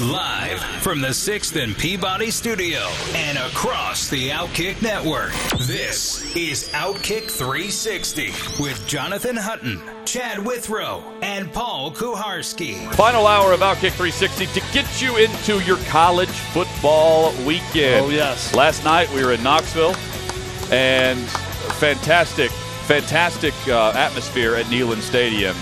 Live 0.00 0.58
from 0.82 1.00
the 1.00 1.10
6th 1.10 1.62
and 1.62 1.78
Peabody 1.78 2.32
Studio 2.32 2.80
and 3.14 3.38
across 3.38 4.08
the 4.08 4.30
Outkick 4.30 4.82
Network, 4.82 5.30
this 5.68 6.34
is 6.34 6.68
Outkick 6.70 7.30
360 7.30 8.32
with 8.60 8.84
Jonathan 8.88 9.36
Hutton, 9.36 9.80
Chad 10.04 10.44
Withrow, 10.44 11.04
and 11.22 11.52
Paul 11.52 11.92
Kuharsky. 11.92 12.92
Final 12.94 13.28
hour 13.28 13.52
of 13.52 13.60
Outkick 13.60 13.92
360 13.92 14.46
to 14.46 14.60
get 14.72 15.00
you 15.00 15.16
into 15.16 15.60
your 15.64 15.78
college 15.84 16.28
football 16.28 17.32
weekend. 17.44 18.04
Oh, 18.04 18.08
yes. 18.08 18.52
Last 18.52 18.82
night 18.82 19.08
we 19.12 19.24
were 19.24 19.34
in 19.34 19.44
Knoxville, 19.44 19.94
and 20.72 21.20
fantastic, 21.78 22.50
fantastic 22.88 23.54
uh, 23.68 23.92
atmosphere 23.92 24.56
at 24.56 24.66
Neyland 24.66 25.02
Stadium 25.02 25.54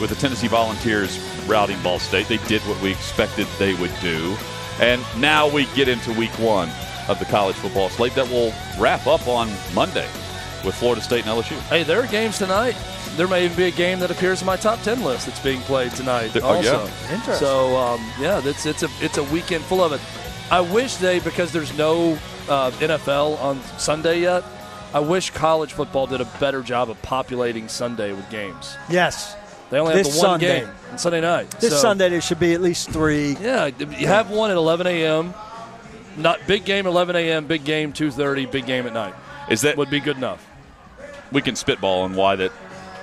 with 0.00 0.08
the 0.08 0.16
Tennessee 0.16 0.48
Volunteers 0.48 1.18
routing 1.48 1.80
Ball 1.82 1.98
State. 1.98 2.28
They 2.28 2.36
did 2.48 2.60
what 2.62 2.80
we 2.82 2.92
expected 2.92 3.46
they 3.58 3.74
would 3.74 3.92
do. 4.00 4.36
And 4.80 5.02
now 5.16 5.50
we 5.50 5.66
get 5.74 5.88
into 5.88 6.12
week 6.12 6.38
one 6.38 6.70
of 7.08 7.18
the 7.18 7.24
college 7.24 7.56
football 7.56 7.88
slate 7.88 8.14
that 8.14 8.28
will 8.28 8.52
wrap 8.78 9.06
up 9.06 9.26
on 9.26 9.50
Monday 9.74 10.08
with 10.64 10.74
Florida 10.74 11.00
State 11.00 11.26
and 11.26 11.36
LSU. 11.36 11.58
Hey, 11.68 11.82
there 11.82 12.02
are 12.02 12.06
games 12.06 12.38
tonight. 12.38 12.76
There 13.16 13.26
may 13.26 13.44
even 13.46 13.56
be 13.56 13.64
a 13.64 13.70
game 13.70 13.98
that 14.00 14.10
appears 14.10 14.42
in 14.42 14.46
my 14.46 14.56
top 14.56 14.80
ten 14.82 15.02
list 15.02 15.26
that's 15.26 15.40
being 15.40 15.60
played 15.62 15.92
tonight. 15.92 16.28
Th- 16.28 16.44
oh, 16.44 16.56
also, 16.56 16.84
yeah. 16.84 17.14
Interesting. 17.14 17.34
So 17.34 17.76
um, 17.76 18.00
yeah, 18.20 18.40
that's 18.40 18.66
it's 18.66 18.82
a 18.82 18.88
it's 19.00 19.18
a 19.18 19.24
weekend 19.24 19.64
full 19.64 19.82
of 19.82 19.92
it. 19.92 20.00
I 20.50 20.60
wish 20.60 20.96
they 20.96 21.18
because 21.20 21.52
there's 21.52 21.76
no 21.76 22.18
uh, 22.48 22.70
NFL 22.72 23.40
on 23.40 23.60
Sunday 23.78 24.20
yet. 24.20 24.44
I 24.94 25.00
wish 25.00 25.30
college 25.30 25.72
football 25.74 26.06
did 26.06 26.20
a 26.20 26.24
better 26.40 26.62
job 26.62 26.88
of 26.88 27.00
populating 27.02 27.68
Sunday 27.68 28.12
with 28.12 28.28
games. 28.30 28.76
Yes. 28.88 29.36
They 29.70 29.78
only 29.78 29.94
have 29.94 30.04
This 30.04 30.14
the 30.14 30.20
one 30.20 30.40
Sunday. 30.40 30.60
game 30.60 30.70
on 30.92 30.98
Sunday 30.98 31.20
night. 31.20 31.50
This 31.60 31.70
So, 31.72 31.76
Sunday 31.78 32.08
there 32.08 32.20
should 32.20 32.40
be 32.40 32.54
at 32.54 32.60
least 32.60 32.90
three. 32.90 33.36
Yeah, 33.40 33.66
you 33.78 34.06
have 34.06 34.30
one 34.30 34.50
at 34.50 34.56
11 34.56 34.86
a.m. 34.86 35.34
Not 36.16 36.40
big 36.46 36.64
game 36.64 36.86
11 36.86 37.16
a.m. 37.16 37.46
Big 37.46 37.64
game 37.64 37.92
2:30. 37.92 38.50
Big 38.50 38.66
game 38.66 38.86
at 38.86 38.92
night 38.92 39.14
Is 39.50 39.60
that 39.60 39.76
would 39.76 39.90
be 39.90 40.00
good 40.00 40.16
enough. 40.16 40.44
we 41.30 41.42
can 41.42 41.54
spitball 41.54 42.02
on 42.02 42.14
why 42.14 42.36
that 42.36 42.52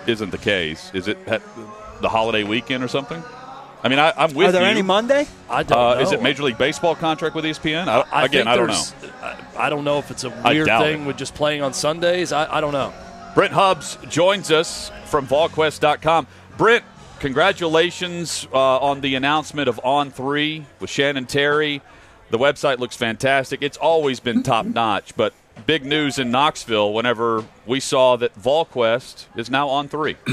isn't 0.07 0.31
the 0.31 0.37
case. 0.37 0.91
Is 0.93 1.07
it 1.07 1.23
the 1.25 2.09
holiday 2.09 2.43
weekend 2.43 2.83
or 2.83 2.87
something? 2.87 3.23
I 3.83 3.87
mean, 3.87 3.99
I, 3.99 4.11
I'm 4.17 4.33
with 4.33 4.49
Are 4.49 4.51
there 4.51 4.63
you. 4.63 4.67
any 4.67 4.81
Monday? 4.81 5.27
I 5.47 5.61
don't 5.61 5.77
uh, 5.77 5.93
know. 5.95 6.01
Is 6.01 6.11
it 6.11 6.21
Major 6.23 6.41
League 6.43 6.57
Baseball 6.57 6.95
contract 6.95 7.35
with 7.35 7.45
ESPN? 7.45 7.87
I, 7.87 8.03
I 8.11 8.25
again, 8.25 8.47
I 8.47 8.55
don't 8.55 8.67
know. 8.67 8.83
I 9.21 9.37
I 9.57 9.69
don't 9.69 9.83
know 9.83 9.99
if 9.99 10.09
it's 10.09 10.23
a 10.23 10.29
weird 10.31 10.67
thing 10.67 11.03
it. 11.03 11.05
with 11.05 11.17
just 11.17 11.35
playing 11.35 11.61
on 11.61 11.71
Sundays. 11.73 12.31
I, 12.31 12.57
I 12.57 12.61
don't 12.61 12.73
know. 12.73 12.91
Brent 13.35 13.53
Hubbs 13.53 13.97
joins 14.09 14.49
us 14.49 14.91
from 15.05 15.27
VolQuest.com. 15.27 16.25
Brent, 16.57 16.85
congratulations 17.19 18.47
uh, 18.53 18.79
on 18.79 19.01
the 19.01 19.15
announcement 19.15 19.67
of 19.67 19.79
On 19.83 20.09
Three 20.09 20.65
with 20.79 20.89
Shannon 20.89 21.25
Terry. 21.25 21.81
The 22.29 22.37
website 22.37 22.79
looks 22.79 22.95
fantastic. 22.95 23.61
It's 23.61 23.77
always 23.77 24.21
been 24.21 24.41
top 24.43 24.65
notch, 24.65 25.15
but 25.17 25.33
big 25.65 25.85
news 25.85 26.17
in 26.17 26.31
Knoxville 26.31 26.93
whenever 26.93 27.43
we 27.65 27.79
saw 27.79 28.15
that 28.17 28.33
VolQuest 28.39 29.25
is 29.35 29.49
now 29.49 29.67
on 29.69 29.87
three. 29.87 30.15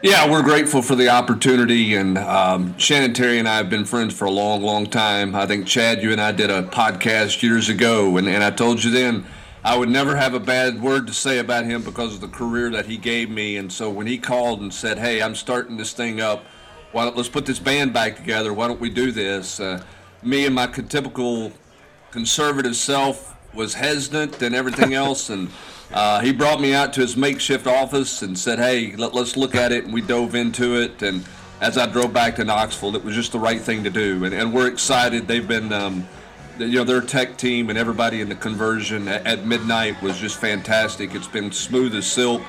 Yeah, 0.00 0.30
we're 0.30 0.44
grateful 0.44 0.80
for 0.80 0.94
the 0.94 1.08
opportunity, 1.08 1.96
and 1.96 2.18
um, 2.18 2.78
Shannon 2.78 3.14
Terry 3.14 3.40
and 3.40 3.48
I 3.48 3.56
have 3.56 3.68
been 3.68 3.84
friends 3.84 4.14
for 4.14 4.26
a 4.26 4.30
long, 4.30 4.62
long 4.62 4.86
time. 4.86 5.34
I 5.34 5.44
think 5.44 5.66
Chad, 5.66 6.04
you 6.04 6.12
and 6.12 6.20
I 6.20 6.30
did 6.30 6.50
a 6.50 6.62
podcast 6.62 7.42
years 7.42 7.68
ago, 7.68 8.16
and, 8.16 8.28
and 8.28 8.44
I 8.44 8.52
told 8.52 8.84
you 8.84 8.92
then 8.92 9.26
I 9.64 9.76
would 9.76 9.88
never 9.88 10.14
have 10.16 10.34
a 10.34 10.40
bad 10.40 10.80
word 10.80 11.06
to 11.08 11.12
say 11.12 11.38
about 11.38 11.64
him 11.64 11.82
because 11.82 12.14
of 12.14 12.20
the 12.20 12.28
career 12.28 12.70
that 12.70 12.86
he 12.86 12.96
gave 12.96 13.28
me. 13.28 13.56
And 13.56 13.72
so 13.72 13.90
when 13.90 14.06
he 14.06 14.18
called 14.18 14.60
and 14.60 14.72
said, 14.72 14.98
"Hey, 14.98 15.20
I'm 15.20 15.34
starting 15.34 15.76
this 15.76 15.92
thing 15.92 16.20
up. 16.20 16.44
Why 16.92 17.04
don't 17.04 17.16
let's 17.16 17.28
put 17.28 17.44
this 17.44 17.58
band 17.58 17.92
back 17.92 18.16
together? 18.16 18.52
Why 18.54 18.68
don't 18.68 18.80
we 18.80 18.90
do 18.90 19.10
this?" 19.12 19.60
Uh, 19.60 19.82
me 20.22 20.46
and 20.46 20.54
my 20.54 20.66
typical 20.66 21.52
conservative 22.10 22.76
self 22.76 23.36
was 23.54 23.74
hesitant 23.74 24.40
and 24.42 24.54
everything 24.54 24.94
else, 25.04 25.30
and 25.30 25.50
uh, 25.92 26.20
he 26.20 26.32
brought 26.32 26.60
me 26.60 26.74
out 26.74 26.92
to 26.94 27.00
his 27.00 27.16
makeshift 27.16 27.66
office 27.66 28.22
and 28.22 28.38
said, 28.38 28.58
"Hey, 28.58 28.94
let, 28.96 29.14
let's 29.14 29.36
look 29.36 29.54
at 29.54 29.72
it." 29.72 29.84
And 29.84 29.92
we 29.92 30.00
dove 30.00 30.34
into 30.34 30.80
it, 30.80 31.02
and 31.02 31.24
as 31.60 31.76
I 31.76 31.86
drove 31.86 32.12
back 32.12 32.36
to 32.36 32.44
Knoxville, 32.44 32.94
it 32.94 33.04
was 33.04 33.14
just 33.14 33.32
the 33.32 33.38
right 33.38 33.60
thing 33.60 33.82
to 33.84 33.90
do, 33.90 34.24
and, 34.24 34.34
and 34.34 34.52
we're 34.52 34.68
excited. 34.68 35.26
They've 35.26 35.46
been, 35.46 35.72
um, 35.72 36.08
you 36.58 36.78
know, 36.78 36.84
their 36.84 37.00
tech 37.00 37.36
team 37.36 37.70
and 37.70 37.78
everybody 37.78 38.20
in 38.20 38.28
the 38.28 38.34
conversion 38.34 39.08
at, 39.08 39.26
at 39.26 39.46
midnight 39.46 40.00
was 40.02 40.18
just 40.18 40.40
fantastic. 40.40 41.14
It's 41.14 41.28
been 41.28 41.52
smooth 41.52 41.94
as 41.94 42.06
silk. 42.06 42.42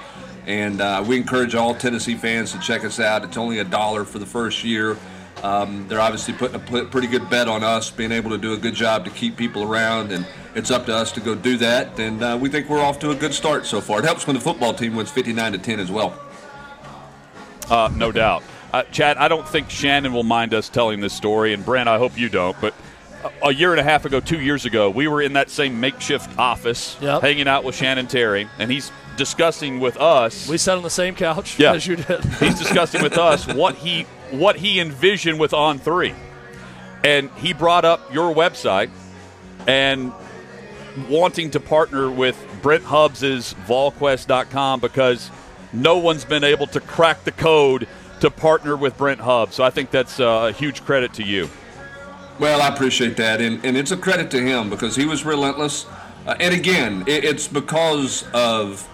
And 0.48 0.82
uh, 0.82 1.04
we 1.06 1.18
encourage 1.18 1.54
all 1.54 1.76
Tennessee 1.76 2.16
fans 2.16 2.52
to 2.54 2.60
check 2.60 2.84
us 2.84 3.00
out. 3.00 3.24
It's 3.24 3.38
only 3.38 3.60
a 3.60 3.64
dollar 3.64 4.04
for 4.04 4.20
the 4.20 4.26
first 4.26 4.64
year. 4.64 4.98
Um, 5.44 5.88
they're 5.88 6.02
obviously 6.02 6.34
putting 6.34 6.56
a 6.56 6.86
pretty 6.86 7.08
good 7.08 7.30
bet 7.30 7.48
on 7.48 7.64
us 7.64 7.92
being 7.92 8.12
able 8.12 8.32
to 8.32 8.38
do 8.38 8.54
a 8.54 8.58
good 8.58 8.74
job 8.74 9.06
to 9.06 9.12
keep 9.12 9.38
people 9.38 9.64
around, 9.64 10.12
and 10.12 10.26
it's 10.56 10.70
up 10.70 10.86
to 10.88 10.96
us 10.96 11.12
to 11.14 11.22
go 11.22 11.34
do 11.34 11.56
that. 11.58 11.98
And 12.00 12.22
uh, 12.22 12.38
we 12.40 12.50
think 12.50 12.68
we're 12.68 12.82
off 12.82 13.00
to 13.00 13.12
a 13.12 13.16
good 13.16 13.34
start 13.34 13.66
so 13.66 13.80
far. 13.80 14.00
It 14.00 14.06
helps 14.06 14.28
when 14.28 14.36
the 14.36 14.42
football 14.42 14.74
team 14.74 14.96
wins 14.96 15.12
59 15.12 15.54
to 15.54 15.58
10 15.58 15.80
as 15.80 15.92
well. 15.92 16.20
Uh, 17.70 17.90
no 17.96 18.12
doubt. 18.12 18.44
Uh, 18.74 18.84
Chad, 18.84 19.18
I 19.18 19.28
don't 19.28 19.48
think 19.48 19.70
Shannon 19.70 20.14
will 20.14 20.24
mind 20.24 20.54
us 20.54 20.68
telling 20.68 21.00
this 21.00 21.14
story, 21.14 21.54
and 21.54 21.64
Brent, 21.64 21.88
I 21.88 21.98
hope 21.98 22.18
you 22.18 22.28
don't. 22.28 22.60
But 22.60 22.74
a- 23.44 23.52
year 23.52 23.72
and 23.72 23.80
a 23.80 23.84
half 23.84 24.06
ago, 24.06 24.20
two 24.20 24.40
years 24.40 24.66
ago, 24.66 24.90
we 24.90 25.08
were 25.08 25.22
in 25.22 25.34
that 25.34 25.50
same 25.50 25.80
makeshift 25.80 26.38
office, 26.38 26.98
Yep. 27.02 27.22
hanging 27.22 27.48
out 27.48 27.64
with 27.64 27.76
Shannon 27.76 28.08
Terry, 28.08 28.48
and 28.60 28.72
he's 28.72 28.92
discussing 29.18 29.80
with 29.80 29.98
us. 29.98 30.48
We 30.48 30.58
sat 30.58 30.78
on 30.78 30.84
the 30.84 30.90
same 30.90 31.16
couch 31.16 31.60
Yeah. 31.60 31.74
as 31.74 31.86
you 31.86 31.98
did. 31.98 32.24
he's 32.40 32.58
discussing 32.58 33.02
with 33.04 33.18
us 33.18 33.46
what 33.48 33.76
he 33.76 34.06
what 34.32 34.56
he 34.58 34.80
envisioned 34.80 35.40
with 35.40 35.54
On 35.54 35.80
Three, 35.80 36.14
and 37.04 37.30
he 37.38 37.52
brought 37.54 37.84
up 37.86 38.14
your 38.14 38.34
website 38.34 38.90
and 39.68 40.12
wanting 41.10 41.52
to 41.52 41.60
partner 41.60 42.10
with 42.12 42.38
Brent 42.62 42.84
Hubbs's 42.84 43.56
VolQuest.com 43.68 44.80
because 44.80 45.30
no 45.74 45.98
one's 45.98 46.26
been 46.26 46.44
able 46.44 46.68
to 46.68 46.80
crack 46.80 47.24
the 47.24 47.32
code 47.32 47.88
to 48.22 48.30
partner 48.30 48.76
with 48.76 48.98
Brent 48.98 49.20
Hubbs. 49.22 49.56
So 49.56 49.64
I 49.64 49.70
think 49.70 49.92
that's 49.92 50.20
uh, 50.20 50.48
a 50.50 50.52
huge 50.52 50.84
credit 50.84 51.14
to 51.14 51.24
you. 51.24 51.50
Well, 52.40 52.62
I 52.62 52.70
appreciate 52.70 53.18
that, 53.18 53.42
and, 53.42 53.64
and 53.66 53.76
it's 53.76 53.92
a 53.92 53.98
credit 53.98 54.32
to 54.32 54.42
him 54.42 54.70
because 54.70 54.96
he 54.96 55.06
was 55.06 55.26
relentless. 55.26 55.86
Uh, 56.26 56.36
and 56.40 56.54
again, 56.54 57.04
it, 57.06 57.26
it's 57.26 57.50
because 57.50 58.26
of 58.34 58.88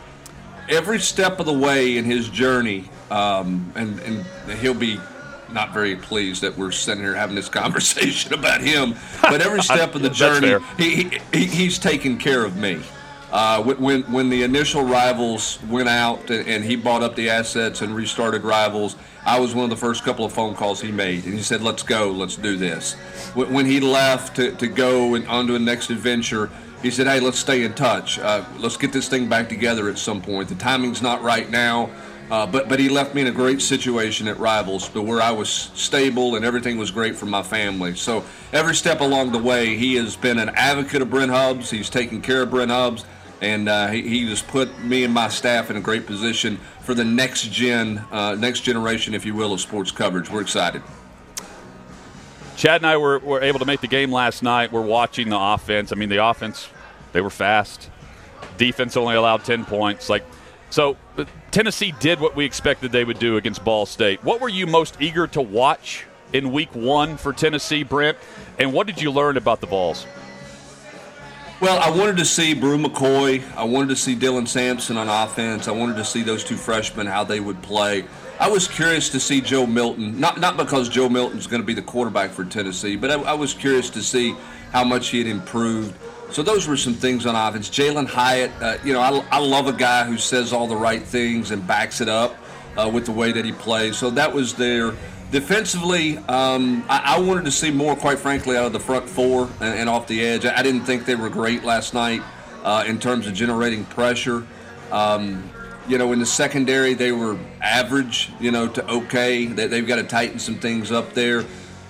every 0.67 0.99
step 0.99 1.39
of 1.39 1.45
the 1.45 1.53
way 1.53 1.97
in 1.97 2.05
his 2.05 2.27
journey, 2.27 2.89
um, 3.11 3.71
and, 3.75 3.99
and 3.99 4.25
he'll 4.59 4.73
be 4.73 4.99
not 5.51 5.73
very 5.73 5.95
pleased 5.95 6.41
that 6.41 6.57
we're 6.57 6.71
sitting 6.71 7.03
here 7.03 7.13
having 7.13 7.35
this 7.35 7.49
conversation 7.61 8.33
about 8.33 8.61
him. 8.61 8.95
But 9.21 9.41
every 9.41 9.61
step 9.63 9.93
of 9.93 10.01
the 10.01 10.09
journey, 10.09 10.55
he, 10.77 11.03
he, 11.03 11.19
he, 11.31 11.45
he's 11.45 11.77
taken 11.77 12.17
care 12.17 12.43
of 12.43 12.57
me. 12.57 12.81
Uh, 13.35 13.61
when- 13.61 14.03
when 14.03 14.29
the 14.29 14.43
initial 14.43 14.81
rivals 14.81 15.59
went 15.69 15.89
out 15.89 16.29
and, 16.29 16.47
and 16.47 16.63
he 16.63 16.77
bought 16.77 17.03
up 17.03 17.17
the 17.17 17.29
assets 17.29 17.81
and 17.81 17.93
restarted 17.93 18.45
rivals, 18.45 18.95
I 19.25 19.41
was 19.41 19.53
one 19.53 19.65
of 19.65 19.69
the 19.69 19.75
first 19.75 20.05
couple 20.05 20.23
of 20.23 20.31
phone 20.31 20.55
calls 20.55 20.79
he 20.79 20.89
made, 20.89 21.25
and 21.25 21.33
he 21.33 21.41
said, 21.41 21.61
"Let's 21.61 21.83
go, 21.83 22.11
let's 22.11 22.37
do 22.37 22.55
this." 22.55 22.93
When, 23.33 23.51
when 23.51 23.65
he 23.65 23.81
left 23.81 24.37
to, 24.37 24.51
to 24.53 24.67
go 24.67 25.15
and 25.15 25.27
onto 25.27 25.53
a 25.53 25.59
next 25.59 25.89
adventure, 25.89 26.49
he 26.81 26.89
said, 26.89 27.07
"Hey, 27.07 27.19
let's 27.19 27.37
stay 27.37 27.63
in 27.63 27.73
touch. 27.73 28.19
Uh, 28.19 28.45
let's 28.57 28.77
get 28.77 28.93
this 28.93 29.09
thing 29.09 29.27
back 29.27 29.49
together 29.49 29.89
at 29.89 29.97
some 29.97 30.21
point. 30.21 30.47
The 30.47 30.55
timing's 30.55 31.01
not 31.01 31.21
right 31.21 31.51
now." 31.51 31.89
Uh, 32.31 32.45
but 32.45 32.69
but 32.69 32.79
he 32.79 32.87
left 32.87 33.13
me 33.13 33.21
in 33.21 33.27
a 33.27 33.31
great 33.31 33.61
situation 33.61 34.29
at 34.29 34.39
Rivals, 34.39 34.87
but 34.87 35.01
where 35.03 35.21
I 35.21 35.31
was 35.31 35.49
stable 35.75 36.37
and 36.37 36.45
everything 36.45 36.77
was 36.77 36.89
great 36.89 37.17
for 37.17 37.25
my 37.25 37.43
family. 37.43 37.95
So 37.95 38.23
every 38.53 38.75
step 38.75 39.01
along 39.01 39.33
the 39.33 39.39
way, 39.39 39.75
he 39.75 39.95
has 39.95 40.15
been 40.15 40.39
an 40.39 40.49
advocate 40.55 41.01
of 41.01 41.09
Brent 41.09 41.31
Hubbs. 41.31 41.69
He's 41.69 41.89
taken 41.89 42.21
care 42.21 42.41
of 42.43 42.49
Brent 42.49 42.71
Hubbs, 42.71 43.03
and 43.41 43.67
uh, 43.69 43.87
he, 43.87 44.01
he 44.01 44.27
just 44.27 44.47
put 44.47 44.83
me 44.83 45.03
and 45.03 45.13
my 45.13 45.29
staff 45.29 45.69
in 45.69 45.77
a 45.77 45.81
great 45.81 46.05
position 46.05 46.57
for 46.81 46.93
the 46.93 47.03
next 47.03 47.51
gen, 47.51 48.03
uh, 48.11 48.35
next 48.35 48.61
generation, 48.61 49.13
if 49.13 49.25
you 49.25 49.33
will, 49.35 49.53
of 49.53 49.61
sports 49.61 49.91
coverage. 49.91 50.29
We're 50.29 50.41
excited. 50.41 50.81
Chad 52.55 52.81
and 52.81 52.87
I 52.87 52.97
were, 52.97 53.19
were 53.19 53.41
able 53.41 53.59
to 53.59 53.65
make 53.65 53.81
the 53.81 53.87
game 53.87 54.11
last 54.11 54.41
night. 54.41 54.71
We're 54.71 54.81
watching 54.81 55.29
the 55.29 55.39
offense. 55.39 55.91
I 55.91 55.95
mean, 55.95 56.09
the 56.09 56.25
offense, 56.25 56.69
they 57.11 57.21
were 57.21 57.29
fast. 57.29 57.89
Defense 58.57 58.95
only 58.95 59.15
allowed 59.15 59.43
10 59.43 59.65
points. 59.65 60.09
Like, 60.09 60.23
so 60.69 60.95
uh, 61.17 61.25
Tennessee 61.51 61.93
did 61.99 62.19
what 62.19 62.35
we 62.35 62.45
expected 62.45 62.91
they 62.91 63.03
would 63.03 63.19
do 63.19 63.35
against 63.37 63.63
Ball 63.63 63.85
State. 63.85 64.23
What 64.23 64.39
were 64.39 64.49
you 64.49 64.67
most 64.67 65.01
eager 65.01 65.27
to 65.27 65.41
watch 65.41 66.05
in 66.31 66.51
week 66.51 66.73
one 66.73 67.17
for 67.17 67.33
Tennessee, 67.33 67.83
Brent? 67.83 68.17
And 68.57 68.71
what 68.71 68.87
did 68.87 69.01
you 69.01 69.11
learn 69.11 69.35
about 69.35 69.59
the 69.59 69.67
Vols? 69.67 70.05
Well, 71.61 71.79
I 71.79 71.89
wanted 71.89 72.17
to 72.17 72.25
see 72.25 72.53
Bru 72.53 72.77
McCoy. 72.77 73.41
I 73.55 73.63
wanted 73.63 73.87
to 73.87 73.95
see 73.95 74.13
Dylan 74.13 74.45
Sampson 74.45 74.97
on 74.97 75.07
offense. 75.07 75.69
I 75.69 75.71
wanted 75.71 75.95
to 75.95 76.03
see 76.03 76.21
those 76.21 76.43
two 76.43 76.57
freshmen, 76.57 77.07
how 77.07 77.23
they 77.23 77.39
would 77.39 77.61
play. 77.61 78.03
I 78.41 78.49
was 78.49 78.67
curious 78.67 79.07
to 79.11 79.21
see 79.21 79.39
Joe 79.39 79.65
Milton, 79.65 80.19
not, 80.19 80.41
not 80.41 80.57
because 80.57 80.89
Joe 80.89 81.07
Milton's 81.07 81.47
going 81.47 81.61
to 81.61 81.65
be 81.65 81.73
the 81.73 81.81
quarterback 81.81 82.31
for 82.31 82.43
Tennessee, 82.43 82.97
but 82.97 83.09
I, 83.09 83.21
I 83.21 83.33
was 83.35 83.53
curious 83.53 83.89
to 83.91 84.01
see 84.01 84.35
how 84.73 84.83
much 84.83 85.07
he 85.07 85.19
had 85.19 85.27
improved. 85.27 85.95
So 86.29 86.43
those 86.43 86.67
were 86.67 86.75
some 86.75 86.93
things 86.93 87.25
on 87.25 87.35
offense. 87.35 87.69
Jalin 87.69 88.05
Hyatt, 88.07 88.51
uh, 88.61 88.77
you 88.83 88.91
know, 88.91 88.99
I, 88.99 89.25
I 89.31 89.39
love 89.39 89.67
a 89.67 89.73
guy 89.73 90.03
who 90.03 90.17
says 90.17 90.51
all 90.51 90.67
the 90.67 90.75
right 90.75 91.01
things 91.01 91.51
and 91.51 91.65
backs 91.65 92.01
it 92.01 92.09
up 92.09 92.35
uh, 92.75 92.89
with 92.93 93.05
the 93.05 93.13
way 93.13 93.31
that 93.31 93.45
he 93.45 93.53
plays. 93.53 93.95
So 93.95 94.09
that 94.09 94.33
was 94.33 94.55
there. 94.55 94.93
Defensively, 95.35 96.17
um, 96.29 96.85
I, 96.87 97.17
I, 97.17 97.19
wanted 97.19 97.43
to 97.43 97.51
see 97.51 97.69
more, 97.69 97.93
quite 97.97 98.19
frankly, 98.19 98.55
out 98.55 98.67
of 98.67 98.71
the 98.71 98.79
front 98.79 99.09
four 99.09 99.49
and, 99.59 99.79
and 99.79 99.89
off 99.89 100.07
the 100.07 100.25
edge. 100.25 100.45
I, 100.45 100.59
I, 100.59 100.63
didn't 100.63 100.85
think 100.85 101.03
they 101.03 101.15
were 101.15 101.27
great 101.27 101.65
last 101.65 101.93
night 101.93 102.21
uh, 102.63 102.85
in 102.87 102.99
terms 102.99 103.27
of 103.27 103.33
generating 103.33 103.83
pressure. 103.83 104.47
Um, 104.93 105.51
you 105.89 105.97
know, 105.97 106.13
in 106.13 106.19
the 106.19 106.25
secondary, 106.25 106.93
they 106.93 107.11
were 107.11 107.37
average, 107.61 108.31
you 108.39 108.49
know, 108.49 108.69
to 108.69 108.89
okay. 108.89 109.45
They, 109.45 109.67
they've 109.67 109.85
got 109.85 109.97
to 109.97 110.03
tighten 110.03 110.39
some 110.39 110.55
things 110.55 110.93
up 110.93 111.11
there. 111.11 111.43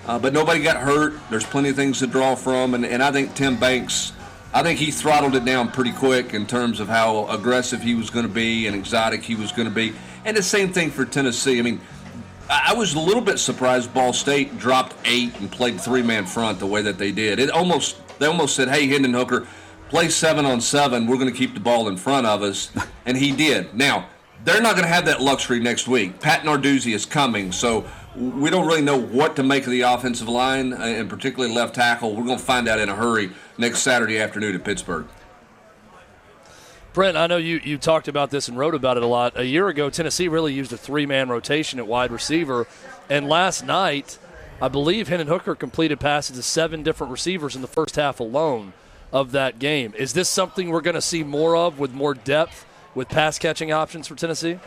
Uh, 0.06 0.18
but 0.18 0.32
nobody 0.32 0.60
got 0.60 0.78
hurt. 0.78 1.14
There's 1.30 1.46
plenty 1.46 1.68
of 1.68 1.76
things 1.76 2.00
to 2.00 2.08
draw 2.08 2.34
from. 2.34 2.74
And, 2.74 2.84
and 2.84 3.00
I 3.00 3.12
think 3.12 3.36
Tim 3.36 3.60
Banks, 3.60 4.12
I 4.52 4.64
think 4.64 4.80
he 4.80 4.90
throttled 4.90 5.36
it 5.36 5.44
down 5.44 5.70
pretty 5.70 5.92
quick 5.92 6.34
in 6.34 6.48
terms 6.48 6.80
of 6.80 6.88
how 6.88 7.28
aggressive 7.28 7.80
he 7.80 7.94
was 7.94 8.10
going 8.10 8.26
to 8.26 8.32
be 8.32 8.66
and 8.66 8.74
exotic 8.74 9.22
he 9.22 9.36
was 9.36 9.52
going 9.52 9.68
to 9.68 9.74
be. 9.74 9.94
And 10.24 10.36
the 10.36 10.42
same 10.42 10.72
thing 10.72 10.90
for 10.90 11.04
Tennessee. 11.04 11.60
I 11.60 11.62
mean, 11.62 11.80
I 12.48 12.74
was 12.74 12.94
a 12.94 13.00
little 13.00 13.20
bit 13.20 13.38
surprised 13.38 13.92
Ball 13.92 14.12
State 14.12 14.58
dropped 14.58 14.94
eight 15.04 15.38
and 15.40 15.50
played 15.50 15.80
three 15.80 16.02
man 16.02 16.26
front 16.26 16.58
the 16.60 16.66
way 16.66 16.82
that 16.82 16.98
they 16.98 17.10
did. 17.10 17.38
It 17.38 17.50
almost 17.50 17.96
they 18.18 18.26
almost 18.26 18.54
said, 18.54 18.68
"Hey, 18.68 18.86
Hendon 18.86 19.14
Hooker, 19.14 19.46
play 19.88 20.08
seven 20.08 20.46
on 20.46 20.60
seven. 20.60 21.06
We're 21.06 21.16
going 21.18 21.32
to 21.32 21.36
keep 21.36 21.54
the 21.54 21.60
ball 21.60 21.88
in 21.88 21.96
front 21.96 22.26
of 22.26 22.42
us," 22.42 22.70
and 23.06 23.16
he 23.16 23.32
did. 23.32 23.74
Now 23.74 24.08
they're 24.44 24.62
not 24.62 24.76
going 24.76 24.86
to 24.86 24.92
have 24.92 25.06
that 25.06 25.20
luxury 25.20 25.58
next 25.58 25.88
week. 25.88 26.20
Pat 26.20 26.42
Narduzzi 26.42 26.94
is 26.94 27.04
coming, 27.04 27.50
so 27.50 27.84
we 28.14 28.48
don't 28.48 28.66
really 28.66 28.82
know 28.82 28.98
what 28.98 29.34
to 29.36 29.42
make 29.42 29.64
of 29.64 29.72
the 29.72 29.80
offensive 29.80 30.28
line, 30.28 30.72
uh, 30.72 30.76
and 30.76 31.10
particularly 31.10 31.52
left 31.52 31.74
tackle. 31.74 32.14
We're 32.14 32.24
going 32.24 32.38
to 32.38 32.44
find 32.44 32.68
out 32.68 32.78
in 32.78 32.88
a 32.88 32.94
hurry 32.94 33.30
next 33.58 33.80
Saturday 33.80 34.18
afternoon 34.18 34.54
at 34.54 34.64
Pittsburgh. 34.64 35.06
Brent, 36.96 37.14
I 37.14 37.26
know 37.26 37.36
you, 37.36 37.60
you 37.62 37.76
talked 37.76 38.08
about 38.08 38.30
this 38.30 38.48
and 38.48 38.56
wrote 38.56 38.74
about 38.74 38.96
it 38.96 39.02
a 39.02 39.06
lot. 39.06 39.38
A 39.38 39.44
year 39.44 39.68
ago, 39.68 39.90
Tennessee 39.90 40.28
really 40.28 40.54
used 40.54 40.72
a 40.72 40.78
three 40.78 41.04
man 41.04 41.28
rotation 41.28 41.78
at 41.78 41.86
wide 41.86 42.10
receiver. 42.10 42.66
And 43.10 43.28
last 43.28 43.66
night, 43.66 44.18
I 44.62 44.68
believe 44.68 45.06
Hendon 45.06 45.28
Hooker 45.28 45.54
completed 45.54 46.00
passes 46.00 46.38
to 46.38 46.42
seven 46.42 46.82
different 46.82 47.10
receivers 47.10 47.54
in 47.54 47.60
the 47.60 47.68
first 47.68 47.96
half 47.96 48.18
alone 48.18 48.72
of 49.12 49.32
that 49.32 49.58
game. 49.58 49.92
Is 49.98 50.14
this 50.14 50.30
something 50.30 50.70
we're 50.70 50.80
going 50.80 50.94
to 50.94 51.02
see 51.02 51.22
more 51.22 51.54
of 51.54 51.78
with 51.78 51.92
more 51.92 52.14
depth 52.14 52.64
with 52.94 53.10
pass 53.10 53.38
catching 53.38 53.70
options 53.72 54.08
for 54.08 54.14
Tennessee? 54.14 54.58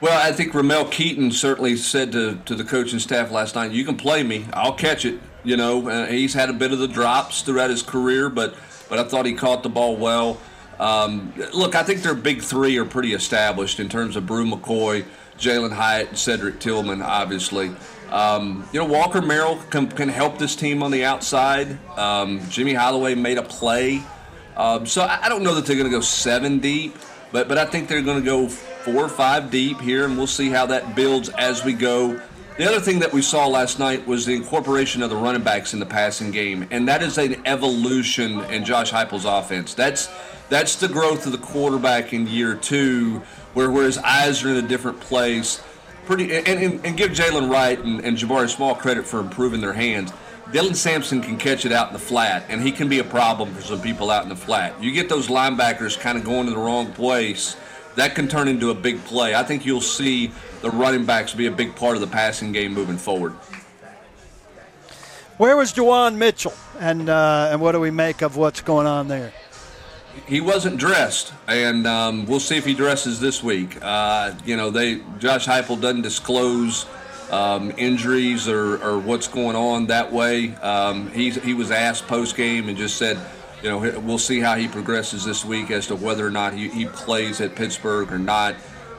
Well, 0.00 0.20
I 0.20 0.32
think 0.32 0.52
Ramel 0.54 0.86
Keyton 0.86 1.30
certainly 1.30 1.76
said 1.76 2.10
to, 2.10 2.40
to 2.44 2.56
the 2.56 2.64
coaching 2.64 2.98
staff 2.98 3.30
last 3.30 3.54
night, 3.54 3.70
"You 3.70 3.84
can 3.84 3.96
play 3.96 4.24
me, 4.24 4.46
I'll 4.52 4.74
catch 4.74 5.04
it." 5.04 5.20
You 5.44 5.56
know, 5.56 5.88
uh, 5.88 6.06
he's 6.06 6.34
had 6.34 6.50
a 6.50 6.54
bit 6.54 6.72
of 6.72 6.80
the 6.80 6.88
drops 6.88 7.42
throughout 7.42 7.70
his 7.70 7.84
career, 7.84 8.28
but 8.28 8.56
but 8.88 8.98
I 8.98 9.04
thought 9.04 9.26
he 9.26 9.32
caught 9.32 9.62
the 9.62 9.68
ball 9.68 9.96
well. 9.96 10.40
Um, 10.78 11.32
look, 11.54 11.74
I 11.74 11.82
think 11.82 12.02
their 12.02 12.14
big 12.14 12.42
three 12.42 12.78
are 12.78 12.84
pretty 12.84 13.14
established 13.14 13.80
in 13.80 13.88
terms 13.88 14.16
of 14.16 14.26
Bru 14.26 14.46
McCoy, 14.46 15.04
Jalin 15.38 15.72
Hyatt, 15.72 16.08
and 16.08 16.18
Cedric 16.18 16.60
Tillman, 16.60 17.02
obviously. 17.02 17.70
Um, 18.10 18.68
you 18.72 18.80
know, 18.80 18.86
Walker 18.86 19.22
Merrill 19.22 19.56
can, 19.70 19.88
can, 19.88 20.08
help 20.10 20.36
this 20.36 20.54
team 20.54 20.82
on 20.82 20.90
the 20.90 21.04
outside. 21.04 21.78
Um, 21.96 22.40
Jimmy 22.50 22.74
Calloway 22.74 23.14
made 23.14 23.38
a 23.38 23.42
play. 23.42 24.02
Um, 24.54 24.84
so 24.84 25.02
I, 25.02 25.20
I, 25.22 25.28
don't 25.30 25.42
know 25.42 25.54
that 25.54 25.64
they're 25.64 25.76
going 25.76 25.90
to 25.90 25.96
go 25.96 26.02
seven 26.02 26.58
deep, 26.58 26.94
but, 27.30 27.48
but 27.48 27.56
I 27.56 27.64
think 27.64 27.88
they're 27.88 28.02
going 28.02 28.18
to 28.18 28.24
go 28.24 28.48
four 28.48 29.02
or 29.04 29.08
five 29.08 29.50
deep 29.50 29.80
here, 29.80 30.04
and 30.04 30.18
we'll 30.18 30.26
see 30.26 30.50
how 30.50 30.66
that 30.66 30.94
builds 30.94 31.30
as 31.30 31.64
we 31.64 31.72
go. 31.72 32.20
The 32.58 32.68
other 32.68 32.80
thing 32.80 32.98
that 32.98 33.14
we 33.14 33.22
saw 33.22 33.46
last 33.46 33.78
night 33.78 34.06
was 34.06 34.26
the 34.26 34.34
incorporation 34.34 35.02
of 35.02 35.08
the 35.08 35.16
running 35.16 35.42
backs 35.42 35.72
in 35.72 35.80
the 35.80 35.86
passing 35.86 36.30
game, 36.30 36.68
and 36.70 36.86
that 36.86 37.02
is 37.02 37.16
an 37.16 37.40
evolution 37.46 38.40
in 38.50 38.66
Josh 38.66 38.92
Heupel's 38.92 39.24
offense. 39.24 39.72
That's 39.72 40.10
that's 40.52 40.76
the 40.76 40.88
growth 40.88 41.24
of 41.26 41.32
the 41.32 41.38
quarterback 41.38 42.12
in 42.12 42.26
year 42.26 42.54
two, 42.54 43.22
where, 43.54 43.70
where 43.70 43.84
his 43.84 43.98
eyes 43.98 44.44
are 44.44 44.50
in 44.50 44.56
a 44.56 44.68
different 44.68 45.00
place. 45.00 45.62
Pretty 46.04 46.34
and, 46.34 46.46
and, 46.46 46.84
and 46.84 46.96
give 46.96 47.12
Jaylen 47.12 47.50
Wright 47.50 47.78
and, 47.78 48.04
and 48.04 48.18
Jabari 48.18 48.48
Small 48.48 48.74
credit 48.74 49.06
for 49.06 49.20
improving 49.20 49.60
their 49.60 49.72
hands. 49.72 50.12
Dylan 50.50 50.76
Sampson 50.76 51.22
can 51.22 51.38
catch 51.38 51.64
it 51.64 51.72
out 51.72 51.86
in 51.86 51.92
the 51.94 51.98
flat, 51.98 52.44
and 52.50 52.60
he 52.60 52.72
can 52.72 52.88
be 52.88 52.98
a 52.98 53.04
problem 53.04 53.54
for 53.54 53.62
some 53.62 53.80
people 53.80 54.10
out 54.10 54.24
in 54.24 54.28
the 54.28 54.36
flat. 54.36 54.80
You 54.82 54.92
get 54.92 55.08
those 55.08 55.28
linebackers 55.28 55.98
kind 55.98 56.18
of 56.18 56.24
going 56.24 56.46
to 56.46 56.52
the 56.52 56.58
wrong 56.58 56.92
place, 56.92 57.56
that 57.96 58.14
can 58.14 58.28
turn 58.28 58.48
into 58.48 58.70
a 58.70 58.74
big 58.74 59.02
play. 59.04 59.34
I 59.34 59.44
think 59.44 59.64
you'll 59.64 59.80
see 59.80 60.32
the 60.60 60.70
running 60.70 61.06
backs 61.06 61.32
be 61.32 61.46
a 61.46 61.50
big 61.50 61.74
part 61.76 61.94
of 61.94 62.02
the 62.02 62.06
passing 62.06 62.52
game 62.52 62.74
moving 62.74 62.98
forward. 62.98 63.32
Where 65.38 65.56
was 65.56 65.72
Juwan 65.72 66.16
Mitchell, 66.16 66.54
and 66.78 67.08
uh, 67.08 67.48
and 67.50 67.60
what 67.60 67.72
do 67.72 67.80
we 67.80 67.90
make 67.90 68.20
of 68.20 68.36
what's 68.36 68.60
going 68.60 68.86
on 68.86 69.08
there? 69.08 69.32
He 70.26 70.40
wasn't 70.40 70.78
dressed, 70.78 71.32
and 71.48 71.86
um, 71.86 72.26
we'll 72.26 72.40
see 72.40 72.56
if 72.56 72.64
he 72.64 72.74
dresses 72.74 73.20
this 73.20 73.42
week. 73.42 73.78
Uh, 73.82 74.34
you 74.44 74.56
know, 74.56 74.70
they 74.70 75.00
Josh 75.18 75.46
Heupel 75.46 75.80
doesn't 75.80 76.02
disclose 76.02 76.86
um, 77.30 77.72
injuries 77.78 78.46
or, 78.48 78.82
or, 78.82 78.98
what's 78.98 79.26
going 79.26 79.56
on 79.56 79.86
that 79.86 80.12
way. 80.12 80.54
Um, 80.56 81.10
he 81.12 81.30
he 81.30 81.54
was 81.54 81.70
asked 81.70 82.06
post 82.06 82.36
game 82.36 82.68
and 82.68 82.76
just 82.76 82.96
said, 82.96 83.18
you 83.62 83.70
know, 83.70 84.00
we'll 84.00 84.18
see 84.18 84.40
how 84.40 84.54
he 84.56 84.68
progresses 84.68 85.24
this 85.24 85.44
week 85.44 85.70
as 85.70 85.86
to 85.86 85.96
whether 85.96 86.26
or 86.26 86.30
not 86.30 86.52
he, 86.52 86.68
he 86.68 86.86
plays 86.86 87.40
at 87.40 87.54
Pittsburgh 87.54 88.12
or 88.12 88.18
not. 88.18 88.56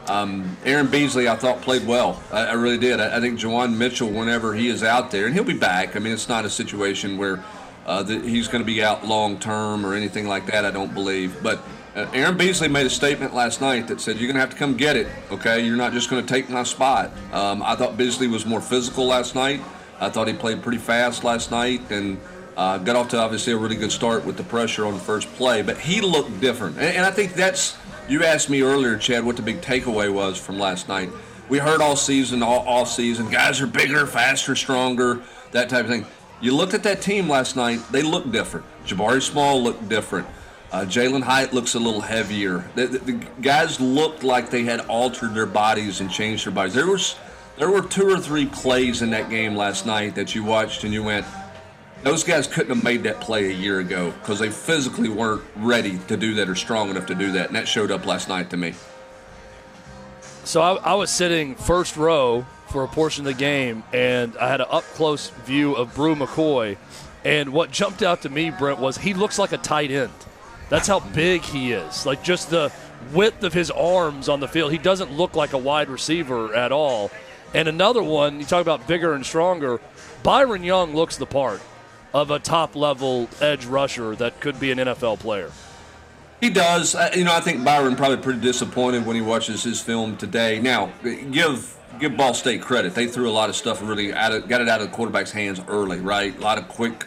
Um, 0.07 0.57
Aaron 0.65 0.87
Beasley, 0.87 1.29
I 1.29 1.35
thought 1.35 1.61
played 1.61 1.87
well. 1.87 2.21
I, 2.31 2.47
I 2.47 2.53
really 2.53 2.77
did. 2.77 2.99
I, 2.99 3.17
I 3.17 3.21
think 3.21 3.39
Juwan 3.39 3.77
Mitchell, 3.77 4.09
whenever 4.09 4.53
he 4.53 4.67
is 4.67 4.83
out 4.83 5.11
there, 5.11 5.27
and 5.27 5.33
he'll 5.33 5.43
be 5.43 5.57
back. 5.57 5.95
I 5.95 5.99
mean, 5.99 6.11
it's 6.11 6.27
not 6.27 6.43
a 6.43 6.49
situation 6.49 7.17
where 7.17 7.43
uh, 7.85 8.03
that 8.03 8.23
he's 8.23 8.47
going 8.47 8.61
to 8.61 8.65
be 8.65 8.83
out 8.83 9.05
long 9.05 9.39
term 9.39 9.85
or 9.85 9.93
anything 9.93 10.27
like 10.27 10.45
that. 10.47 10.65
I 10.65 10.71
don't 10.71 10.93
believe. 10.93 11.41
But 11.43 11.61
uh, 11.95 12.07
Aaron 12.13 12.37
Beasley 12.37 12.67
made 12.67 12.85
a 12.85 12.89
statement 12.89 13.33
last 13.33 13.61
night 13.61 13.87
that 13.87 14.01
said, 14.01 14.17
"You're 14.17 14.27
going 14.27 14.35
to 14.35 14.41
have 14.41 14.51
to 14.51 14.55
come 14.55 14.75
get 14.77 14.95
it. 14.95 15.07
Okay, 15.31 15.65
you're 15.65 15.77
not 15.77 15.93
just 15.93 16.09
going 16.09 16.25
to 16.25 16.33
take 16.33 16.49
my 16.49 16.63
spot." 16.63 17.11
Um, 17.31 17.61
I 17.61 17.75
thought 17.75 17.97
Beasley 17.97 18.27
was 18.27 18.45
more 18.45 18.61
physical 18.61 19.05
last 19.05 19.35
night. 19.35 19.61
I 19.99 20.09
thought 20.09 20.27
he 20.27 20.33
played 20.33 20.61
pretty 20.61 20.79
fast 20.79 21.23
last 21.23 21.51
night 21.51 21.81
and 21.91 22.19
uh, 22.57 22.77
got 22.79 22.95
off 22.95 23.09
to 23.09 23.19
obviously 23.19 23.53
a 23.53 23.57
really 23.57 23.75
good 23.75 23.91
start 23.91 24.25
with 24.25 24.37
the 24.37 24.43
pressure 24.43 24.85
on 24.85 24.93
the 24.93 24.99
first 24.99 25.27
play. 25.35 25.61
But 25.61 25.77
he 25.77 26.01
looked 26.01 26.39
different, 26.39 26.77
and, 26.77 26.97
and 26.97 27.05
I 27.05 27.11
think 27.11 27.33
that's. 27.33 27.77
You 28.09 28.25
asked 28.25 28.49
me 28.49 28.61
earlier, 28.61 28.97
Chad, 28.97 29.23
what 29.23 29.37
the 29.37 29.41
big 29.41 29.61
takeaway 29.61 30.11
was 30.13 30.37
from 30.37 30.59
last 30.59 30.89
night. 30.89 31.09
We 31.47 31.57
heard 31.57 31.81
all 31.81 31.95
season, 31.95 32.43
all, 32.43 32.59
all 32.67 32.85
season, 32.85 33.29
guys 33.29 33.61
are 33.61 33.67
bigger, 33.67 34.05
faster, 34.05 34.57
stronger, 34.57 35.21
that 35.51 35.69
type 35.69 35.85
of 35.85 35.91
thing. 35.91 36.05
You 36.43 36.53
looked 36.53 36.73
at 36.73 36.83
that 36.83 37.01
team 37.01 37.29
last 37.29 37.55
night, 37.55 37.79
they 37.89 38.01
look 38.01 38.29
different. 38.29 38.65
Jabari 38.85 39.21
Small 39.21 39.63
looked 39.63 39.87
different. 39.87 40.27
Uh, 40.73 40.81
Jalin 40.81 41.23
Hyatt 41.23 41.53
looks 41.53 41.75
a 41.75 41.79
little 41.79 42.01
heavier. 42.01 42.69
The, 42.75 42.87
the, 42.87 42.97
the, 42.97 43.13
guys 43.41 43.79
looked 43.79 44.23
like 44.23 44.49
they 44.49 44.63
had 44.65 44.81
altered 44.87 45.35
their 45.35 45.45
bodies 45.45 46.01
and 46.01 46.11
changed 46.11 46.45
their 46.45 46.51
bodies. 46.51 46.73
There 46.73 46.87
was 46.87 47.15
there 47.57 47.69
were 47.69 47.81
two 47.81 48.09
or 48.09 48.19
three 48.19 48.45
plays 48.45 49.01
in 49.01 49.11
that 49.11 49.29
game 49.29 49.55
last 49.55 49.85
night 49.85 50.15
that 50.15 50.35
you 50.35 50.43
watched 50.43 50.83
and 50.83 50.93
you 50.93 51.01
went, 51.01 51.25
those 52.01 52.25
guys 52.25 52.45
couldn't 52.45 52.75
have 52.75 52.83
made 52.83 53.03
that 53.03 53.21
play 53.21 53.45
a 53.45 53.53
year 53.53 53.79
ago 53.79 54.11
because 54.19 54.39
they 54.39 54.49
physically 54.49 55.07
weren't 55.07 55.43
ready 55.55 55.97
to 56.09 56.17
do 56.17 56.33
that 56.33 56.49
or 56.49 56.55
strong 56.55 56.89
enough 56.89 57.05
to 57.05 57.15
do 57.15 57.31
that. 57.31 57.47
And 57.47 57.55
that 57.55 57.69
showed 57.69 57.89
up 57.89 58.05
last 58.05 58.27
night 58.27 58.49
to 58.49 58.57
me. 58.57 58.73
So 60.43 60.61
I, 60.61 60.73
I 60.73 60.93
was 60.95 61.09
sitting 61.09 61.55
first 61.55 61.95
row 61.95 62.45
for 62.73 62.83
a 62.83 62.87
portion 62.87 63.21
of 63.21 63.33
the 63.33 63.39
game, 63.39 63.83
and 63.93 64.35
I 64.37 64.49
had 64.49 64.59
an 64.59 64.65
up 64.67 64.83
close 64.95 65.29
view 65.45 65.75
of 65.75 65.93
Bru 65.93 66.15
McCoy. 66.15 66.75
And 67.23 67.53
what 67.53 67.69
jumped 67.69 68.01
out 68.01 68.23
to 68.23 68.29
me, 68.29 68.49
Brent, 68.49 68.79
was 68.79 68.97
he 68.97 69.13
looks 69.13 69.37
like 69.37 69.51
a 69.51 69.59
tight 69.59 69.91
end. 69.91 70.11
That's 70.69 70.87
how 70.87 70.99
big 70.99 71.43
he 71.43 71.71
is. 71.71 72.05
Like 72.07 72.23
just 72.23 72.49
the 72.49 72.73
width 73.13 73.43
of 73.43 73.53
his 73.53 73.69
arms 73.69 74.27
on 74.27 74.39
the 74.39 74.47
field. 74.47 74.71
He 74.71 74.79
doesn't 74.79 75.11
look 75.11 75.35
like 75.35 75.53
a 75.53 75.57
wide 75.57 75.87
receiver 75.87 76.55
at 76.55 76.71
all. 76.71 77.11
And 77.53 77.67
another 77.67 78.01
one, 78.01 78.39
you 78.39 78.45
talk 78.45 78.63
about 78.63 78.87
bigger 78.87 79.13
and 79.13 79.23
stronger. 79.23 79.79
Byron 80.23 80.63
Young 80.63 80.95
looks 80.95 81.17
the 81.17 81.27
part 81.27 81.61
of 82.11 82.31
a 82.31 82.39
top 82.39 82.75
level 82.75 83.29
edge 83.39 83.65
rusher 83.67 84.15
that 84.15 84.39
could 84.39 84.59
be 84.59 84.71
an 84.71 84.79
NFL 84.79 85.19
player. 85.19 85.51
He 86.41 86.49
does. 86.49 86.95
Uh, 86.95 87.11
you 87.15 87.23
know, 87.23 87.33
I 87.35 87.39
think 87.39 87.63
Byron 87.63 87.95
probably 87.95 88.17
pretty 88.17 88.41
disappointed 88.41 89.05
when 89.05 89.15
he 89.15 89.21
watches 89.21 89.63
his 89.63 89.79
film 89.79 90.17
today. 90.17 90.59
Now, 90.59 90.91
give 91.03 91.77
give 91.99 92.17
Ball 92.17 92.33
State 92.33 92.61
credit. 92.61 92.93
They 92.95 93.07
threw 93.07 93.29
a 93.29 93.31
lot 93.31 93.49
of 93.49 93.55
stuff 93.55 93.79
and 93.81 93.89
really 93.89 94.13
of, 94.13 94.47
got 94.47 94.61
it 94.61 94.69
out 94.69 94.81
of 94.81 94.89
the 94.89 94.95
quarterback's 94.95 95.31
hands 95.31 95.61
early, 95.67 95.99
right? 95.99 96.37
A 96.37 96.41
lot 96.41 96.57
of 96.57 96.67
quick 96.67 97.05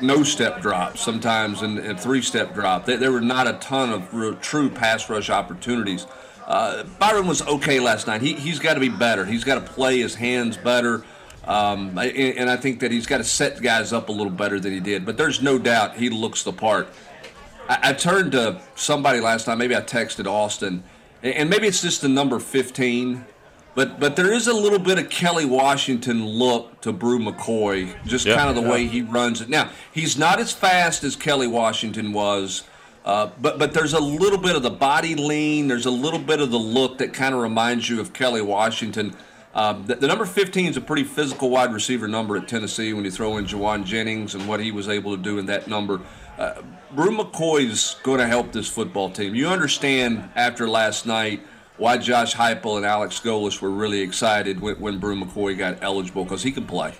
no 0.00 0.22
step 0.22 0.60
drops 0.60 1.00
sometimes 1.00 1.62
and, 1.62 1.78
and 1.78 1.98
three 1.98 2.22
step 2.22 2.54
drop. 2.54 2.84
There, 2.84 2.96
there, 2.96 3.12
were 3.12 3.20
not 3.20 3.46
a 3.46 3.54
ton 3.54 3.90
of 3.90 4.12
real, 4.12 4.34
true 4.36 4.68
pass 4.68 5.08
rush 5.08 5.30
opportunities. 5.30 6.06
Uh, 6.46 6.84
Byron 6.98 7.26
was 7.26 7.42
okay 7.42 7.80
last 7.80 8.06
night. 8.06 8.22
He, 8.22 8.34
he's 8.34 8.58
got 8.58 8.74
to 8.74 8.80
be 8.80 8.88
better. 8.88 9.24
He's 9.24 9.44
got 9.44 9.54
to 9.54 9.72
play 9.72 9.98
his 9.98 10.14
hands 10.14 10.56
better. 10.56 11.04
Um, 11.44 11.96
and 11.98 12.50
I 12.50 12.56
think 12.56 12.80
that 12.80 12.90
he's 12.90 13.06
got 13.06 13.18
to 13.18 13.24
set 13.24 13.62
guys 13.62 13.92
up 13.92 14.08
a 14.08 14.12
little 14.12 14.32
better 14.32 14.58
than 14.58 14.72
he 14.72 14.80
did. 14.80 15.06
But 15.06 15.16
there's 15.16 15.40
no 15.40 15.58
doubt 15.58 15.96
he 15.96 16.10
looks 16.10 16.42
the 16.42 16.52
part. 16.52 16.88
I, 17.68 17.90
I 17.90 17.92
turned 17.92 18.32
to 18.32 18.60
somebody 18.74 19.20
last 19.20 19.46
night. 19.46 19.56
Maybe 19.56 19.76
I 19.76 19.80
texted 19.80 20.26
Austin, 20.26 20.82
and 21.22 21.48
maybe 21.48 21.66
it's 21.66 21.82
just 21.82 22.02
the 22.02 22.08
number 22.08 22.38
15. 22.38 23.24
But 23.76 24.00
but 24.00 24.16
there 24.16 24.32
is 24.32 24.48
a 24.48 24.54
little 24.54 24.78
bit 24.78 24.98
of 24.98 25.10
Kelly 25.10 25.44
Washington 25.44 26.24
look 26.24 26.80
to 26.80 26.94
Bru 26.94 27.18
McCoy, 27.18 27.94
just 28.06 28.24
yeah, 28.24 28.34
kind 28.34 28.48
of 28.48 28.56
the 28.56 28.62
yeah. 28.62 28.70
way 28.70 28.86
he 28.86 29.02
runs 29.02 29.42
it. 29.42 29.50
Now 29.50 29.70
he's 29.92 30.16
not 30.16 30.40
as 30.40 30.50
fast 30.50 31.04
as 31.04 31.14
Kelly 31.14 31.46
Washington 31.46 32.14
was, 32.14 32.64
uh, 33.04 33.28
but 33.38 33.58
but 33.58 33.74
there's 33.74 33.92
a 33.92 34.00
little 34.00 34.38
bit 34.38 34.56
of 34.56 34.62
the 34.62 34.70
body 34.70 35.14
lean. 35.14 35.68
There's 35.68 35.84
a 35.84 35.90
little 35.90 36.18
bit 36.18 36.40
of 36.40 36.50
the 36.50 36.58
look 36.58 36.96
that 36.98 37.12
kind 37.12 37.34
of 37.34 37.42
reminds 37.42 37.90
you 37.90 38.00
of 38.00 38.14
Kelly 38.14 38.40
Washington. 38.40 39.14
Um, 39.54 39.86
the, 39.86 39.94
the, 39.94 40.06
number 40.06 40.26
15 40.26 40.66
is 40.66 40.76
a 40.76 40.82
pretty 40.82 41.04
physical 41.04 41.48
wide 41.48 41.72
receiver 41.72 42.06
number 42.06 42.36
at 42.36 42.46
Tennessee 42.46 42.92
when 42.92 43.06
you 43.06 43.10
throw 43.10 43.38
in 43.38 43.46
Jauan 43.46 43.84
Jennings 43.84 44.34
and 44.34 44.46
what 44.46 44.60
he 44.60 44.70
was 44.70 44.86
able 44.86 45.16
to 45.16 45.22
do 45.22 45.38
in 45.38 45.46
that 45.46 45.66
number. 45.66 46.02
Uh, 46.36 46.60
Bru 46.92 47.16
McCoy's 47.16 47.96
going 48.02 48.18
to 48.18 48.26
help 48.26 48.52
this 48.52 48.68
football 48.68 49.08
team. 49.08 49.34
You 49.34 49.48
understand 49.48 50.28
after 50.34 50.68
last 50.68 51.06
night 51.06 51.40
why 51.78 51.98
Josh 51.98 52.34
Heupel 52.34 52.76
and 52.76 52.86
Alex 52.86 53.20
Golesh 53.20 53.60
were 53.60 53.70
really 53.70 54.00
excited 54.00 54.60
when, 54.60 54.76
when 54.80 54.98
Bru 54.98 55.16
McCoy 55.20 55.56
got 55.56 55.82
eligible 55.82 56.24
because 56.24 56.42
he 56.42 56.52
can 56.52 56.66
play. 56.66 56.94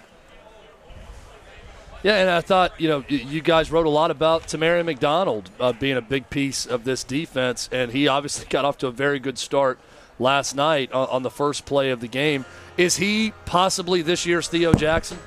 Yeah, 2.02 2.16
and 2.18 2.30
I 2.30 2.40
thought, 2.40 2.80
you 2.80 2.88
know, 2.88 3.04
you 3.08 3.40
guys 3.40 3.72
wrote 3.72 3.86
a 3.86 3.90
lot 3.90 4.10
about 4.10 4.44
Tamarion 4.44 4.84
McDonald 4.84 5.50
uh, 5.58 5.72
being 5.72 5.96
a 5.96 6.02
big 6.02 6.30
piece 6.30 6.64
of 6.64 6.84
this 6.84 7.02
defense, 7.02 7.68
and 7.72 7.90
he 7.90 8.06
obviously 8.06 8.46
got 8.50 8.64
off 8.64 8.78
to 8.78 8.86
a 8.86 8.92
very 8.92 9.18
good 9.18 9.38
start 9.38 9.78
last 10.18 10.54
night 10.54 10.92
on, 10.92 11.08
on 11.08 11.22
the 11.22 11.30
first 11.30 11.66
play 11.66 11.90
of 11.90 12.00
the 12.00 12.08
game. 12.08 12.44
Is 12.76 12.96
he 12.96 13.32
possibly 13.44 14.02
this 14.02 14.26
year's 14.26 14.46
Theo 14.48 14.72
Jackson? 14.72 15.18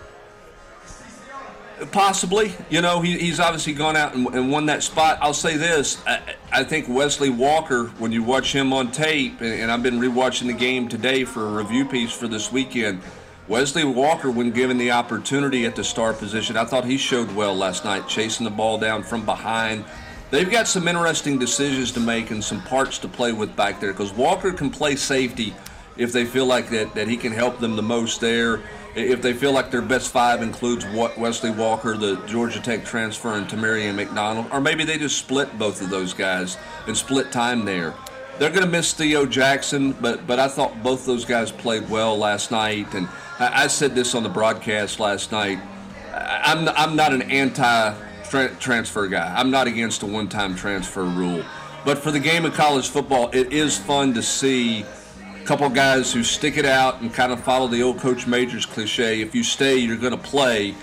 Possibly, 1.91 2.53
you 2.69 2.81
know, 2.81 3.01
he, 3.01 3.17
he's 3.17 3.39
obviously 3.39 3.73
gone 3.73 3.95
out 3.95 4.13
and, 4.13 4.27
and, 4.35 4.51
won 4.51 4.65
that 4.65 4.83
spot. 4.83 5.17
I'll 5.21 5.33
say 5.33 5.57
this: 5.57 6.01
I, 6.05 6.35
I, 6.51 6.63
think 6.63 6.87
Wesley 6.89 7.29
Walker, 7.29 7.85
when 7.99 8.11
you 8.11 8.21
watch 8.21 8.53
him 8.53 8.73
on 8.73 8.91
tape, 8.91 9.39
and, 9.41 9.53
and 9.61 9.71
I've 9.71 9.83
been 9.83 9.99
rewatching 9.99 10.47
the 10.47 10.53
game 10.53 10.89
today 10.89 11.23
for 11.23 11.47
a 11.47 11.63
review 11.63 11.85
piece 11.85 12.11
for 12.11 12.27
this 12.27 12.51
weekend 12.51 13.01
Wesley 13.49 13.83
Walker, 13.83 14.29
when 14.29 14.51
given 14.51 14.77
the 14.77 14.91
opportunity 14.91 15.65
at 15.65 15.75
the 15.75 15.83
star 15.83 16.13
position, 16.13 16.55
I 16.55 16.65
thought 16.65 16.85
he 16.85 16.97
showed 16.97 17.35
well 17.35 17.55
last 17.55 17.83
night, 17.83 18.07
chasing 18.07 18.43
the 18.43 18.51
ball 18.51 18.77
down 18.77 19.01
from 19.01 19.25
behind. 19.25 19.85
They've 20.29 20.49
got 20.49 20.67
some 20.67 20.87
interesting 20.87 21.39
decisions 21.39 21.91
to 21.93 21.99
make 21.99 22.29
and 22.29 22.43
some 22.43 22.61
parts 22.61 22.99
to 22.99 23.07
play 23.07 23.31
with 23.31 23.55
back 23.55 23.79
there 23.79 23.91
because 23.91 24.13
Walker 24.13 24.53
can 24.53 24.69
play 24.69 24.95
safety 24.95 25.55
if 25.99 26.13
they 26.13 26.25
feel 26.25 26.45
like 26.45 26.69
that, 26.69 26.95
that 26.95 27.07
he 27.07 27.17
can 27.17 27.33
help 27.33 27.59
them 27.59 27.75
the 27.75 27.83
most 27.83 28.21
there. 28.21 28.61
If 28.95 29.21
they 29.21 29.33
feel 29.33 29.51
like 29.51 29.69
their 29.69 29.81
best 29.81 30.11
five 30.11 30.41
includes 30.41 30.85
Wesley 30.85 31.51
Walker, 31.51 31.95
the 31.95 32.15
Georgia 32.25 32.59
Tech 32.59 32.85
transfer, 32.85 33.35
and 33.35 33.47
Tamarion 33.47 33.95
McDonald, 33.95 34.47
or 34.51 34.61
maybe 34.61 34.83
they 34.83 34.97
just 34.97 35.17
split 35.17 35.59
both 35.59 35.81
of 35.81 35.89
those 35.89 36.13
guys 36.13 36.57
and 36.87 36.97
split 36.97 37.31
time 37.31 37.65
there. 37.65 37.93
They're 38.39 38.49
going 38.49 38.63
to 38.63 38.69
miss 38.69 38.93
Theo 38.93 39.25
Jackson, 39.25 39.91
but 39.91 40.25
but 40.25 40.39
I 40.39 40.47
thought 40.47 40.81
both 40.81 41.05
those 41.05 41.25
guys 41.25 41.51
played 41.51 41.87
well 41.89 42.17
last 42.17 42.49
night, 42.49 42.93
and 42.93 43.07
I, 43.37 43.63
I 43.63 43.67
said 43.67 43.93
this 43.93 44.15
on 44.15 44.23
the 44.23 44.29
broadcast 44.29 44.99
last 44.99 45.31
night. 45.31 45.59
I'm 46.13 46.67
I'm 46.69 46.95
not 46.95 47.13
an 47.13 47.23
anti 47.23 47.93
transfer 48.59 49.07
guy. 49.07 49.33
I'm 49.37 49.51
not 49.51 49.67
against 49.67 50.03
a 50.03 50.05
one-time 50.05 50.55
transfer 50.55 51.03
rule, 51.03 51.43
but 51.83 51.97
for 51.97 52.11
the 52.11 52.19
game 52.19 52.45
of 52.45 52.53
college 52.53 52.87
football, 52.87 53.29
it 53.33 53.51
is 53.51 53.77
fun 53.77 54.13
to 54.13 54.23
see 54.23 54.85
couple 55.49 55.67
guys 55.67 56.13
who 56.13 56.23
stick 56.23 56.57
it 56.57 56.65
out 56.65 57.01
and 57.01 57.11
kind 57.11 57.31
of 57.31 57.43
follow 57.43 57.65
the 57.65 57.81
old 57.81 57.97
Coach 57.97 58.27
Majors 58.27 58.67
cliche. 58.67 59.19
If 59.19 59.33
you 59.33 59.43
stay, 59.43 59.77
you're 59.77 59.97
going 59.97 60.11
to 60.11 60.17
play. 60.17 60.75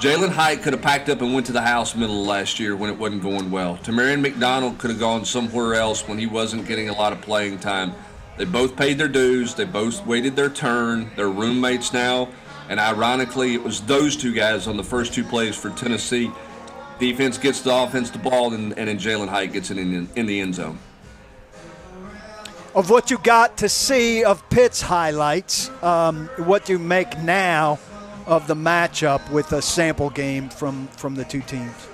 Jalin 0.00 0.30
Hyatt 0.30 0.62
could 0.62 0.72
have 0.72 0.80
packed 0.80 1.10
up 1.10 1.20
and 1.20 1.34
went 1.34 1.44
to 1.48 1.52
the 1.52 1.60
house 1.60 1.94
middle 1.94 2.22
of 2.22 2.26
last 2.26 2.58
year 2.58 2.74
when 2.74 2.88
it 2.88 2.98
wasn't 2.98 3.20
going 3.20 3.50
well. 3.50 3.76
Tamarion 3.82 4.22
McDonald 4.22 4.78
could 4.78 4.88
have 4.88 4.98
gone 4.98 5.26
somewhere 5.26 5.74
else 5.74 6.08
when 6.08 6.16
he 6.16 6.24
wasn't 6.24 6.66
getting 6.66 6.88
a 6.88 6.94
lot 6.94 7.12
of 7.12 7.20
playing 7.20 7.58
time. 7.58 7.92
They 8.38 8.46
both 8.46 8.74
paid 8.74 8.96
their 8.96 9.06
dues. 9.06 9.54
They 9.54 9.66
both 9.66 10.06
waited 10.06 10.34
their 10.34 10.48
turn. 10.48 11.10
They're 11.14 11.28
roommates 11.28 11.92
now. 11.92 12.30
And 12.70 12.80
ironically, 12.80 13.52
it 13.52 13.62
was 13.62 13.82
those 13.82 14.16
two 14.16 14.32
guys 14.32 14.66
on 14.66 14.78
the 14.78 14.84
first 14.84 15.12
two 15.12 15.24
plays 15.24 15.56
for 15.56 15.68
Tennessee. 15.68 16.30
Defense 16.98 17.36
gets 17.36 17.60
the 17.60 17.74
offense 17.74 18.08
the 18.08 18.18
ball, 18.18 18.54
and, 18.54 18.72
and 18.78 18.88
then 18.88 18.98
Jalin 18.98 19.28
Hyatt 19.28 19.52
gets 19.52 19.70
it 19.70 19.76
in, 19.76 20.08
in 20.16 20.24
the 20.24 20.40
end 20.40 20.54
zone. 20.54 20.78
Of 22.72 22.88
what 22.88 23.10
you 23.10 23.18
got 23.18 23.56
to 23.58 23.68
see 23.68 24.22
of 24.22 24.48
Pitt's 24.48 24.80
highlights, 24.80 25.70
um, 25.82 26.28
what 26.36 26.66
do 26.66 26.72
you 26.74 26.78
make 26.78 27.18
now 27.18 27.80
of 28.26 28.46
the 28.46 28.54
matchup 28.54 29.28
with 29.32 29.52
a 29.52 29.60
sample 29.60 30.08
game 30.08 30.48
from, 30.48 30.86
from 30.88 31.16
the 31.16 31.24
two 31.24 31.40
teams? 31.40 31.88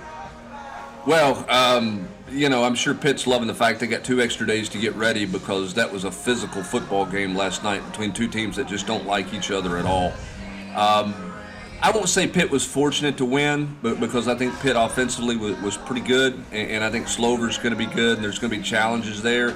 Well, 1.07 1.49
um, 1.49 2.07
you 2.29 2.49
know, 2.49 2.63
I'm 2.63 2.75
sure 2.75 2.93
Pitt's 2.93 3.25
loving 3.25 3.47
the 3.47 3.55
fact 3.55 3.79
they 3.79 3.87
got 3.87 4.03
two 4.03 4.21
extra 4.21 4.45
days 4.45 4.69
to 4.69 4.77
get 4.77 4.93
ready 4.93 5.25
because 5.25 5.73
that 5.73 5.91
was 5.91 6.03
a 6.03 6.11
physical 6.11 6.61
football 6.61 7.07
game 7.07 7.35
last 7.35 7.63
night 7.63 7.83
between 7.89 8.13
two 8.13 8.27
teams 8.27 8.55
that 8.57 8.67
just 8.67 8.85
don't 8.85 9.07
like 9.07 9.33
each 9.33 9.49
other 9.49 9.77
at 9.77 9.85
all. 9.85 10.13
Um, 10.75 11.15
I 11.81 11.89
won't 11.89 12.09
say 12.09 12.27
Pitt 12.27 12.51
was 12.51 12.63
fortunate 12.63 13.17
to 13.17 13.25
win, 13.25 13.77
but 13.81 13.99
because 13.99 14.27
I 14.27 14.35
think 14.35 14.59
Pitt 14.59 14.75
offensively 14.75 15.37
was, 15.37 15.59
was 15.61 15.75
pretty 15.75 16.01
good, 16.01 16.35
and, 16.51 16.69
and 16.69 16.83
I 16.83 16.91
think 16.91 17.07
Slovis's 17.07 17.57
going 17.57 17.71
to 17.71 17.77
be 17.77 17.87
good, 17.87 18.17
and 18.17 18.23
there's 18.23 18.37
going 18.37 18.51
to 18.51 18.57
be 18.57 18.63
challenges 18.63 19.23
there. 19.23 19.55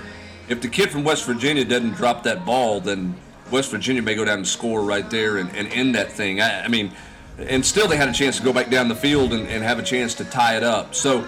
If 0.49 0.61
the 0.61 0.67
kid 0.67 0.89
from 0.89 1.03
West 1.03 1.25
Virginia 1.25 1.63
doesn't 1.63 1.93
drop 1.93 2.23
that 2.23 2.45
ball, 2.45 2.81
then 2.81 3.15
West 3.51 3.71
Virginia 3.71 4.01
may 4.01 4.15
go 4.15 4.25
down 4.25 4.39
and 4.39 4.47
score 4.47 4.81
right 4.81 5.09
there 5.09 5.37
and, 5.37 5.53
and 5.55 5.67
end 5.69 5.95
that 5.95 6.11
thing. 6.11 6.41
I, 6.41 6.63
I 6.63 6.67
mean, 6.67 6.91
and 7.37 7.65
still 7.65 7.87
they 7.87 7.97
had 7.97 8.09
a 8.09 8.13
chance 8.13 8.37
to 8.37 8.43
go 8.43 8.53
back 8.53 8.69
down 8.69 8.87
the 8.87 8.95
field 8.95 9.33
and, 9.33 9.47
and 9.47 9.63
have 9.63 9.79
a 9.79 9.83
chance 9.83 10.15
to 10.15 10.25
tie 10.25 10.57
it 10.57 10.63
up. 10.63 10.95
So 10.95 11.27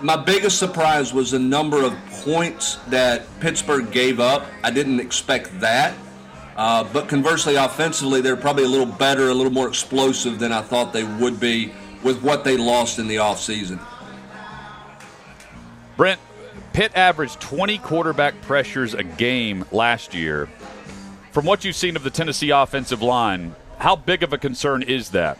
my 0.00 0.16
biggest 0.16 0.58
surprise 0.58 1.14
was 1.14 1.30
the 1.30 1.38
number 1.38 1.82
of 1.84 1.96
points 2.10 2.76
that 2.88 3.22
Pittsburgh 3.40 3.90
gave 3.90 4.20
up. 4.20 4.46
I 4.62 4.70
didn't 4.70 5.00
expect 5.00 5.60
that. 5.60 5.94
Uh, 6.56 6.84
but 6.92 7.08
conversely, 7.08 7.56
offensively, 7.56 8.20
they're 8.20 8.36
probably 8.36 8.64
a 8.64 8.68
little 8.68 8.86
better, 8.86 9.28
a 9.28 9.34
little 9.34 9.52
more 9.52 9.66
explosive 9.66 10.38
than 10.38 10.52
I 10.52 10.62
thought 10.62 10.92
they 10.92 11.04
would 11.04 11.40
be 11.40 11.72
with 12.02 12.22
what 12.22 12.44
they 12.44 12.56
lost 12.56 12.98
in 12.98 13.08
the 13.08 13.16
offseason. 13.16 13.80
Brent, 15.96 16.20
Pitt 16.74 16.90
averaged 16.96 17.40
20 17.40 17.78
quarterback 17.78 18.40
pressures 18.42 18.94
a 18.94 19.04
game 19.04 19.64
last 19.70 20.12
year. 20.12 20.48
From 21.30 21.44
what 21.44 21.64
you've 21.64 21.76
seen 21.76 21.94
of 21.94 22.02
the 22.02 22.10
Tennessee 22.10 22.50
offensive 22.50 23.00
line, 23.00 23.54
how 23.78 23.94
big 23.94 24.24
of 24.24 24.32
a 24.32 24.38
concern 24.38 24.82
is 24.82 25.10
that? 25.10 25.38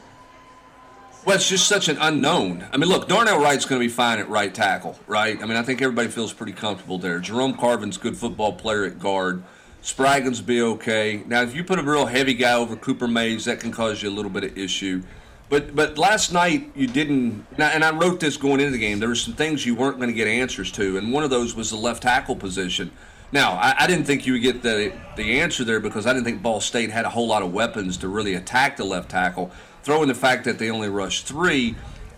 Well, 1.25 1.35
it's 1.35 1.49
just 1.49 1.67
such 1.67 1.89
an 1.89 1.99
unknown. 2.01 2.65
I 2.73 2.77
mean, 2.77 2.89
look, 2.89 3.09
Darnell 3.09 3.41
Wright's 3.41 3.65
going 3.65 3.81
to 3.81 3.85
be 3.85 3.93
fine 3.93 4.21
at 4.21 4.29
right 4.29 4.55
tackle, 4.55 4.97
right? 5.09 5.37
I 5.43 5.47
mean, 5.47 5.57
I 5.57 5.63
think 5.63 5.83
everybody 5.83 6.07
feels 6.07 6.33
pretty 6.33 6.53
comfortable 6.53 6.99
there. 6.99 7.19
Jerome 7.19 7.55
Carvin's 7.55 7.97
a 7.97 8.01
good 8.01 8.17
football 8.17 8.53
player 8.53 8.85
at 8.85 9.01
guard. 9.01 9.43
Spraggins 9.83 10.45
be 10.45 10.63
okay. 10.63 11.25
Now, 11.27 11.43
if 11.43 11.53
you 11.53 11.65
put 11.65 11.81
a 11.81 11.83
real 11.83 12.07
heavy 12.07 12.35
guy 12.35 12.55
over 12.55 12.77
Cooper 12.77 13.09
Mays, 13.09 13.47
that 13.47 13.59
can 13.59 13.73
cause 13.73 14.05
you 14.05 14.09
a 14.09 14.15
little 14.15 14.31
bit 14.31 14.45
of 14.45 14.57
issue. 14.57 15.03
But 15.49 15.75
but 15.75 15.99
last 15.99 16.33
night 16.33 16.71
you 16.75 16.87
didn't, 16.87 17.47
and 17.59 17.85
I 17.85 17.95
wrote 17.95 18.21
this 18.21 18.37
going 18.37 18.61
into 18.61 18.73
the 18.73 18.79
game. 18.79 18.99
There 18.99 19.09
were 19.09 19.15
some 19.15 19.35
things 19.35 19.67
you 19.67 19.75
weren't 19.75 19.99
going 19.99 20.09
to 20.09 20.15
get 20.15 20.27
answers 20.27 20.73
to, 20.73 20.97
and 20.97 21.13
one 21.13 21.23
of 21.23 21.31
those 21.31 21.55
was 21.55 21.71
the 21.71 21.77
left 21.77 22.03
tackle 22.03 22.37
position. 22.37 22.91
Now, 23.31 23.55
I, 23.55 23.75
I, 23.81 23.87
didn't 23.89 24.05
think 24.05 24.27
you 24.27 24.35
would 24.35 24.43
get 24.43 24.63
the 24.63 24.93
the 25.17 25.41
answer 25.41 25.65
there 25.65 25.81
because 25.81 26.07
I 26.07 26.13
didn't 26.13 26.25
think 26.25 26.43
Ball 26.43 26.61
State 26.61 26.91
had 26.91 27.05
a 27.05 27.11
whole 27.11 27.27
lot 27.27 27.43
of 27.43 27.53
weapons 27.53 27.97
to 27.99 28.09
really 28.09 28.35
attack 28.35 28.77
the 28.77 28.85
left 28.85 29.11
tackle. 29.11 29.51
Throw 29.83 30.03
in 30.03 30.09
the 30.09 30.15
fact 30.15 30.45
that 30.45 30.59
they 30.59 30.71
only 30.71 30.89
rushed 30.89 31.27
three, 31.27 31.75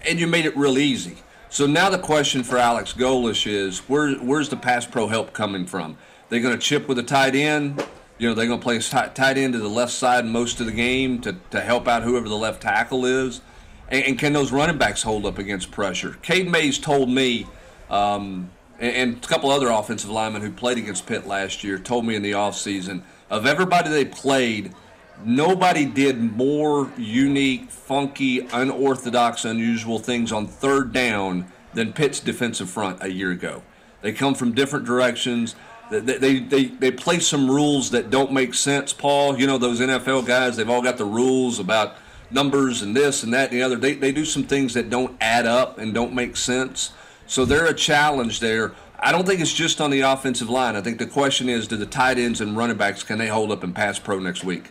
and 0.06 0.20
you 0.20 0.26
made 0.26 0.46
it 0.46 0.56
real 0.56 0.78
easy. 0.78 1.16
So 1.48 1.66
now 1.66 1.88
the 1.90 1.98
question 1.98 2.42
for 2.42 2.58
Alex 2.58 2.92
Golesh 2.92 3.46
is 3.46 3.78
where, 3.88 4.14
where's 4.16 4.48
the 4.48 4.56
pass 4.56 4.84
pro 4.84 5.06
help 5.08 5.32
coming 5.32 5.64
from? 5.64 5.96
They're 6.28 6.40
going 6.40 6.54
to 6.54 6.60
chip 6.60 6.88
with 6.88 6.98
a 6.98 7.02
tight 7.02 7.34
end. 7.34 7.82
You 8.18 8.28
know, 8.28 8.34
they're 8.34 8.46
going 8.46 8.60
to 8.60 8.64
play 8.64 8.78
tight 8.78 9.38
end 9.38 9.52
to 9.52 9.58
the 9.58 9.68
left 9.68 9.92
side 9.92 10.24
most 10.24 10.60
of 10.60 10.66
the 10.66 10.72
game 10.72 11.20
to, 11.20 11.36
to 11.50 11.60
help 11.60 11.86
out 11.86 12.02
whoever 12.02 12.28
the 12.28 12.36
left 12.36 12.62
tackle 12.62 13.04
is. 13.04 13.40
And, 13.88 14.04
and 14.04 14.18
can 14.18 14.32
those 14.32 14.52
running 14.52 14.78
backs 14.78 15.02
hold 15.02 15.26
up 15.26 15.38
against 15.38 15.70
pressure? 15.70 16.16
Cade 16.22 16.50
Mays 16.50 16.78
told 16.78 17.10
me, 17.10 17.46
um, 17.90 18.50
and, 18.80 18.96
and, 18.96 19.24
a 19.24 19.26
couple 19.26 19.50
other 19.50 19.68
offensive 19.68 20.10
linemen 20.10 20.42
who 20.42 20.50
played 20.50 20.78
against 20.78 21.06
Pitt 21.06 21.26
last 21.26 21.62
year 21.62 21.78
told 21.78 22.06
me 22.06 22.14
in 22.14 22.22
the 22.22 22.32
offseason, 22.32 23.02
of 23.30 23.46
everybody 23.46 23.90
they 23.90 24.04
played– 24.04 24.74
nobody 25.24 25.84
did 25.84 26.20
more 26.36 26.90
unique, 26.96 27.70
funky, 27.70 28.40
unorthodox, 28.52 29.44
unusual 29.44 29.98
things 29.98 30.32
on 30.32 30.46
third 30.46 30.92
down 30.92 31.46
than 31.74 31.92
Pitt's 31.92 32.20
defensive 32.20 32.70
front 32.70 32.98
a 33.02 33.10
year 33.10 33.30
ago. 33.30 33.62
They 34.02 34.12
come 34.12 34.34
from 34.34 34.52
different 34.52 34.84
directions. 34.84 35.54
They, 35.90 36.00
they, 36.00 36.38
they, 36.40 36.64
they 36.64 36.90
play 36.90 37.20
some 37.20 37.48
rules 37.48 37.90
that 37.90 38.10
don't 38.10 38.32
make 38.32 38.54
sense, 38.54 38.92
Paul. 38.92 39.38
You 39.38 39.46
know, 39.46 39.58
those 39.58 39.80
NFL 39.80 40.26
guys, 40.26 40.56
they've 40.56 40.68
all 40.68 40.82
got 40.82 40.98
the 40.98 41.04
rules 41.04 41.60
about 41.60 41.96
numbers 42.30 42.82
and 42.82 42.96
this 42.96 43.22
and 43.22 43.32
that 43.32 43.50
and 43.50 43.58
the 43.58 43.62
other. 43.62 43.76
They, 43.76 43.94
they 43.94 44.12
do 44.12 44.24
some 44.24 44.44
things 44.44 44.74
that 44.74 44.90
don't 44.90 45.16
add 45.20 45.46
up 45.46 45.78
and 45.78 45.94
don't 45.94 46.12
make 46.12 46.36
sense. 46.36 46.92
So 47.26 47.44
they're 47.44 47.66
a 47.66 47.74
challenge 47.74 48.40
there. 48.40 48.74
I 48.98 49.12
don't 49.12 49.26
think 49.26 49.40
it's 49.40 49.52
just 49.52 49.80
on 49.80 49.90
the 49.90 50.00
offensive 50.00 50.48
line. 50.48 50.74
I 50.74 50.80
think 50.80 50.98
the 50.98 51.06
question 51.06 51.48
is 51.48 51.68
do 51.68 51.76
the 51.76 51.86
tight 51.86 52.18
ends 52.18 52.40
and 52.40 52.56
running 52.56 52.76
backs, 52.76 53.02
can 53.02 53.18
they 53.18 53.28
hold 53.28 53.52
up 53.52 53.62
and 53.62 53.74
pass 53.74 53.98
pro 53.98 54.18
next 54.18 54.42
week? 54.42 54.70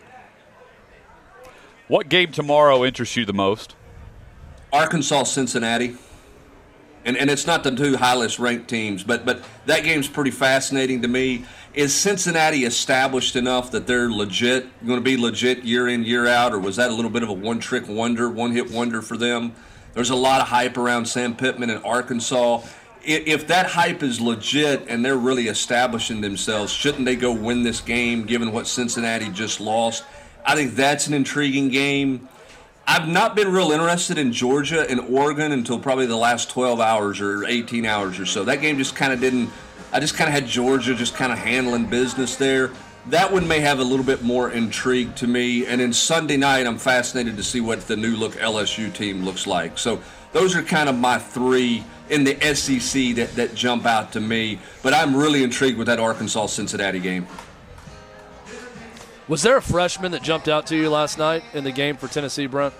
What 1.88 2.08
game 2.08 2.32
tomorrow 2.32 2.84
interests 2.84 3.16
you 3.16 3.24
the 3.24 3.32
most? 3.32 3.76
Arkansas, 4.72 5.24
Cincinnati. 5.24 5.96
And, 7.06 7.16
and 7.16 7.30
it's 7.30 7.46
not 7.46 7.62
the 7.62 7.70
two 7.70 7.96
highest 7.96 8.40
ranked 8.40 8.68
teams, 8.68 9.04
but 9.04 9.24
but 9.24 9.42
that 9.66 9.84
game's 9.84 10.08
pretty 10.08 10.32
fascinating 10.32 11.02
to 11.02 11.08
me. 11.08 11.44
Is 11.72 11.94
Cincinnati 11.94 12.64
established 12.64 13.36
enough 13.36 13.70
that 13.70 13.86
they're 13.86 14.10
legit, 14.10 14.66
going 14.84 14.98
to 14.98 15.04
be 15.04 15.16
legit 15.16 15.62
year 15.62 15.88
in 15.88 16.02
year 16.02 16.26
out, 16.26 16.52
or 16.52 16.58
was 16.58 16.76
that 16.76 16.90
a 16.90 16.94
little 16.94 17.10
bit 17.10 17.22
of 17.22 17.28
a 17.28 17.32
one 17.32 17.60
trick 17.60 17.86
wonder, 17.86 18.28
one 18.28 18.50
hit 18.50 18.70
wonder 18.70 19.02
for 19.02 19.16
them? 19.16 19.52
There's 19.94 20.10
a 20.10 20.16
lot 20.16 20.40
of 20.40 20.48
hype 20.48 20.76
around 20.76 21.06
Sam 21.06 21.36
Pittman 21.36 21.70
in 21.70 21.78
Arkansas. 21.78 22.62
If 23.02 23.46
that 23.46 23.66
hype 23.66 24.02
is 24.02 24.20
legit 24.20 24.88
and 24.88 25.04
they're 25.04 25.16
really 25.16 25.46
establishing 25.46 26.22
themselves, 26.22 26.72
shouldn't 26.72 27.04
they 27.04 27.14
go 27.14 27.30
win 27.30 27.62
this 27.62 27.80
game 27.80 28.24
given 28.24 28.52
what 28.52 28.66
Cincinnati 28.66 29.28
just 29.28 29.60
lost? 29.60 30.04
I 30.44 30.56
think 30.56 30.74
that's 30.74 31.06
an 31.06 31.14
intriguing 31.14 31.68
game. 31.68 32.28
I've 32.88 33.08
not 33.08 33.34
been 33.34 33.50
real 33.50 33.72
interested 33.72 34.16
in 34.16 34.32
Georgia 34.32 34.88
and 34.88 35.00
Oregon 35.00 35.50
until 35.50 35.76
probably 35.80 36.06
the 36.06 36.16
last 36.16 36.50
12 36.50 36.78
hours 36.78 37.20
or 37.20 37.44
18 37.44 37.84
hours 37.84 38.20
or 38.20 38.26
so. 38.26 38.44
That 38.44 38.60
game 38.60 38.78
just 38.78 38.94
kind 38.94 39.12
of 39.12 39.20
didn't. 39.20 39.50
I 39.92 39.98
just 39.98 40.16
kind 40.16 40.28
of 40.28 40.34
had 40.34 40.46
Georgia 40.46 40.94
just 40.94 41.14
kind 41.14 41.32
of 41.32 41.38
handling 41.38 41.86
business 41.86 42.36
there. 42.36 42.70
That 43.06 43.32
one 43.32 43.48
may 43.48 43.58
have 43.58 43.80
a 43.80 43.84
little 43.84 44.04
bit 44.04 44.22
more 44.22 44.50
intrigue 44.52 45.16
to 45.16 45.26
me. 45.26 45.66
And 45.66 45.80
then 45.80 45.92
Sunday 45.92 46.36
night, 46.36 46.64
I'm 46.64 46.78
fascinated 46.78 47.36
to 47.38 47.42
see 47.42 47.60
what 47.60 47.80
the 47.82 47.96
new 47.96 48.14
look 48.14 48.34
LSU 48.34 48.94
team 48.94 49.24
looks 49.24 49.48
like. 49.48 49.78
So 49.78 50.00
those 50.32 50.54
are 50.54 50.62
kind 50.62 50.88
of 50.88 50.96
my 50.96 51.18
three 51.18 51.82
in 52.08 52.22
the 52.22 52.38
SEC 52.54 53.16
that, 53.16 53.34
that 53.34 53.54
jump 53.56 53.84
out 53.84 54.12
to 54.12 54.20
me. 54.20 54.60
But 54.84 54.94
I'm 54.94 55.16
really 55.16 55.42
intrigued 55.42 55.76
with 55.76 55.88
that 55.88 55.98
Arkansas 55.98 56.46
Cincinnati 56.46 57.00
game. 57.00 57.26
Was 59.28 59.42
there 59.42 59.56
a 59.56 59.62
freshman 59.62 60.12
that 60.12 60.22
jumped 60.22 60.48
out 60.48 60.68
to 60.68 60.76
you 60.76 60.88
last 60.88 61.18
night 61.18 61.42
in 61.52 61.64
the 61.64 61.72
game 61.72 61.96
for 61.96 62.06
Tennessee, 62.06 62.46
Brent? 62.46 62.72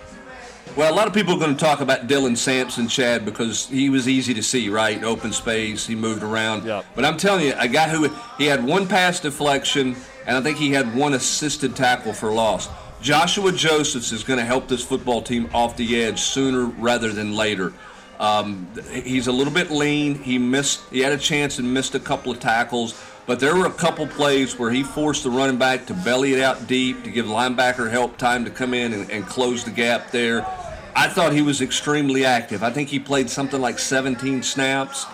Well, 0.77 0.93
a 0.93 0.95
lot 0.95 1.07
of 1.07 1.13
people 1.13 1.33
are 1.33 1.39
going 1.39 1.55
to 1.55 1.59
talk 1.59 1.81
about 1.81 2.07
Dylan 2.07 2.37
Sampson, 2.37 2.87
Chad, 2.87 3.25
because 3.25 3.67
he 3.67 3.89
was 3.89 4.07
easy 4.07 4.33
to 4.33 4.43
see, 4.43 4.69
right? 4.69 5.03
Open 5.03 5.33
space, 5.33 5.85
he 5.85 5.95
moved 5.95 6.23
around. 6.23 6.65
Yep. 6.65 6.85
But 6.95 7.03
I'm 7.03 7.17
telling 7.17 7.47
you, 7.47 7.53
a 7.57 7.67
guy 7.67 7.89
who 7.89 8.09
he 8.37 8.45
had 8.45 8.63
one 8.63 8.87
pass 8.87 9.19
deflection, 9.19 9.95
and 10.25 10.37
I 10.37 10.41
think 10.41 10.57
he 10.57 10.71
had 10.71 10.95
one 10.95 11.13
assisted 11.13 11.75
tackle 11.75 12.13
for 12.13 12.31
loss. 12.31 12.69
Joshua 13.01 13.51
Josephs 13.51 14.11
is 14.13 14.23
going 14.23 14.39
to 14.39 14.45
help 14.45 14.67
this 14.69 14.83
football 14.83 15.21
team 15.21 15.49
off 15.53 15.75
the 15.75 16.01
edge 16.01 16.21
sooner 16.21 16.65
rather 16.65 17.11
than 17.11 17.35
later. 17.35 17.73
Um, 18.19 18.67
he's 18.91 19.27
a 19.27 19.31
little 19.31 19.53
bit 19.53 19.69
lean. 19.69 20.15
He 20.15 20.37
missed. 20.37 20.81
He 20.89 20.99
had 21.01 21.13
a 21.13 21.17
chance 21.17 21.59
and 21.59 21.73
missed 21.73 21.93
a 21.93 21.99
couple 21.99 22.31
of 22.31 22.39
tackles. 22.39 22.99
But 23.27 23.41
there 23.41 23.53
were 23.57 23.65
a 23.65 23.71
couple 23.71 24.07
plays 24.07 24.57
where 24.57 24.71
he 24.71 24.83
forced 24.83 25.23
the 25.23 25.29
running 25.29 25.57
back 25.57 25.85
to 25.87 25.93
belly 25.93 26.33
it 26.33 26.41
out 26.41 26.65
deep 26.65 27.03
to 27.03 27.11
give 27.11 27.25
linebacker 27.25 27.91
help 27.91 28.17
time 28.17 28.45
to 28.45 28.49
come 28.49 28.73
in 28.73 28.93
and, 28.93 29.11
and 29.11 29.25
close 29.25 29.65
the 29.65 29.71
gap 29.71 30.11
there. 30.11 30.47
I 30.95 31.09
thought 31.09 31.33
he 31.33 31.41
was 31.41 31.61
extremely 31.61 32.23
active. 32.23 32.63
I 32.63 32.71
think 32.71 32.87
he 32.87 32.99
played 32.99 33.29
something 33.29 33.59
like 33.59 33.79
17 33.79 34.41
snaps. 34.43 35.05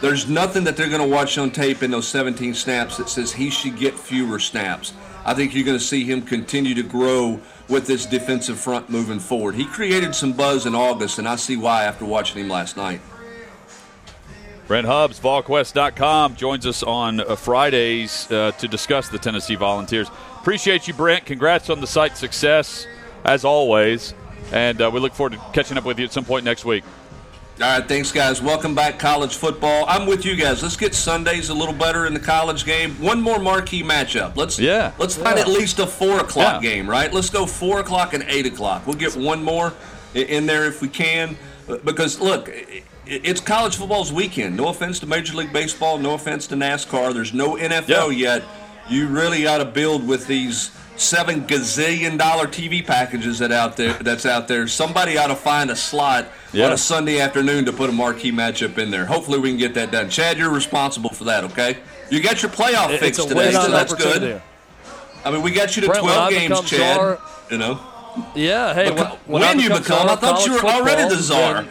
There's 0.00 0.28
nothing 0.28 0.64
that 0.64 0.78
they're 0.78 0.88
going 0.88 1.02
to 1.02 1.14
watch 1.14 1.36
on 1.36 1.50
tape 1.50 1.82
in 1.82 1.90
those 1.90 2.08
17 2.08 2.54
snaps 2.54 2.96
that 2.96 3.10
says 3.10 3.32
he 3.32 3.50
should 3.50 3.76
get 3.76 3.98
fewer 3.98 4.38
snaps. 4.38 4.94
I 5.26 5.34
think 5.34 5.54
you're 5.54 5.64
going 5.64 5.78
to 5.78 5.84
see 5.84 6.04
him 6.04 6.22
continue 6.22 6.74
to 6.74 6.82
grow 6.82 7.38
with 7.68 7.86
this 7.86 8.06
defensive 8.06 8.58
front 8.58 8.88
moving 8.88 9.18
forward. 9.18 9.54
He 9.54 9.66
created 9.66 10.14
some 10.14 10.32
buzz 10.32 10.64
in 10.64 10.74
August, 10.74 11.18
and 11.18 11.28
I 11.28 11.36
see 11.36 11.56
why 11.56 11.84
after 11.84 12.06
watching 12.06 12.42
him 12.42 12.48
last 12.48 12.78
night. 12.78 13.02
Brent 14.68 14.86
Hubbs, 14.86 15.18
VolQuest.com, 15.18 16.36
joins 16.36 16.66
us 16.66 16.82
on 16.82 17.20
uh, 17.20 17.36
Fridays 17.36 18.30
uh, 18.30 18.52
to 18.52 18.68
discuss 18.68 19.08
the 19.08 19.18
Tennessee 19.18 19.54
Volunteers. 19.54 20.10
Appreciate 20.40 20.86
you, 20.86 20.92
Brent. 20.92 21.24
Congrats 21.24 21.70
on 21.70 21.80
the 21.80 21.86
site 21.86 22.18
success, 22.18 22.86
as 23.24 23.46
always. 23.46 24.12
And 24.52 24.82
uh, 24.82 24.90
we 24.92 25.00
look 25.00 25.14
forward 25.14 25.32
to 25.32 25.38
catching 25.54 25.78
up 25.78 25.86
with 25.86 25.98
you 25.98 26.04
at 26.04 26.12
some 26.12 26.26
point 26.26 26.44
next 26.44 26.66
week. 26.66 26.84
All 27.62 27.78
right, 27.78 27.88
thanks, 27.88 28.12
guys. 28.12 28.42
Welcome 28.42 28.74
back, 28.74 28.98
college 28.98 29.36
football. 29.36 29.86
I'm 29.88 30.06
with 30.06 30.26
you 30.26 30.36
guys. 30.36 30.62
Let's 30.62 30.76
get 30.76 30.94
Sundays 30.94 31.48
a 31.48 31.54
little 31.54 31.74
better 31.74 32.04
in 32.04 32.12
the 32.12 32.20
college 32.20 32.66
game. 32.66 32.90
One 33.00 33.22
more 33.22 33.38
marquee 33.38 33.82
matchup. 33.82 34.36
Let's 34.36 34.58
yeah. 34.58 34.92
Let's 34.98 35.16
find 35.16 35.38
yeah. 35.38 35.44
at 35.44 35.48
least 35.48 35.78
a 35.78 35.86
four 35.86 36.20
o'clock 36.20 36.62
yeah. 36.62 36.70
game, 36.70 36.90
right? 36.90 37.10
Let's 37.10 37.30
go 37.30 37.46
four 37.46 37.80
o'clock 37.80 38.12
and 38.12 38.22
eight 38.24 38.44
o'clock. 38.44 38.86
We'll 38.86 38.96
get 38.96 39.16
one 39.16 39.42
more 39.42 39.72
in 40.14 40.44
there 40.44 40.66
if 40.66 40.82
we 40.82 40.88
can, 40.88 41.38
because 41.84 42.20
look, 42.20 42.50
it's 43.08 43.40
college 43.40 43.76
football's 43.76 44.12
weekend. 44.12 44.56
No 44.56 44.68
offense 44.68 45.00
to 45.00 45.06
Major 45.06 45.34
League 45.34 45.52
Baseball. 45.52 45.98
No 45.98 46.14
offense 46.14 46.46
to 46.48 46.56
NASCAR. 46.56 47.14
There's 47.14 47.32
no 47.32 47.56
NFL 47.56 48.16
yeah. 48.16 48.36
yet. 48.36 48.44
You 48.88 49.08
really 49.08 49.42
got 49.42 49.58
to 49.58 49.64
build 49.64 50.06
with 50.06 50.26
these 50.26 50.70
seven 50.96 51.42
gazillion 51.42 52.18
dollar 52.18 52.46
TV 52.46 52.84
packages 52.84 53.38
that 53.38 53.52
out 53.52 53.76
there 53.76 53.94
that's 53.94 54.26
out 54.26 54.48
there. 54.48 54.66
Somebody 54.66 55.16
ought 55.16 55.28
to 55.28 55.36
find 55.36 55.70
a 55.70 55.76
slot 55.76 56.28
yeah. 56.52 56.66
on 56.66 56.72
a 56.72 56.78
Sunday 56.78 57.20
afternoon 57.20 57.64
to 57.66 57.72
put 57.72 57.88
a 57.88 57.92
marquee 57.92 58.32
matchup 58.32 58.76
in 58.78 58.90
there. 58.90 59.06
Hopefully 59.06 59.38
we 59.38 59.50
can 59.50 59.58
get 59.58 59.74
that 59.74 59.90
done. 59.90 60.10
Chad, 60.10 60.38
you're 60.38 60.52
responsible 60.52 61.10
for 61.10 61.24
that, 61.24 61.44
okay? 61.44 61.78
You 62.10 62.20
got 62.20 62.42
your 62.42 62.50
playoff 62.50 62.98
fix 62.98 63.24
today, 63.24 63.52
so 63.52 63.70
that's 63.70 63.94
good. 63.94 64.42
I 65.24 65.30
mean, 65.30 65.42
we 65.42 65.50
got 65.50 65.76
you 65.76 65.82
to 65.82 65.88
Brent, 65.88 66.02
12 66.02 66.30
games, 66.30 66.60
Chad. 66.62 66.96
Czar, 66.96 67.18
you 67.50 67.58
know. 67.58 67.80
Yeah, 68.34 68.74
hey, 68.74 68.90
when, 68.90 69.06
when, 69.26 69.42
when 69.42 69.60
you 69.60 69.68
become, 69.68 70.08
I 70.08 70.16
thought 70.16 70.44
you 70.44 70.52
were 70.52 70.58
football, 70.58 70.80
already 70.80 71.14
the 71.14 71.22
czar. 71.22 71.66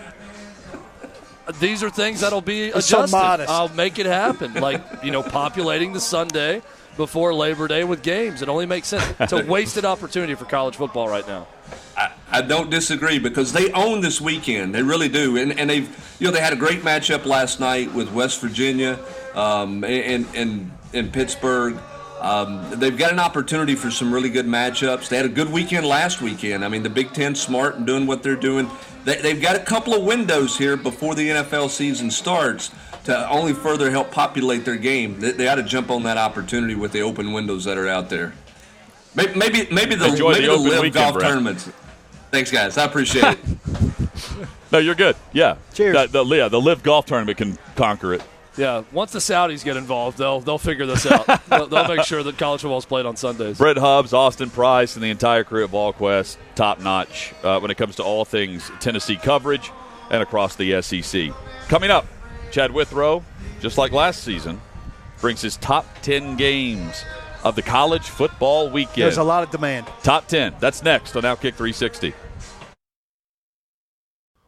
These 1.60 1.84
are 1.84 1.90
things 1.90 2.22
that'll 2.22 2.42
be 2.42 2.70
adjusted. 2.70 3.08
so 3.10 3.18
modest. 3.18 3.50
I'll 3.50 3.70
make 3.70 4.00
it 4.00 4.06
happen. 4.06 4.54
like 4.56 4.84
you 5.04 5.12
know, 5.12 5.24
populating 5.24 5.94
the 5.94 6.00
Sunday 6.00 6.62
before 6.98 7.34
Labor 7.34 7.68
Day 7.68 7.84
with 7.84 8.02
games. 8.02 8.42
It 8.42 8.50
only 8.50 8.66
makes 8.66 8.88
sense. 8.88 9.14
It's 9.20 9.32
a 9.32 9.46
wasted 9.46 9.86
opportunity 9.86 10.36
for 10.36 10.46
college 10.46 10.76
football 10.76 11.08
right 11.08 11.26
now. 11.28 11.48
I, 11.96 12.12
I, 12.32 12.42
don't 12.42 12.70
disagree 12.70 13.20
because 13.20 13.54
they 13.54 13.72
own 13.72 14.02
this 14.02 14.20
weekend. 14.20 14.76
They 14.76 14.84
really 14.84 15.08
do, 15.08 15.38
and 15.38 15.58
and 15.58 15.70
they've 15.70 16.16
you 16.20 16.28
know 16.28 16.32
they 16.32 16.42
had 16.42 16.54
a 16.54 16.58
great 16.58 16.82
matchup 16.82 17.26
last 17.26 17.60
night 17.60 17.94
with 17.94 18.12
West 18.12 18.42
Virginia, 18.42 19.00
um, 19.36 19.84
and 19.84 20.28
and 20.36 20.72
in 20.94 21.12
Pittsburgh. 21.12 21.78
Um, 22.20 22.68
they've 22.72 22.98
got 22.98 23.12
an 23.12 23.20
opportunity 23.20 23.76
for 23.76 23.92
some 23.92 24.12
really 24.12 24.30
good 24.30 24.48
matchups. 24.48 25.08
They 25.08 25.18
had 25.18 25.28
a 25.28 25.30
good 25.30 25.52
weekend 25.52 25.86
last 25.86 26.20
weekend. 26.20 26.66
I 26.66 26.68
mean, 26.68 26.82
the 26.82 26.90
Big 26.90 27.14
Ten 27.14 27.36
smart 27.36 27.76
and 27.76 27.86
doing 27.86 28.08
what 28.08 28.24
they're 28.24 28.36
doing. 28.36 28.70
They, 29.08 29.16
they've 29.22 29.42
got 29.42 29.56
a 29.56 29.60
couple 29.60 29.94
of 29.94 30.04
windows 30.04 30.58
here 30.58 30.76
before 30.76 31.16
the 31.16 31.30
NFL 31.30 31.70
season 31.70 32.12
starts 32.12 32.72
to 33.06 33.30
only 33.30 33.54
further 33.54 33.90
help 33.90 34.12
populate 34.12 34.66
their 34.66 34.76
game. 34.76 35.18
They, 35.22 35.32
they 35.32 35.48
ought 35.48 35.56
to 35.56 35.64
jump 35.64 35.90
on 35.90 36.04
that 36.04 36.18
opportunity 36.18 36.76
with 36.76 36.92
the 36.92 37.04
open 37.04 37.32
windows 37.32 37.64
that 37.64 37.78
are 37.78 37.88
out 37.88 38.10
there. 38.10 38.34
Maybe 39.16 39.34
maybe, 39.40 39.68
maybe 39.72 39.96
the 39.96 40.08
Enjoy 40.08 40.34
maybe 40.34 40.48
the, 40.48 40.52
the, 40.52 40.58
live 40.58 40.82
weekend, 40.82 40.94
golf 40.94 41.14
Brent. 41.14 41.30
tournaments. 41.30 41.72
Thanks, 42.32 42.52
guys. 42.52 42.78
I 42.78 42.84
appreciate 42.84 43.24
it. 43.24 43.40
No, 44.70 44.80
you're 44.80 44.96
good. 44.96 45.16
Yeah. 45.32 45.56
Cheers. 45.74 46.12
The, 46.12 46.24
the, 46.26 46.36
yeah, 46.36 46.50
the 46.50 46.60
Live 46.60 46.84
Golf 46.84 47.06
Tournament 47.06 47.38
can 47.38 47.58
conquer 47.78 48.14
it. 48.14 48.22
Yeah, 48.58 48.84
once 48.92 49.12
the 49.12 49.20
Saudis 49.20 49.64
get 49.64 49.78
involved, 49.78 50.18
they'll 50.18 50.40
they'll 50.40 50.58
figure 50.58 50.86
this 50.86 51.06
out. 51.06 51.26
they'll, 51.50 51.68
they'll 51.68 51.88
make 51.88 52.06
sure 52.06 52.24
that 52.24 52.38
college 52.38 52.62
football 52.62 52.80
is 52.80 52.86
played 52.86 53.06
on 53.06 53.16
Sundays. 53.16 53.58
Brett 53.58 53.78
Hubbs, 53.78 54.14
Austin 54.14 54.50
Price, 54.50 54.96
and 54.96 55.04
the 55.04 55.10
entire 55.10 55.44
crew 55.44 55.64
at 55.64 55.70
VolQuest, 55.70 56.38
top 56.56 56.80
notch 56.80 57.34
uh, 57.44 57.60
when 57.60 57.70
it 57.72 57.78
comes 57.78 57.96
to 57.98 58.04
all 58.04 58.26
things 58.26 58.72
Tennessee 58.80 59.16
coverage 59.16 59.72
and 60.10 60.24
across 60.24 60.56
the 60.56 60.82
SEC. 60.82 61.32
Coming 61.68 61.92
up, 61.92 62.08
Chad 62.52 62.72
Withrow, 62.72 63.24
just 63.60 63.78
like 63.78 63.92
last 63.92 64.24
season, 64.24 64.60
brings 65.22 65.42
his 65.42 65.58
top 65.58 65.86
10 66.02 66.38
games 66.38 67.04
of 67.44 67.56
the 67.56 67.62
college 67.62 68.04
football 68.10 68.70
weekend. 68.70 69.04
There's 69.04 69.18
a 69.18 69.24
lot 69.24 69.44
of 69.44 69.52
demand. 69.52 69.88
Top 70.04 70.28
10. 70.28 70.56
That's 70.60 70.84
next 70.84 71.16
on 71.16 71.24
Outkick 71.24 71.56
360. 71.56 72.14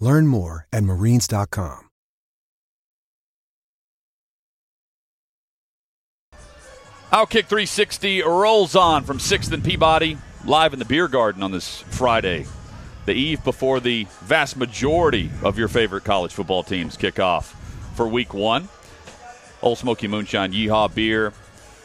Learn 0.00 0.26
more 0.26 0.66
at 0.72 0.82
marines.com. 0.82 1.80
Outkick 7.12 7.46
360 7.46 8.22
rolls 8.22 8.74
on 8.74 9.04
from 9.04 9.18
6th 9.18 9.52
and 9.52 9.62
Peabody, 9.62 10.18
live 10.44 10.72
in 10.72 10.80
the 10.80 10.84
beer 10.84 11.06
garden 11.06 11.44
on 11.44 11.52
this 11.52 11.82
Friday, 11.82 12.44
the 13.06 13.12
eve 13.12 13.44
before 13.44 13.78
the 13.78 14.08
vast 14.22 14.56
majority 14.56 15.30
of 15.44 15.56
your 15.56 15.68
favorite 15.68 16.02
college 16.02 16.32
football 16.32 16.64
teams 16.64 16.96
kick 16.96 17.20
off 17.20 17.52
for 17.94 18.08
week 18.08 18.34
one. 18.34 18.68
Ole 19.62 19.76
Smoky 19.76 20.08
Moonshine, 20.08 20.52
Yeehaw 20.52 20.92
Beer, 20.92 21.32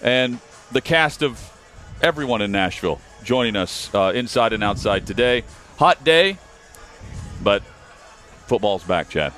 and 0.02 0.40
the 0.72 0.82
cast 0.82 1.22
of 1.22 1.40
everyone 2.02 2.42
in 2.42 2.52
Nashville 2.52 3.00
joining 3.24 3.56
us 3.56 3.94
uh, 3.94 4.12
inside 4.16 4.52
and 4.52 4.64
outside 4.64 5.06
today. 5.06 5.44
Hot 5.78 6.04
day, 6.04 6.40
but 7.44 7.62
football's 8.50 8.84
back, 8.84 9.10
Chad. 9.10 9.32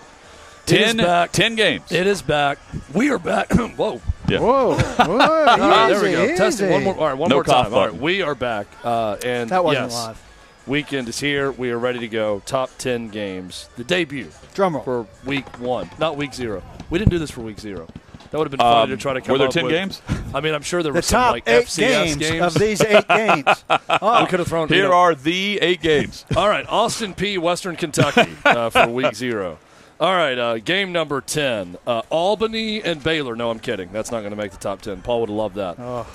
It 0.68 0.80
is 0.82 0.88
Ten, 0.94 0.98
back. 0.98 1.32
10 1.34 1.56
games. 1.56 1.92
It 1.92 2.08
is 2.08 2.22
back. 2.22 2.58
We 2.94 3.10
are 3.12 3.20
back. 3.20 3.52
Whoa. 3.76 4.02
Yeah. 4.28 4.40
Whoa, 4.40 4.76
whoa 4.78 5.06
All 5.06 5.18
right, 5.18 5.90
there 5.90 6.02
we 6.02 6.12
go. 6.14 6.24
easy, 6.24 6.36
Testing 6.38 6.70
one 6.70 6.84
more. 6.86 6.96
All 6.96 7.06
right, 7.08 7.18
one 7.18 7.30
No 7.30 7.36
more 7.38 7.44
cough 7.44 7.66
time. 7.66 7.74
All 7.74 7.86
right, 7.88 7.94
we 7.96 8.22
are 8.22 8.36
back, 8.36 8.68
uh, 8.84 9.18
and 9.26 9.50
That 9.50 9.64
wasn't 9.66 9.86
yes, 9.92 9.94
live. 9.94 10.22
weekend 10.68 11.10
is 11.10 11.20
here. 11.20 11.52
We 11.52 11.72
are 11.72 11.78
ready 11.78 12.00
to 12.00 12.08
go. 12.08 12.42
Top 12.46 12.70
ten 12.78 13.10
games. 13.10 13.68
The 13.76 13.84
debut 13.84 14.30
Drum 14.54 14.76
roll. 14.76 14.84
for 14.84 15.08
week 15.26 15.60
one, 15.60 15.90
not 16.00 16.16
week 16.16 16.34
zero. 16.34 16.64
We 16.90 16.98
didn't 17.00 17.12
do 17.12 17.20
this 17.20 17.32
for 17.32 17.42
week 17.42 17.60
zero. 17.60 17.88
That 18.32 18.38
would 18.38 18.46
have 18.46 18.52
been 18.52 18.60
funny 18.60 18.84
Um, 18.84 18.90
to 18.92 18.98
try 18.98 19.14
to 19.14 19.22
come 19.22 19.34
were 19.34 19.38
there 19.40 19.48
up 19.48 19.54
10 19.54 19.66
with- 19.66 19.74
games? 19.74 20.02
I 20.34 20.40
mean, 20.40 20.54
I'm 20.56 20.62
sure 20.62 20.82
there 20.82 20.94
The 20.94 20.98
were 21.00 21.02
some 21.02 21.22
top 21.22 21.32
like 21.34 21.44
eight 21.48 21.66
FCS 21.66 22.18
games, 22.18 22.42
of 22.42 22.54
these 22.54 22.82
eight 22.82 23.08
games. 23.10 23.46
we 23.68 24.26
could 24.28 24.40
have 24.40 24.48
thrown. 24.48 24.70
you 24.70 24.76
Here 24.76 24.88
know- 24.88 24.94
are 24.96 25.14
the 25.16 25.60
eight 25.62 25.82
games. 25.82 26.26
All 26.38 26.48
right, 26.50 26.66
Austin 26.70 27.14
P. 27.14 27.38
Western 27.38 27.76
Kentucky 27.76 28.32
uh, 28.46 28.70
for 28.70 28.88
week 28.88 29.14
zero. 29.16 29.60
All 30.00 30.14
right, 30.16 30.38
uh, 30.40 30.58
game 30.60 30.92
number 30.94 31.22
10. 31.22 31.78
Uh, 31.86 32.02
Albany 32.10 32.82
and 32.82 33.04
Baylor. 33.04 33.36
No, 33.36 33.52
I'm 33.52 33.60
kidding. 33.60 33.90
That's 33.92 34.12
not 34.12 34.22
going 34.22 34.32
to 34.32 34.38
make 34.38 34.52
the 34.52 34.58
top 34.58 34.82
10. 34.82 35.02
Paul 35.04 35.20
would 35.20 35.30
have 35.30 35.38
loved 35.38 35.56
that. 35.56 36.06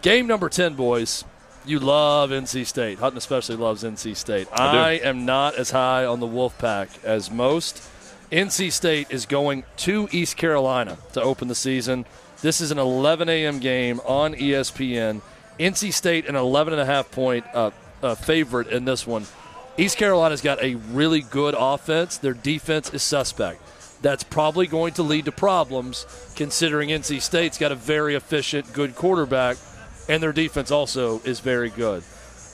Game 0.00 0.26
number 0.26 0.48
10, 0.48 0.74
boys. 0.74 1.24
You 1.66 1.78
love 1.80 2.30
NC 2.30 2.66
State. 2.66 2.98
Hutton 3.00 3.18
especially 3.18 3.56
loves 3.56 3.82
NC 3.82 4.16
State. 4.16 4.48
I. 4.52 4.76
I 4.78 4.90
am 4.92 5.24
not 5.26 5.54
as 5.56 5.70
high 5.72 6.04
on 6.06 6.20
the 6.20 6.26
Wolfpack 6.26 7.02
as 7.04 7.30
most. 7.30 7.82
NC 8.30 8.72
State 8.72 9.08
is 9.10 9.26
going 9.26 9.64
to 9.78 10.08
East 10.10 10.36
Carolina 10.36 10.96
to 11.12 11.22
open 11.22 11.48
the 11.48 11.54
season. 11.54 12.06
This 12.40 12.60
is 12.60 12.70
an 12.70 12.78
11 12.78 13.28
a.m. 13.28 13.58
game 13.58 14.00
on 14.06 14.34
ESPN. 14.34 15.20
NC 15.58 15.92
State 15.92 16.26
an 16.26 16.34
11 16.34 16.72
and 16.72 16.82
a 16.82 16.86
half 16.86 17.10
point 17.10 17.44
uh, 17.54 17.70
uh, 18.02 18.14
favorite 18.14 18.68
in 18.68 18.84
this 18.84 19.06
one. 19.06 19.26
East 19.76 19.98
Carolina's 19.98 20.40
got 20.40 20.62
a 20.62 20.74
really 20.74 21.20
good 21.20 21.54
offense. 21.56 22.18
Their 22.18 22.34
defense 22.34 22.92
is 22.92 23.02
suspect. 23.02 23.60
That's 24.02 24.24
probably 24.24 24.66
going 24.66 24.94
to 24.94 25.02
lead 25.02 25.26
to 25.26 25.32
problems 25.32 26.06
considering 26.36 26.90
NC 26.90 27.20
State's 27.20 27.58
got 27.58 27.72
a 27.72 27.76
very 27.76 28.14
efficient, 28.14 28.72
good 28.72 28.94
quarterback, 28.94 29.56
and 30.08 30.22
their 30.22 30.32
defense 30.32 30.70
also 30.70 31.20
is 31.20 31.40
very 31.40 31.70
good. 31.70 32.04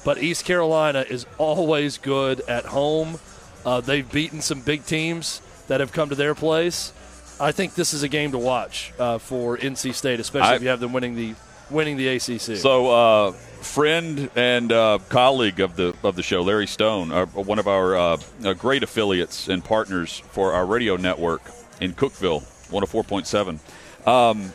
But 0.05 0.19
East 0.19 0.45
Carolina 0.45 1.05
is 1.09 1.27
always 1.39 1.99
good 1.99 2.41
at 2.43 2.67
home. 2.67 3.19
Uh, 3.65 3.81
they've 3.81 4.11
beaten 4.11 4.41
some 4.41 4.61
big 4.61 4.85
teams 4.85 5.43
that 5.71 5.79
have 5.79 5.93
come 5.93 6.09
to 6.09 6.17
their 6.17 6.35
place. 6.35 6.93
I 7.39 7.53
think 7.53 7.75
this 7.75 7.95
is 7.95 8.03
a 8.03 8.09
game 8.09 8.33
to 8.33 8.39
watch 8.39 8.93
uh, 8.99 9.19
for 9.19 9.57
NC 9.57 9.95
State, 9.95 10.19
especially 10.19 10.49
I- 10.49 10.57
if 10.57 10.63
you 10.63 10.69
have 10.69 10.81
them 10.81 10.93
winning 10.93 11.15
the 11.15 11.35
winning 11.71 11.97
the 11.97 12.09
ACC. 12.09 12.57
So, 12.57 12.91
uh, 12.91 13.31
friend 13.31 14.29
and 14.35 14.73
uh, 14.73 14.99
colleague 15.09 15.61
of 15.61 15.77
the 15.77 15.95
of 16.03 16.17
the 16.17 16.25
show, 16.25 16.43
Larry 16.43 16.67
Stone, 16.67 17.13
uh, 17.13 17.25
one 17.27 17.61
of 17.61 17.69
our 17.69 17.97
uh, 17.97 18.17
uh, 18.45 18.53
great 18.55 18.83
affiliates 18.83 19.49
and 19.49 19.65
partners 19.65 20.19
for 20.33 20.53
our 20.53 20.67
radio 20.67 20.97
network 20.97 21.43
in 21.81 21.93
Cookeville, 21.95 22.43
104.7. 22.71 23.61
Um, 24.09 24.53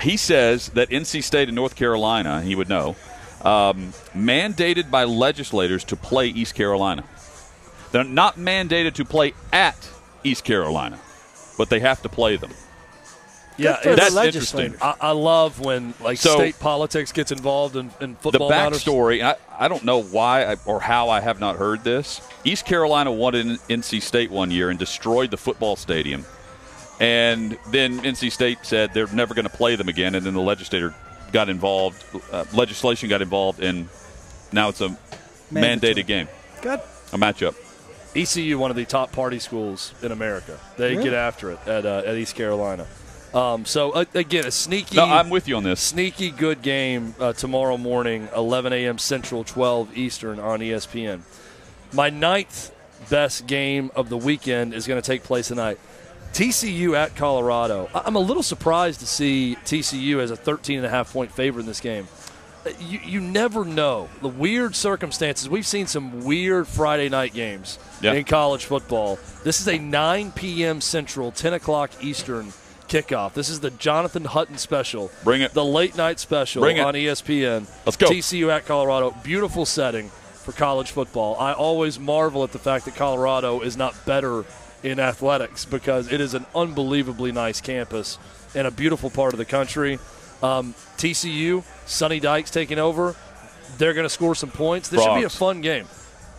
he 0.00 0.16
says 0.16 0.70
that 0.70 0.88
NC 0.88 1.22
State 1.22 1.48
and 1.48 1.54
North 1.54 1.76
Carolina, 1.76 2.40
he 2.40 2.54
would 2.54 2.70
know, 2.70 2.96
um, 3.42 3.92
mandated 4.16 4.90
by 4.90 5.04
legislators 5.04 5.84
to 5.84 5.96
play 5.96 6.28
East 6.28 6.54
Carolina. 6.54 7.04
They're 7.92 8.02
not 8.02 8.36
mandated 8.36 8.94
to 8.94 9.04
play 9.04 9.34
at 9.52 9.76
East 10.24 10.44
Carolina, 10.44 10.98
but 11.58 11.68
they 11.70 11.80
have 11.80 12.02
to 12.02 12.08
play 12.08 12.36
them. 12.36 12.50
yeah, 13.56 13.78
it's- 13.80 13.96
That's 13.96 14.14
legislators. 14.14 14.72
interesting. 14.72 14.74
I, 15.00 15.08
I 15.08 15.10
love 15.12 15.60
when 15.60 15.94
like 16.00 16.18
So- 16.18 16.34
state 16.34 16.58
politics 16.58 17.12
gets 17.12 17.30
involved 17.30 17.76
in, 17.76 17.90
in 18.00 18.12
the 18.14 18.18
football 18.18 18.50
matters. 18.50 18.82
backstory 18.82 19.22
I, 19.22 19.36
I 19.56 19.68
don't 19.68 19.84
know 19.84 20.02
why 20.02 20.44
I, 20.44 20.56
or 20.66 20.80
how 20.80 21.08
i 21.10 21.20
have 21.20 21.38
not 21.38 21.54
heard 21.56 21.84
this 21.84 22.20
east 22.42 22.66
carolina 22.66 23.12
won 23.12 23.36
in 23.36 23.58
nc 23.68 24.02
state 24.02 24.30
one 24.32 24.50
year 24.50 24.70
and 24.70 24.78
destroyed 24.78 25.30
the 25.30 25.36
football 25.36 25.76
stadium 25.76 26.24
and 27.00 27.56
then 27.70 28.00
nc 28.00 28.32
state 28.32 28.58
said 28.62 28.92
they're 28.92 29.06
never 29.12 29.34
going 29.34 29.46
to 29.48 29.56
play 29.56 29.76
them 29.76 29.88
again 29.88 30.16
and 30.16 30.26
then 30.26 30.34
the 30.34 30.40
legislator 30.40 30.92
got 31.32 31.48
involved 31.48 32.04
uh, 32.32 32.44
legislation 32.54 33.08
got 33.08 33.22
involved 33.22 33.62
and 33.62 33.88
now 34.52 34.68
it's 34.68 34.80
a 34.80 34.96
Mandatory. 35.52 35.94
mandated 35.94 36.06
game 36.06 36.28
Good. 36.60 36.80
a 37.12 37.16
matchup 37.18 37.54
ECU, 38.14 38.58
one 38.58 38.70
of 38.70 38.76
the 38.76 38.84
top 38.84 39.12
party 39.12 39.38
schools 39.38 39.92
in 40.02 40.12
America. 40.12 40.58
They 40.76 40.90
Really? 40.92 41.04
get 41.04 41.14
after 41.14 41.50
it 41.50 41.58
at, 41.66 41.84
uh, 41.86 42.02
at 42.06 42.14
East 42.16 42.34
Carolina. 42.36 42.86
Um, 43.32 43.64
so 43.64 43.90
uh, 43.90 44.04
again, 44.14 44.46
a 44.46 44.52
sneaky, 44.52 44.94
no 44.96 45.04
i'm 45.06 45.28
with 45.28 45.48
you 45.48 45.56
on 45.56 45.64
this 45.64 45.80
sneaky 45.80 46.30
good 46.30 46.62
game 46.62 47.16
uh, 47.18 47.32
tomorrow 47.32 47.76
morning, 47.76 48.28
11 48.36 48.72
a.m. 48.72 48.96
Central, 48.98 49.42
12 49.42 49.96
Eastern 49.98 50.38
on 50.38 50.60
ESPN. 50.60 51.22
My 51.92 52.10
ninth 52.10 52.70
best 53.10 53.48
game 53.48 53.90
of 53.96 54.08
the 54.08 54.16
weekend 54.16 54.72
is 54.72 54.86
going 54.86 55.02
to 55.02 55.06
take 55.06 55.24
place 55.24 55.48
tonight. 55.48 55.78
TCU 56.32 56.96
at 56.96 57.16
Colorado. 57.16 57.88
I- 57.94 58.02
I'm 58.06 58.14
a 58.16 58.20
little 58.20 58.42
surprised 58.44 59.00
to 59.00 59.06
see 59.06 59.56
TCU 59.64 60.18
as 60.20 60.30
a 60.30 60.36
13 60.36 60.78
and 60.78 60.86
a 60.86 60.90
half 60.90 61.12
point 61.12 61.32
favorite 61.32 61.62
in 61.62 61.66
this 61.66 61.80
game. 61.80 62.06
You, 62.80 62.98
you 63.04 63.20
never 63.20 63.64
know 63.64 64.08
the 64.22 64.28
weird 64.28 64.74
circumstances. 64.74 65.48
We've 65.48 65.66
seen 65.66 65.86
some 65.86 66.24
weird 66.24 66.66
Friday 66.66 67.08
night 67.08 67.34
games 67.34 67.78
Yeah. 68.00 68.14
in 68.14 68.24
college 68.24 68.64
football. 68.64 69.18
This 69.42 69.60
is 69.60 69.68
a 69.68 69.78
9 69.78 70.32
p.m. 70.32 70.80
Central, 70.80 71.30
10 71.30 71.52
o'clock 71.54 71.90
Eastern 72.02 72.52
kickoff. 72.88 73.34
This 73.34 73.48
is 73.50 73.60
the 73.60 73.70
Jonathan 73.70 74.24
Hutton 74.24 74.56
special. 74.58 75.10
Bring 75.24 75.42
it. 75.42 75.52
The 75.52 75.64
late 75.64 75.96
night 75.96 76.18
special 76.20 76.62
Bring 76.62 76.78
it. 76.78 76.80
on 76.84 76.94
ESPN. 76.94 77.66
Let's 77.84 77.96
go. 77.96 78.08
TCU 78.08 78.50
at 78.50 78.64
Colorado. 78.66 79.14
Beautiful 79.22 79.66
setting 79.66 80.08
for 80.08 80.52
college 80.52 80.90
football. 80.90 81.36
I 81.38 81.52
always 81.52 81.98
marvel 81.98 82.44
at 82.44 82.52
the 82.52 82.58
fact 82.58 82.84
that 82.86 82.94
Colorado 82.96 83.60
is 83.60 83.76
not 83.76 83.94
better 84.06 84.44
in 84.82 85.00
athletics 85.00 85.64
because 85.64 86.12
it 86.12 86.20
is 86.20 86.34
an 86.34 86.44
unbelievably 86.54 87.32
nice 87.32 87.60
campus 87.60 88.18
and 88.54 88.66
a 88.66 88.70
beautiful 88.70 89.08
part 89.10 89.32
of 89.32 89.38
the 89.38 89.44
country. 89.46 89.98
Um, 90.44 90.74
TCU, 90.98 91.64
Sonny 91.86 92.20
Dykes 92.20 92.50
taking 92.50 92.78
over. 92.78 93.16
They're 93.78 93.94
going 93.94 94.04
to 94.04 94.10
score 94.10 94.34
some 94.34 94.50
points. 94.50 94.88
This 94.88 95.02
should 95.02 95.14
be 95.20 95.24
a 95.24 95.30
fun 95.30 95.60
game. 95.60 95.86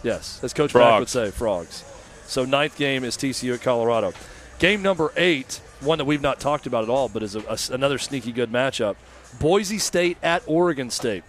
Yes, 0.04 0.40
as 0.44 0.54
Coach 0.54 0.74
Mack 0.76 1.00
would 1.00 1.10
say, 1.10 1.32
frogs. 1.32 1.84
So 2.28 2.46
ninth 2.46 2.78
game 2.78 3.04
is 3.04 3.18
TCU 3.18 3.56
at 3.56 3.62
Colorado. 3.62 4.14
Game 4.60 4.82
number 4.82 5.12
eight, 5.18 5.60
one 5.82 5.98
that 5.98 6.06
we've 6.06 6.22
not 6.22 6.40
talked 6.40 6.66
about 6.68 6.84
at 6.84 6.90
all, 6.90 7.10
but 7.10 7.24
is 7.24 7.36
a, 7.36 7.40
a- 7.42 7.74
another 7.74 7.98
sneaky 7.98 8.32
good 8.32 8.52
matchup. 8.52 8.96
Boise 9.40 9.80
State 9.80 10.18
at 10.24 10.44
Oregon 10.46 10.90
State. 10.90 11.24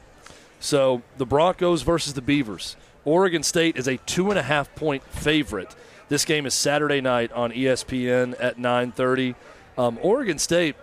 So 0.60 1.02
the 1.16 1.26
Broncos 1.26 1.82
versus 1.82 2.14
the 2.14 2.22
Beavers. 2.22 2.76
Oregon 3.04 3.42
State 3.42 3.76
is 3.76 3.88
a 3.88 3.96
two 3.98 4.30
and 4.30 4.38
a 4.38 4.42
half 4.42 4.72
point 4.74 5.02
favorite. 5.04 5.74
This 6.08 6.24
game 6.24 6.46
is 6.46 6.54
Saturday 6.54 7.00
night 7.00 7.32
on 7.32 7.52
ESPN 7.52 8.34
at 8.38 8.58
9:30. 8.58 9.34
Um, 9.78 9.98
Oregon 10.02 10.38
State 10.38 10.76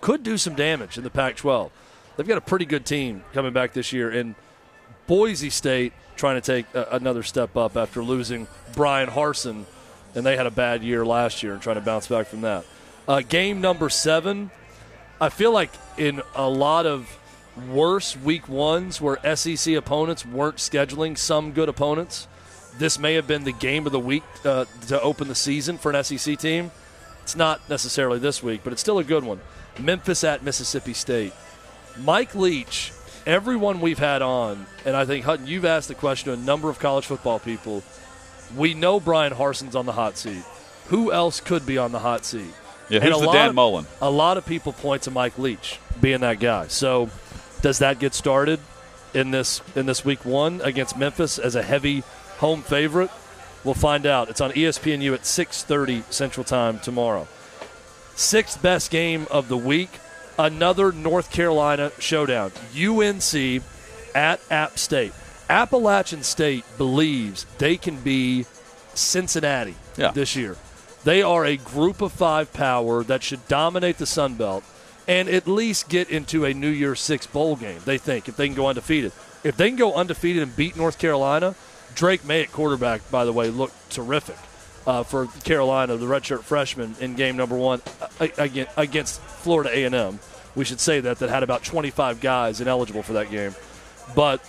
could 0.00 0.22
do 0.22 0.36
some 0.36 0.54
damage 0.54 0.96
in 0.96 1.04
the 1.04 1.10
Pac-12. 1.10 1.70
They've 2.16 2.26
got 2.26 2.38
a 2.38 2.42
pretty 2.42 2.64
good 2.64 2.84
team 2.84 3.24
coming 3.32 3.52
back 3.52 3.72
this 3.72 3.92
year, 3.92 4.10
and 4.10 4.34
Boise 5.06 5.50
State 5.50 5.92
trying 6.16 6.40
to 6.40 6.40
take 6.40 6.66
a, 6.74 6.88
another 6.92 7.22
step 7.22 7.56
up 7.56 7.76
after 7.76 8.02
losing 8.02 8.46
Bryan 8.74 9.08
Harsin, 9.08 9.64
and 10.14 10.26
they 10.26 10.36
had 10.36 10.46
a 10.46 10.50
bad 10.50 10.82
year 10.82 11.04
last 11.04 11.42
year 11.42 11.52
and 11.52 11.62
trying 11.62 11.76
to 11.76 11.82
bounce 11.82 12.08
back 12.08 12.26
from 12.26 12.42
that. 12.42 12.64
Uh, 13.08 13.22
game 13.22 13.60
number 13.60 13.88
seven, 13.88 14.50
I 15.20 15.30
feel 15.30 15.52
like 15.52 15.70
in 15.96 16.22
a 16.34 16.48
lot 16.48 16.86
of 16.86 17.08
worse 17.68 18.16
week 18.16 18.48
ones 18.48 19.00
where 19.00 19.18
SEC 19.34 19.74
opponents 19.74 20.24
weren't 20.24 20.56
scheduling 20.56 21.16
some 21.16 21.52
good 21.52 21.68
opponents, 21.68 22.28
this 22.78 22.98
may 22.98 23.14
have 23.14 23.26
been 23.26 23.44
the 23.44 23.52
game 23.52 23.86
of 23.86 23.92
the 23.92 24.00
week 24.00 24.22
uh, 24.44 24.64
to 24.86 25.00
open 25.00 25.28
the 25.28 25.34
season 25.34 25.76
for 25.78 25.92
an 25.92 26.04
SEC 26.04 26.38
team. 26.38 26.70
It's 27.22 27.36
not 27.36 27.68
necessarily 27.68 28.18
this 28.18 28.42
week, 28.42 28.60
but 28.62 28.72
it's 28.72 28.80
still 28.80 28.98
a 28.98 29.04
good 29.04 29.24
one. 29.24 29.40
Memphis 29.80 30.24
at 30.24 30.42
Mississippi 30.42 30.94
State. 30.94 31.32
Mike 31.98 32.34
Leach, 32.34 32.92
everyone 33.26 33.80
we've 33.80 33.98
had 33.98 34.22
on, 34.22 34.66
and 34.84 34.96
I 34.96 35.04
think 35.04 35.24
Hutton, 35.24 35.46
you've 35.46 35.64
asked 35.64 35.88
the 35.88 35.94
question 35.94 36.32
to 36.32 36.38
a 36.38 36.42
number 36.42 36.68
of 36.70 36.78
college 36.78 37.06
football 37.06 37.38
people. 37.38 37.82
We 38.56 38.74
know 38.74 39.00
Bryan 39.00 39.32
Harsin's 39.32 39.76
on 39.76 39.86
the 39.86 39.92
hot 39.92 40.16
seat. 40.16 40.42
Who 40.88 41.12
else 41.12 41.40
could 41.40 41.66
be 41.66 41.78
on 41.78 41.92
the 41.92 42.00
hot 42.00 42.24
seat? 42.24 42.52
Yeah, 42.88 43.00
who's 43.00 43.20
the 43.20 43.30
Dan 43.30 43.50
of- 43.50 43.54
Mullen? 43.54 43.86
A 44.02 44.10
lot 44.10 44.36
of 44.36 44.44
people 44.46 44.72
point 44.72 45.02
to 45.02 45.10
Mike 45.10 45.38
Leach 45.38 45.78
being 46.00 46.20
that 46.20 46.40
guy. 46.40 46.66
So, 46.66 47.08
does 47.62 47.78
that 47.78 47.98
get 48.00 48.14
started 48.14 48.58
in 49.14 49.30
this 49.30 49.60
in 49.76 49.86
this 49.86 50.04
week 50.04 50.24
one 50.24 50.60
against 50.62 50.96
Memphis 50.96 51.38
as 51.38 51.54
a 51.54 51.62
heavy 51.62 52.02
home 52.38 52.62
favorite? 52.62 53.10
We'll 53.62 53.74
find 53.74 54.06
out. 54.06 54.28
It's 54.30 54.40
on 54.40 54.50
ESPNU 54.52 55.14
at 55.14 55.24
6:30 55.26 56.02
Central 56.10 56.42
Time 56.42 56.80
tomorrow. 56.80 57.28
Sixth 58.16 58.60
best 58.60 58.90
game 58.90 59.26
of 59.30 59.48
the 59.48 59.56
week, 59.56 59.90
another 60.38 60.92
North 60.92 61.30
Carolina 61.32 61.90
showdown. 61.98 62.52
UNC 62.74 63.62
at 64.14 64.40
App 64.50 64.78
State. 64.78 65.12
Appalachian 65.48 66.22
State 66.22 66.64
believes 66.78 67.46
they 67.58 67.76
can 67.76 67.96
be 68.00 68.46
Cincinnati 68.94 69.74
Yeah. 69.96 70.10
this 70.12 70.36
year. 70.36 70.56
They 71.04 71.22
are 71.22 71.44
a 71.46 71.56
group 71.56 72.02
of 72.02 72.12
five 72.12 72.52
power 72.52 73.02
that 73.04 73.22
should 73.22 73.46
dominate 73.48 73.98
the 73.98 74.06
Sun 74.06 74.34
Belt 74.34 74.64
and 75.08 75.28
at 75.28 75.48
least 75.48 75.88
get 75.88 76.10
into 76.10 76.44
a 76.44 76.52
New 76.52 76.68
Year's 76.68 77.00
Six 77.00 77.26
bowl 77.26 77.56
game, 77.56 77.80
they 77.84 77.98
think, 77.98 78.28
if 78.28 78.36
they 78.36 78.46
can 78.46 78.54
go 78.54 78.68
undefeated. 78.68 79.12
If 79.42 79.56
they 79.56 79.68
can 79.68 79.76
go 79.76 79.94
undefeated 79.94 80.42
and 80.42 80.54
beat 80.54 80.76
North 80.76 80.98
Carolina, 80.98 81.54
Drake 81.94 82.24
Maye 82.24 82.42
at 82.42 82.52
quarterback, 82.52 83.10
by 83.10 83.24
the 83.24 83.32
way, 83.32 83.48
looked 83.48 83.90
terrific 83.90 84.36
uh, 84.86 85.02
for 85.02 85.26
Carolina, 85.44 85.96
the 85.96 86.06
redshirt 86.06 86.42
freshman 86.42 86.94
in 87.00 87.14
game 87.14 87.36
number 87.36 87.56
one 87.56 87.80
uh, 88.20 88.28
again- 88.38 88.66
against 88.76 89.20
Florida 89.20 89.70
A&M. 89.72 90.18
We 90.54 90.64
should 90.64 90.80
say 90.80 91.00
that, 91.00 91.18
that 91.20 91.30
had 91.30 91.42
about 91.42 91.62
25 91.62 92.20
guys 92.20 92.60
ineligible 92.60 93.02
for 93.02 93.12
that 93.14 93.30
game. 93.30 93.54
But 94.14 94.40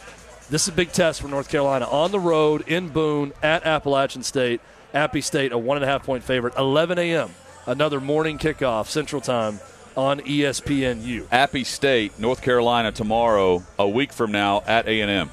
this 0.50 0.63
is 0.63 0.70
a 0.70 0.72
big 0.74 0.91
test 0.91 1.22
for 1.22 1.28
North 1.28 1.50
Carolina 1.50 1.86
on 1.86 2.12
the 2.12 2.20
road 2.20 2.67
in 2.67 2.89
Boone 2.89 3.34
at 3.44 3.65
Appalachian 3.65 4.24
State. 4.24 4.62
Appy 4.94 5.22
State, 5.22 5.52
a 5.52 5.58
one 5.58 5.78
and 5.78 5.84
a 5.84 5.88
half 5.88 6.04
point 6.04 6.24
favorite. 6.24 6.54
11 6.58 6.98
a.m. 6.98 7.30
Another 7.65 8.02
morning 8.02 8.38
kickoff 8.38 8.88
Central 8.88 9.22
Time 9.22 9.60
on 9.96 10.20
ESPNU. 10.22 11.28
Appy 11.32 11.63
State, 11.63 12.17
North 12.20 12.41
Carolina 12.41 12.91
tomorrow, 12.91 13.63
a 13.78 13.88
week 13.88 14.12
from 14.12 14.32
now 14.32 14.63
at 14.65 14.88
A&M. 14.88 15.30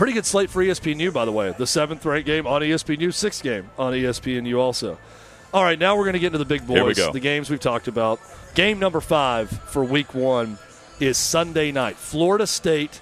Pretty 0.00 0.14
good 0.14 0.24
slate 0.24 0.48
for 0.48 0.64
ESPNU, 0.64 1.12
by 1.12 1.26
the 1.26 1.30
way. 1.30 1.54
The 1.58 1.66
seventh 1.66 2.06
ranked 2.06 2.24
game 2.24 2.46
on 2.46 2.62
ESPNU, 2.62 3.12
sixth 3.12 3.42
game 3.42 3.68
on 3.76 3.92
ESPNU 3.92 4.58
also. 4.58 4.96
All 5.52 5.62
right, 5.62 5.78
now 5.78 5.94
we're 5.94 6.04
going 6.04 6.14
to 6.14 6.18
get 6.18 6.28
into 6.28 6.38
the 6.38 6.46
big 6.46 6.66
boys. 6.66 6.76
Here 6.76 6.86
we 6.86 6.94
go. 6.94 7.12
The 7.12 7.20
games 7.20 7.50
we've 7.50 7.60
talked 7.60 7.86
about. 7.86 8.18
Game 8.54 8.78
number 8.78 9.02
five 9.02 9.50
for 9.50 9.84
week 9.84 10.14
one 10.14 10.56
is 11.00 11.18
Sunday 11.18 11.70
night. 11.70 11.96
Florida 11.96 12.46
State 12.46 12.98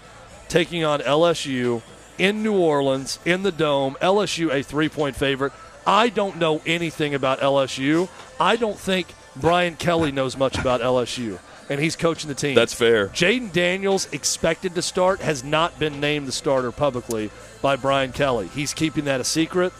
taking 0.48 0.82
on 0.82 0.98
LSU 0.98 1.82
in 2.18 2.42
New 2.42 2.58
Orleans 2.58 3.20
in 3.24 3.44
the 3.44 3.52
Dome. 3.52 3.96
LSU 4.02 4.52
a 4.52 4.64
three 4.64 4.88
point 4.88 5.14
favorite. 5.14 5.52
I 5.86 6.08
don't 6.08 6.38
know 6.38 6.62
anything 6.66 7.14
about 7.14 7.38
LSU. 7.38 8.08
I 8.40 8.56
don't 8.56 8.76
think 8.76 9.06
Brian 9.36 9.76
Kelly 9.76 10.10
knows 10.10 10.36
much 10.36 10.58
about 10.58 10.80
LSU, 10.80 11.38
and 11.68 11.80
he's 11.80 11.96
coaching 11.96 12.28
the 12.28 12.34
team. 12.34 12.54
That's 12.54 12.74
fair. 12.74 13.08
Jayden 13.08 13.52
Daniels, 13.52 14.08
expected 14.12 14.74
to 14.74 14.82
start, 14.82 15.20
has 15.20 15.44
not 15.44 15.78
been 15.78 16.00
named 16.00 16.26
the 16.26 16.32
starter 16.32 16.72
publicly 16.72 17.30
by 17.60 17.76
Brian 17.76 18.12
Kelly. 18.12 18.48
He's 18.48 18.74
keeping 18.74 19.04
that 19.04 19.20
a 19.20 19.24
secret. 19.24 19.72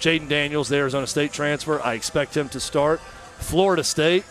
Jayden 0.00 0.28
Daniels, 0.28 0.68
the 0.68 0.76
Arizona 0.76 1.06
State 1.06 1.32
transfer, 1.32 1.80
I 1.82 1.94
expect 1.94 2.36
him 2.36 2.48
to 2.50 2.60
start. 2.60 3.00
Florida 3.38 3.84
State, 3.84 4.24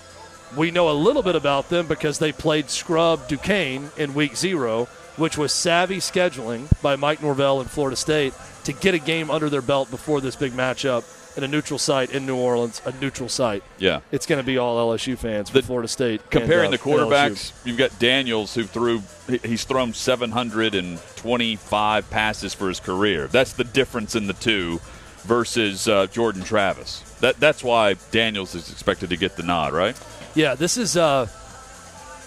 we 0.56 0.72
know 0.72 0.89
a 0.89 0.93
little 0.93 1.22
bit 1.22 1.36
about 1.36 1.69
them 1.69 1.88
because 1.88 2.19
they 2.19 2.32
played 2.32 2.69
scrub 2.69 3.28
Duquesne 3.28 3.91
in 3.98 4.13
week 4.13 4.36
zero, 4.36 4.86
which 5.15 5.38
was 5.38 5.54
savvy 5.54 5.98
scheduling 5.98 6.67
by 6.82 6.95
Mike 6.95 7.22
Norvell 7.22 7.60
and 7.62 7.69
Florida 7.69 7.95
State 7.95 8.34
to 8.65 8.74
get 8.74 8.93
a 8.93 9.00
game 9.00 9.30
under 9.32 9.50
their 9.50 9.62
belt 9.62 9.89
before 9.91 10.19
this 10.22 10.36
big 10.36 10.52
matchup 10.54 11.04
in 11.38 11.43
a 11.43 11.48
neutral 11.48 11.78
site 11.80 12.12
in 12.12 12.26
New 12.26 12.36
Orleans, 12.36 12.82
a 12.86 12.91
neutral 13.00 13.30
site. 13.30 13.63
Yeah. 13.78 14.02
It's 14.12 14.26
going 14.26 14.41
to 14.41 14.45
be 14.45 14.58
all 14.58 14.89
LSU 14.93 15.17
fans 15.17 15.50
for 15.50 15.60
The- 15.60 15.67
Florida 15.67 15.88
State. 15.88 16.22
and, 16.22 16.32
Comparing 16.32 16.67
uh, 16.74 16.78
the 16.78 16.84
and 16.84 16.84
quarterbacks, 16.84 17.54
you've 17.65 17.78
got 17.78 17.98
Daniels 18.00 18.56
who 18.56 18.63
threw 18.63 19.02
he's 19.43 19.63
thrown 19.63 19.93
725 19.93 22.10
passes 22.10 22.54
for 22.54 22.67
his 22.67 22.80
career. 22.80 23.28
That's 23.28 23.54
the 23.54 23.63
difference 23.63 24.15
in 24.15 24.28
the 24.28 24.34
two 24.34 24.80
versus 25.24 25.88
uh, 25.88 26.08
Jordan 26.08 26.43
Travis. 26.43 27.02
That 27.22 27.39
that's 27.39 27.63
why 27.63 27.95
Daniels 28.12 28.56
is 28.56 28.72
expected 28.72 29.10
to 29.10 29.17
get 29.17 29.36
the 29.36 29.43
nod, 29.43 29.74
right? 29.74 30.00
Yeah, 30.36 30.56
this 30.56 30.78
is. 30.78 30.98
Uh, 30.98 31.28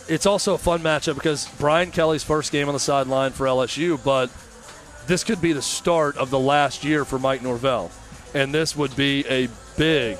it's 0.08 0.26
also 0.26 0.54
a 0.54 0.58
fun 0.58 0.80
matchup 0.80 1.14
because 1.14 1.48
Brian 1.58 1.90
Kelly's 1.92 2.24
first 2.24 2.50
game 2.52 2.68
on 2.68 2.74
the 2.74 2.80
sideline 2.80 3.30
for 3.32 3.46
LSU, 3.46 4.02
but 4.02 4.30
this 5.06 5.24
could 5.24 5.40
be 5.40 5.52
the 5.52 5.62
start 5.62 6.16
of 6.16 6.30
the 6.30 6.38
last 6.38 6.84
year 6.84 7.04
for 7.04 7.18
Mike 7.18 7.42
Norvell, 7.42 7.90
and 8.34 8.54
this 8.54 8.76
would 8.76 8.94
be 8.96 9.26
a 9.28 9.48
big, 9.76 10.18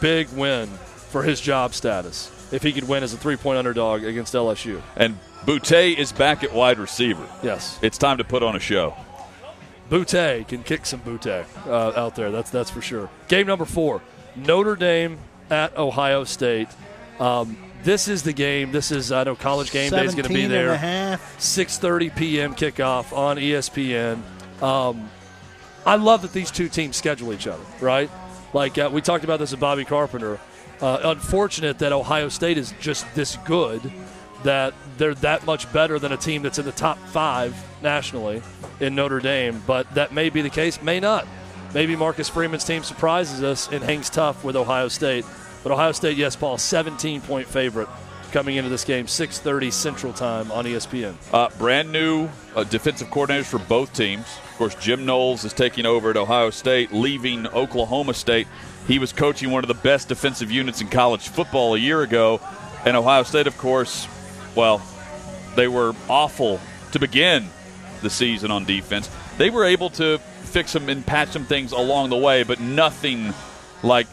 big 0.00 0.28
win 0.30 0.66
for 0.68 1.22
his 1.22 1.40
job 1.40 1.74
status 1.74 2.30
if 2.52 2.62
he 2.62 2.72
could 2.72 2.88
win 2.88 3.02
as 3.02 3.14
a 3.14 3.16
three-point 3.16 3.58
underdog 3.58 4.04
against 4.04 4.34
LSU. 4.34 4.80
And 4.96 5.18
Boutte 5.44 5.96
is 5.96 6.12
back 6.12 6.42
at 6.44 6.52
wide 6.52 6.78
receiver. 6.78 7.26
Yes, 7.42 7.78
It's 7.82 7.98
time 7.98 8.18
to 8.18 8.24
put 8.24 8.42
on 8.42 8.56
a 8.56 8.60
show. 8.60 8.94
Boutte 9.90 10.48
can 10.48 10.62
kick 10.62 10.86
some 10.86 11.00
Boutte 11.00 11.44
uh, 11.66 11.92
out 11.94 12.16
there. 12.16 12.30
That's 12.30 12.50
that's 12.50 12.70
for 12.70 12.80
sure. 12.80 13.10
Game 13.28 13.46
number 13.46 13.66
four: 13.66 14.00
Notre 14.34 14.76
Dame 14.76 15.18
at 15.50 15.76
Ohio 15.76 16.24
State. 16.24 16.68
Um, 17.20 17.56
this 17.84 18.08
is 18.08 18.22
the 18.22 18.32
game. 18.32 18.72
This 18.72 18.90
is 18.90 19.12
I 19.12 19.24
know 19.24 19.36
College 19.36 19.70
Game 19.70 19.90
Day 19.90 20.04
is 20.04 20.14
going 20.14 20.26
to 20.26 20.34
be 20.34 20.46
there. 20.46 20.68
and 20.68 20.74
a 20.74 20.78
half. 20.78 21.38
6:30 21.38 22.16
p.m. 22.16 22.54
kickoff 22.54 23.16
on 23.16 23.36
ESPN. 23.36 24.20
Um, 24.62 25.10
I 25.86 25.96
love 25.96 26.22
that 26.22 26.32
these 26.32 26.50
two 26.50 26.68
teams 26.68 26.96
schedule 26.96 27.32
each 27.32 27.46
other, 27.46 27.62
right? 27.80 28.10
Like 28.52 28.78
uh, 28.78 28.90
we 28.92 29.02
talked 29.02 29.24
about 29.24 29.38
this 29.38 29.50
with 29.50 29.60
Bobby 29.60 29.84
Carpenter. 29.84 30.40
Uh, 30.80 31.00
unfortunate 31.04 31.78
that 31.78 31.92
Ohio 31.92 32.28
State 32.28 32.58
is 32.58 32.74
just 32.80 33.06
this 33.14 33.36
good 33.44 33.92
that 34.42 34.74
they're 34.98 35.14
that 35.16 35.44
much 35.46 35.70
better 35.72 35.98
than 35.98 36.12
a 36.12 36.16
team 36.16 36.42
that's 36.42 36.58
in 36.58 36.64
the 36.64 36.72
top 36.72 36.98
five 36.98 37.56
nationally 37.82 38.42
in 38.80 38.94
Notre 38.94 39.20
Dame. 39.20 39.62
But 39.66 39.92
that 39.94 40.12
may 40.12 40.30
be 40.30 40.42
the 40.42 40.50
case, 40.50 40.80
may 40.82 41.00
not. 41.00 41.26
Maybe 41.72 41.96
Marcus 41.96 42.28
Freeman's 42.28 42.64
team 42.64 42.84
surprises 42.84 43.42
us 43.42 43.68
and 43.72 43.82
hangs 43.82 44.08
tough 44.08 44.44
with 44.44 44.54
Ohio 44.54 44.88
State. 44.88 45.24
But 45.64 45.72
Ohio 45.72 45.92
State, 45.92 46.16
yes, 46.16 46.36
Paul, 46.36 46.58
17 46.58 47.22
point 47.22 47.48
favorite 47.48 47.88
coming 48.30 48.56
into 48.56 48.68
this 48.68 48.84
game, 48.84 49.06
6:30 49.06 49.72
Central 49.72 50.12
Time 50.12 50.52
on 50.52 50.66
ESPN. 50.66 51.14
Uh, 51.32 51.48
brand 51.58 51.90
new 51.90 52.28
uh, 52.54 52.64
defensive 52.64 53.08
coordinators 53.08 53.46
for 53.46 53.58
both 53.58 53.92
teams. 53.94 54.26
Of 54.50 54.58
course, 54.58 54.74
Jim 54.76 55.06
Knowles 55.06 55.44
is 55.44 55.52
taking 55.52 55.86
over 55.86 56.10
at 56.10 56.16
Ohio 56.16 56.50
State, 56.50 56.92
leaving 56.92 57.46
Oklahoma 57.48 58.12
State. 58.12 58.46
He 58.86 58.98
was 58.98 59.12
coaching 59.12 59.50
one 59.50 59.64
of 59.64 59.68
the 59.68 59.74
best 59.74 60.08
defensive 60.08 60.50
units 60.50 60.80
in 60.80 60.88
college 60.88 61.28
football 61.28 61.74
a 61.74 61.78
year 61.78 62.02
ago. 62.02 62.40
And 62.84 62.96
Ohio 62.96 63.22
State, 63.22 63.46
of 63.46 63.56
course, 63.56 64.06
well, 64.54 64.82
they 65.56 65.68
were 65.68 65.94
awful 66.08 66.60
to 66.92 66.98
begin 66.98 67.48
the 68.02 68.10
season 68.10 68.50
on 68.50 68.64
defense. 68.64 69.08
They 69.38 69.48
were 69.48 69.64
able 69.64 69.90
to 69.90 70.18
fix 70.18 70.72
them 70.74 70.88
and 70.88 71.06
patch 71.06 71.30
some 71.30 71.46
things 71.46 71.72
along 71.72 72.10
the 72.10 72.18
way, 72.18 72.42
but 72.42 72.60
nothing 72.60 73.32
like 73.82 74.08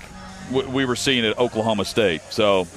we 0.52 0.86
were 0.86 0.96
seeing 0.96 1.26
at 1.26 1.38
Oklahoma 1.38 1.86
State. 1.86 2.22
So 2.30 2.68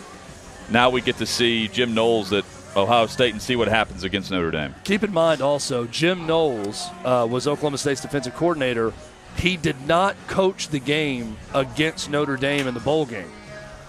now 0.71 0.91
we 0.91 1.01
get 1.01 1.19
to 1.19 1.27
see 1.27 1.69
Jim 1.69 1.95
Knowles 1.95 2.33
at 2.33 2.45
Ohio 2.77 3.07
State 3.07 3.33
and 3.33 3.43
see 3.43 3.57
what 3.57 3.69
happens 3.69 4.05
against 4.05 4.31
Notre 4.31 4.51
Dame. 4.51 4.75
Keep 4.85 5.05
in 5.05 5.13
mind 5.13 5.41
also, 5.41 5.87
Jim 5.87 6.27
Knowles 6.27 6.89
uh, 7.05 7.27
was 7.29 7.47
Oklahoma 7.47 7.79
State's 7.79 8.01
defensive 8.01 8.35
coordinator. 8.35 8.93
He 9.37 9.57
did 9.57 9.87
not 9.87 10.17
coach 10.27 10.69
the 10.69 10.79
game 10.79 11.37
against 11.55 12.11
Notre 12.11 12.37
Dame 12.37 12.67
in 12.67 12.75
the 12.75 12.81
bowl 12.81 13.07
game. 13.07 13.31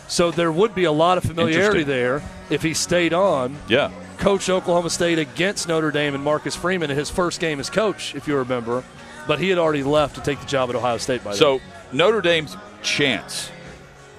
So 0.08 0.32
there 0.32 0.52
would 0.52 0.76
be 0.76 0.84
a 0.84 0.92
lot 0.92 1.18
of 1.18 1.24
familiarity 1.24 1.84
there 1.84 2.22
if 2.50 2.62
he 2.62 2.74
stayed 2.74 3.14
on. 3.14 3.58
Yeah. 3.68 3.92
Coached 4.18 4.50
Oklahoma 4.50 4.90
State 4.90 5.20
against 5.20 5.68
Notre 5.68 5.92
Dame 5.92 6.14
and 6.14 6.24
Marcus 6.24 6.56
Freeman 6.56 6.92
in 6.92 6.98
his 6.98 7.10
first 7.10 7.40
game 7.40 7.60
as 7.60 7.70
coach, 7.70 8.16
if 8.16 8.28
you 8.28 8.38
remember. 8.38 8.84
But 9.28 9.40
he 9.40 9.50
had 9.50 9.58
already 9.58 9.84
left 9.84 10.16
to 10.16 10.22
take 10.22 10.40
the 10.40 10.46
job 10.46 10.70
at 10.70 10.76
Ohio 10.76 10.98
State 10.98 11.24
by 11.24 11.32
then. 11.32 11.40
So 11.40 11.60
Notre 11.92 12.22
Dame's 12.22 12.56
chance 12.84 13.50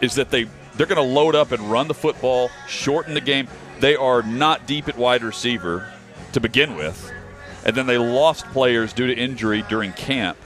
is 0.01 0.15
that 0.17 0.31
they 0.31 0.47
they're 0.77 0.87
going 0.87 0.97
to 0.97 1.15
load 1.15 1.35
up 1.35 1.53
and 1.53 1.71
run 1.71 1.89
the 1.89 1.95
football, 1.95 2.51
shorten 2.69 3.15
the 3.15 3.21
game. 3.21 3.49
they 3.81 3.97
are 3.97 4.23
not 4.23 4.67
deep 4.67 4.89
at 4.89 4.97
wide 4.99 5.23
receiver 5.23 5.91
to 6.33 6.41
begin 6.41 6.77
with, 6.77 7.13
and 7.65 7.75
then 7.77 7.87
they 7.87 7.97
lost 7.99 8.45
players 8.47 8.93
due 8.93 9.07
to 9.07 9.15
injury 9.15 9.65
during 9.69 9.93
camp. 9.93 10.37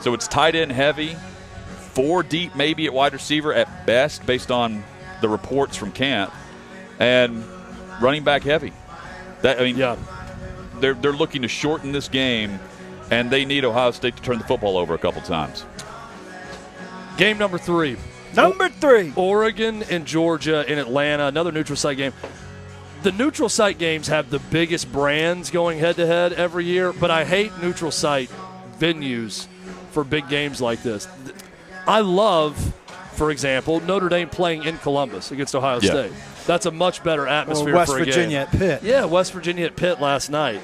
So 0.00 0.12
it's 0.12 0.28
tight 0.28 0.54
end 0.54 0.72
heavy, 0.72 1.16
four 1.94 2.22
deep 2.22 2.54
maybe 2.54 2.86
at 2.86 2.92
wide 2.92 3.12
receiver 3.14 3.54
at 3.54 3.86
best, 3.86 4.26
based 4.26 4.50
on 4.50 4.84
the 5.22 5.28
reports 5.28 5.76
from 5.76 5.92
camp, 5.92 6.32
and 6.98 7.42
running 8.02 8.22
back 8.24 8.42
heavy. 8.42 8.72
That 9.42 9.58
I 9.60 9.64
mean, 9.64 9.76
Yeah. 9.78 9.96
they're 10.80 10.94
they're 10.94 11.12
looking 11.12 11.40
to 11.42 11.48
shorten 11.48 11.92
this 11.92 12.08
game, 12.08 12.60
and 13.10 13.30
they 13.30 13.44
need 13.46 13.64
Ohio 13.64 13.92
State 13.92 14.16
to 14.16 14.22
turn 14.22 14.38
the 14.38 14.44
football 14.44 14.76
over 14.76 14.92
a 14.94 14.98
couple 14.98 15.22
times. 15.22 15.64
Game 17.16 17.38
number 17.38 17.56
three. 17.58 17.96
Number 18.36 18.68
three. 18.68 19.12
Oregon 19.16 19.82
and 19.84 20.06
Georgia 20.06 20.70
in 20.70 20.78
Atlanta, 20.78 21.26
another 21.26 21.52
neutral 21.52 21.76
site 21.76 21.96
game. 21.96 22.12
The 23.02 23.12
neutral 23.12 23.48
site 23.48 23.78
games 23.78 24.08
have 24.08 24.30
the 24.30 24.38
biggest 24.38 24.90
brands 24.90 25.50
going 25.50 25.78
head 25.78 25.96
to 25.96 26.06
head 26.06 26.32
every 26.32 26.64
year, 26.64 26.92
but 26.92 27.10
I 27.10 27.24
hate 27.24 27.52
neutral 27.62 27.90
site 27.90 28.30
venues 28.78 29.46
for 29.90 30.04
big 30.04 30.28
games 30.28 30.60
like 30.60 30.82
this. 30.82 31.06
I 31.86 32.00
love, 32.00 32.56
for 33.12 33.30
example, 33.30 33.80
Notre 33.80 34.08
Dame 34.08 34.28
playing 34.30 34.64
in 34.64 34.78
Columbus 34.78 35.30
against 35.32 35.54
Ohio 35.54 35.80
Yeah. 35.80 35.90
State. 35.90 36.12
That's 36.46 36.66
a 36.66 36.70
much 36.70 37.02
better 37.04 37.24
Or 37.24 37.28
atmosphere 37.28 37.74
West 37.74 37.92
for 37.92 37.98
a 38.00 38.04
Virginia 38.04 38.48
game. 38.50 38.60
at 38.70 38.80
Pitt. 38.80 38.82
Yeah, 38.82 39.04
West 39.04 39.32
Virginia 39.32 39.66
at 39.66 39.76
Pitt 39.76 40.00
last 40.00 40.30
night. 40.30 40.60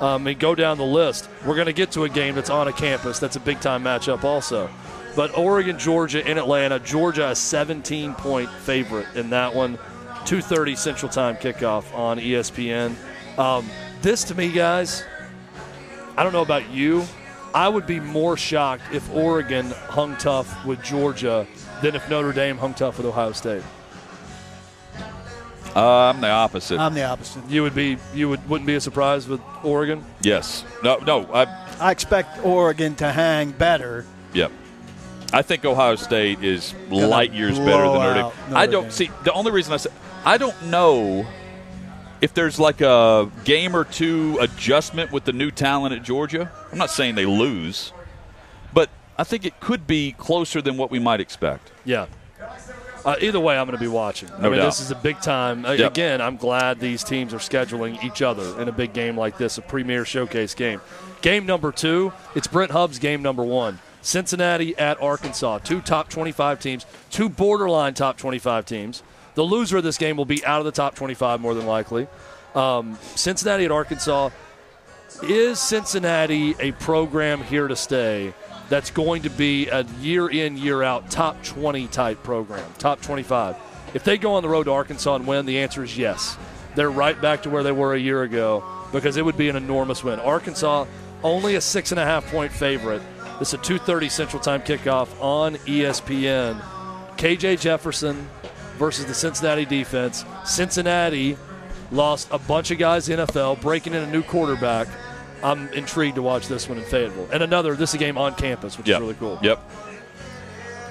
Um, 0.00 0.26
and 0.26 0.38
go 0.38 0.54
down 0.54 0.78
the 0.78 0.84
list. 0.84 1.28
We're 1.46 1.54
going 1.54 1.66
to 1.66 1.72
get 1.72 1.92
to 1.92 2.04
a 2.04 2.08
game 2.08 2.34
that's 2.34 2.50
on 2.50 2.66
a 2.68 2.72
campus. 2.72 3.18
That's 3.18 3.36
a 3.36 3.40
big 3.40 3.60
time 3.60 3.84
matchup, 3.84 4.24
also. 4.24 4.68
But 5.14 5.36
Oregon, 5.36 5.78
Georgia 5.78 6.26
in 6.28 6.38
Atlanta. 6.38 6.78
Georgia 6.78 7.30
a 7.30 7.34
17 7.34 8.14
point 8.14 8.50
favorite 8.50 9.06
in 9.14 9.30
that 9.30 9.54
one. 9.54 9.78
2:30 10.24 10.76
Central 10.76 11.10
Time 11.10 11.36
kickoff 11.36 11.92
on 11.94 12.18
ESPN. 12.18 12.94
Um, 13.38 13.68
this 14.00 14.24
to 14.24 14.34
me, 14.34 14.50
guys. 14.50 15.04
I 16.16 16.22
don't 16.22 16.32
know 16.32 16.42
about 16.42 16.70
you. 16.70 17.04
I 17.54 17.68
would 17.68 17.86
be 17.86 18.00
more 18.00 18.36
shocked 18.36 18.82
if 18.92 19.10
Oregon 19.14 19.70
hung 19.88 20.16
tough 20.16 20.64
with 20.64 20.82
Georgia 20.82 21.46
than 21.82 21.94
if 21.94 22.08
Notre 22.08 22.32
Dame 22.32 22.56
hung 22.56 22.72
tough 22.72 22.96
with 22.96 23.06
Ohio 23.06 23.32
State. 23.32 23.62
Uh, 25.74 26.10
I'm 26.10 26.20
the 26.20 26.28
opposite. 26.28 26.78
I'm 26.78 26.94
the 26.94 27.04
opposite. 27.04 27.42
You 27.48 27.62
would 27.62 27.74
be 27.74 27.96
you 28.14 28.28
would 28.28 28.46
wouldn't 28.48 28.66
be 28.66 28.74
a 28.74 28.80
surprise 28.80 29.26
with 29.28 29.40
Oregon. 29.62 30.04
yes. 30.22 30.64
No. 30.82 30.96
No. 30.98 31.26
I. 31.32 31.46
I 31.80 31.90
expect 31.90 32.44
Oregon 32.44 32.94
to 32.96 33.10
hang 33.10 33.50
better. 33.52 34.04
Yep. 34.34 34.52
I 35.32 35.42
think 35.42 35.64
Ohio 35.64 35.96
State 35.96 36.42
is 36.44 36.74
light 36.90 37.32
years 37.32 37.58
better 37.58 37.84
than 37.84 37.94
Notre 37.94 38.14
Dame. 38.14 38.22
Notre 38.48 38.56
I 38.56 38.66
don't 38.66 38.82
Dame. 38.84 38.90
see 38.90 39.10
the 39.24 39.32
only 39.32 39.50
reason 39.50 39.72
I 39.72 39.76
say 39.78 39.90
I 40.24 40.36
don't 40.38 40.60
know 40.64 41.26
if 42.20 42.34
there's 42.34 42.58
like 42.60 42.80
a 42.80 43.30
game 43.44 43.74
or 43.74 43.84
two 43.84 44.38
adjustment 44.40 45.10
with 45.10 45.24
the 45.24 45.32
new 45.32 45.50
talent 45.50 45.94
at 45.94 46.02
Georgia. 46.02 46.50
I'm 46.70 46.78
not 46.78 46.90
saying 46.90 47.14
they 47.16 47.26
lose, 47.26 47.92
but 48.72 48.90
I 49.18 49.24
think 49.24 49.44
it 49.44 49.58
could 49.60 49.86
be 49.86 50.12
closer 50.12 50.60
than 50.62 50.76
what 50.76 50.90
we 50.90 50.98
might 50.98 51.20
expect. 51.20 51.72
Yeah. 51.84 52.06
Uh, 53.04 53.16
either 53.20 53.40
way, 53.40 53.58
I'm 53.58 53.66
going 53.66 53.76
to 53.76 53.82
be 53.82 53.88
watching. 53.88 54.30
I 54.30 54.42
No 54.42 54.50
mean, 54.50 54.60
doubt. 54.60 54.66
this 54.66 54.80
is 54.80 54.92
a 54.92 54.94
big 54.94 55.20
time. 55.20 55.64
Yep. 55.64 55.90
Again, 55.90 56.20
I'm 56.20 56.36
glad 56.36 56.78
these 56.78 57.02
teams 57.02 57.34
are 57.34 57.38
scheduling 57.38 58.00
each 58.04 58.22
other 58.22 58.60
in 58.62 58.68
a 58.68 58.72
big 58.72 58.92
game 58.92 59.16
like 59.16 59.38
this, 59.38 59.58
a 59.58 59.62
premier 59.62 60.04
showcase 60.04 60.54
game. 60.54 60.80
Game 61.20 61.44
number 61.44 61.72
two, 61.72 62.12
it's 62.36 62.46
Brent 62.46 62.70
Hubbs' 62.70 63.00
game 63.00 63.20
number 63.20 63.42
one. 63.42 63.80
Cincinnati 64.02 64.76
at 64.76 65.00
Arkansas. 65.00 65.58
Two 65.58 65.80
top 65.80 66.10
25 66.10 66.60
teams, 66.60 66.86
two 67.10 67.28
borderline 67.28 67.94
top 67.94 68.18
25 68.18 68.66
teams. 68.66 69.02
The 69.34 69.42
loser 69.42 69.78
of 69.78 69.84
this 69.84 69.96
game 69.96 70.16
will 70.16 70.26
be 70.26 70.44
out 70.44 70.58
of 70.58 70.66
the 70.66 70.72
top 70.72 70.94
25 70.94 71.40
more 71.40 71.54
than 71.54 71.66
likely. 71.66 72.06
Um, 72.54 72.98
Cincinnati 73.14 73.64
at 73.64 73.72
Arkansas. 73.72 74.30
Is 75.22 75.58
Cincinnati 75.60 76.54
a 76.58 76.72
program 76.72 77.42
here 77.42 77.68
to 77.68 77.76
stay 77.76 78.34
that's 78.68 78.90
going 78.90 79.22
to 79.22 79.30
be 79.30 79.68
a 79.68 79.84
year 80.00 80.28
in, 80.28 80.56
year 80.56 80.82
out 80.82 81.10
top 81.10 81.42
20 81.44 81.86
type 81.88 82.22
program, 82.22 82.64
top 82.78 83.00
25? 83.02 83.56
If 83.94 84.04
they 84.04 84.16
go 84.18 84.34
on 84.34 84.42
the 84.42 84.48
road 84.48 84.64
to 84.64 84.72
Arkansas 84.72 85.14
and 85.14 85.26
win, 85.26 85.46
the 85.46 85.58
answer 85.58 85.84
is 85.84 85.96
yes. 85.96 86.36
They're 86.74 86.90
right 86.90 87.20
back 87.20 87.42
to 87.42 87.50
where 87.50 87.62
they 87.62 87.72
were 87.72 87.94
a 87.94 87.98
year 87.98 88.22
ago 88.22 88.64
because 88.90 89.16
it 89.16 89.24
would 89.24 89.36
be 89.36 89.48
an 89.48 89.56
enormous 89.56 90.02
win. 90.02 90.18
Arkansas, 90.18 90.86
only 91.22 91.54
a 91.54 91.60
six 91.60 91.92
and 91.92 92.00
a 92.00 92.04
half 92.04 92.26
point 92.30 92.50
favorite. 92.50 93.02
This 93.38 93.48
is 93.48 93.54
a 93.54 93.58
2:30 93.58 94.08
Central 94.10 94.42
Time 94.42 94.62
kickoff 94.62 95.08
on 95.20 95.56
ESPN. 95.66 96.60
KJ 97.16 97.56
Jefferson 97.60 98.28
versus 98.78 99.04
the 99.06 99.14
Cincinnati 99.14 99.64
defense. 99.64 100.24
Cincinnati 100.44 101.36
lost 101.90 102.28
a 102.30 102.38
bunch 102.38 102.70
of 102.70 102.78
guys 102.78 103.08
in 103.08 103.18
NFL, 103.18 103.60
breaking 103.60 103.94
in 103.94 104.02
a 104.02 104.10
new 104.10 104.22
quarterback. 104.22 104.88
I'm 105.42 105.68
intrigued 105.72 106.14
to 106.16 106.22
watch 106.22 106.46
this 106.48 106.68
one 106.68 106.78
in 106.78 106.84
Fayetteville. 106.84 107.28
And 107.32 107.42
another, 107.42 107.74
this 107.74 107.90
is 107.90 107.94
a 107.94 107.98
game 107.98 108.16
on 108.16 108.34
campus, 108.34 108.78
which 108.78 108.86
Yep. 108.88 108.96
is 108.96 109.00
really 109.00 109.14
cool. 109.14 109.38
Yep. 109.42 109.60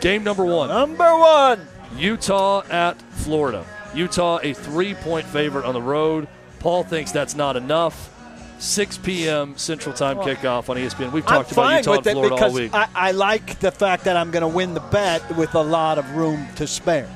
Game 0.02 0.24
number 0.24 0.44
one 0.44 0.68
Number 0.70 1.18
one. 1.18 1.68
Utah 1.98 2.64
at 2.70 3.02
Florida. 3.14 3.64
Utah, 3.94 4.40
a 4.44 4.54
three 4.54 4.94
point 4.94 5.26
favorite 5.26 5.66
on 5.66 5.74
the 5.74 5.82
road. 5.82 6.28
Paul 6.60 6.84
thinks 6.84 7.12
that's 7.12 7.36
not 7.36 7.56
enough. 7.58 8.10
6 8.62 9.00
p.m. 9.00 9.58
Central 9.58 9.94
Time 9.94 10.18
kickoff 10.18 10.70
on 10.70 10.78
ESPN. 10.78 11.12
We've 11.12 11.26
talked 11.26 11.52
about 11.52 11.78
Utah 11.78 11.94
and 11.94 12.04
Florida 12.04 12.36
all 12.36 12.54
week. 12.54 12.74
I, 12.74 12.88
I 12.94 13.12
like 13.12 13.60
the 13.60 13.72
fact 13.72 14.04
that 14.04 14.16
I'm 14.16 14.30
going 14.30 14.42
to 14.42 14.48
win 14.48 14.76
the 14.76 14.80
bet 14.80 15.36
with 15.36 15.56
a 15.56 15.62
lot 15.62 15.98
of 15.98 16.16
room 16.16 16.48
to 16.58 16.68
spare. 16.68 17.10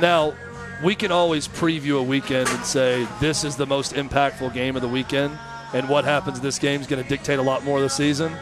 Now, 0.00 0.34
we 0.82 0.94
can 0.94 1.12
always 1.12 1.48
preview 1.48 1.98
a 1.98 2.02
weekend 2.02 2.48
and 2.48 2.64
say 2.64 3.06
this 3.20 3.44
is 3.44 3.56
the 3.56 3.66
most 3.66 3.92
impactful 3.92 4.54
game 4.54 4.74
of 4.74 4.80
the 4.80 4.88
weekend, 4.88 5.38
and 5.74 5.86
what 5.88 6.04
happens 6.04 6.40
this 6.40 6.58
game 6.58 6.80
is 6.80 6.86
going 6.86 7.02
to 7.02 7.08
dictate 7.08 7.38
a 7.38 7.42
lot 7.42 7.62
more 7.62 7.76
of 7.76 7.82
the 7.82 7.90
season. 7.90 8.32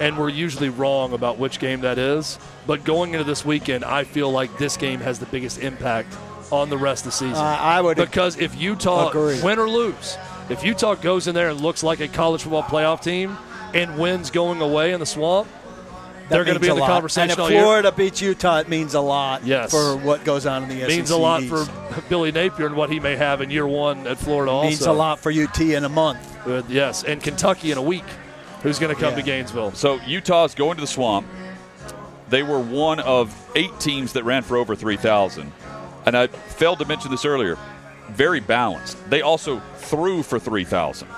And 0.00 0.18
we're 0.18 0.30
usually 0.30 0.70
wrong 0.70 1.12
about 1.12 1.38
which 1.38 1.60
game 1.60 1.82
that 1.82 1.98
is. 1.98 2.38
But 2.66 2.84
going 2.84 3.12
into 3.12 3.24
this 3.24 3.44
weekend, 3.44 3.84
I 3.84 4.04
feel 4.04 4.32
like 4.32 4.56
this 4.56 4.76
game 4.76 4.98
has 5.00 5.18
the 5.18 5.26
biggest 5.26 5.58
impact 5.58 6.16
on 6.50 6.70
the 6.70 6.78
rest 6.78 7.04
of 7.04 7.12
the 7.12 7.16
season. 7.18 7.36
Uh, 7.36 7.58
I 7.60 7.80
would 7.80 7.96
because 7.96 8.38
if 8.38 8.58
Utah 8.60 9.10
Agree. 9.10 9.40
win 9.42 9.58
or 9.58 9.68
lose, 9.68 10.16
if 10.50 10.64
Utah 10.64 10.94
goes 10.94 11.26
in 11.26 11.34
there 11.34 11.48
and 11.50 11.60
looks 11.60 11.82
like 11.82 12.00
a 12.00 12.08
college 12.08 12.42
football 12.42 12.62
playoff 12.62 13.02
team 13.02 13.36
and 13.74 13.98
wins 13.98 14.30
going 14.30 14.60
away 14.60 14.92
in 14.92 15.00
the 15.00 15.06
swamp, 15.06 15.48
that 16.28 16.28
they're 16.36 16.44
going 16.44 16.54
to 16.54 16.60
be 16.60 16.68
in 16.68 16.74
the 16.76 16.80
lot. 16.80 16.90
conversation 16.90 17.30
And 17.32 17.40
all 17.40 17.46
if 17.46 17.52
year. 17.52 17.62
Florida 17.62 17.92
beats 17.92 18.20
Utah, 18.20 18.58
it 18.58 18.68
means 18.68 18.94
a 18.94 19.00
lot 19.00 19.44
Yes. 19.44 19.70
for 19.70 19.96
what 19.96 20.24
goes 20.24 20.46
on 20.46 20.62
in 20.64 20.68
the 20.68 20.80
SEC. 20.80 20.88
means 20.88 21.10
a 21.10 21.16
lot 21.16 21.42
East. 21.42 21.52
for 21.70 22.02
Billy 22.08 22.30
Napier 22.32 22.66
and 22.66 22.76
what 22.76 22.90
he 22.90 23.00
may 23.00 23.16
have 23.16 23.40
in 23.40 23.50
year 23.50 23.66
one 23.66 24.06
at 24.06 24.18
Florida. 24.18 24.50
Also 24.52 24.68
means 24.68 24.82
a 24.86 24.92
lot 24.92 25.18
for 25.18 25.32
UT 25.32 25.60
in 25.60 25.84
a 25.84 25.88
month. 25.88 26.18
Uh, 26.46 26.62
yes, 26.68 27.02
and 27.04 27.22
Kentucky 27.22 27.72
in 27.72 27.78
a 27.78 27.82
week. 27.82 28.04
Who's 28.62 28.78
going 28.78 28.94
to 28.94 29.00
come 29.00 29.12
Yeah. 29.12 29.16
to 29.20 29.22
Gainesville? 29.22 29.72
So 29.72 29.98
Utah's 30.06 30.54
going 30.54 30.76
to 30.76 30.80
the 30.82 30.86
swamp. 30.86 31.26
They 32.28 32.42
were 32.44 32.60
one 32.60 33.00
of 33.00 33.34
eight 33.56 33.78
teams 33.80 34.12
that 34.12 34.24
ran 34.24 34.42
for 34.42 34.56
over 34.56 34.76
3,000. 34.76 35.50
And 36.06 36.16
I 36.16 36.28
failed 36.28 36.78
to 36.78 36.84
mention 36.84 37.10
this 37.10 37.24
earlier. 37.24 37.56
Very 38.12 38.40
balanced. 38.40 38.98
They 39.10 39.22
also 39.22 39.60
threw 39.76 40.22
for 40.22 40.38
3,000. 40.38 41.08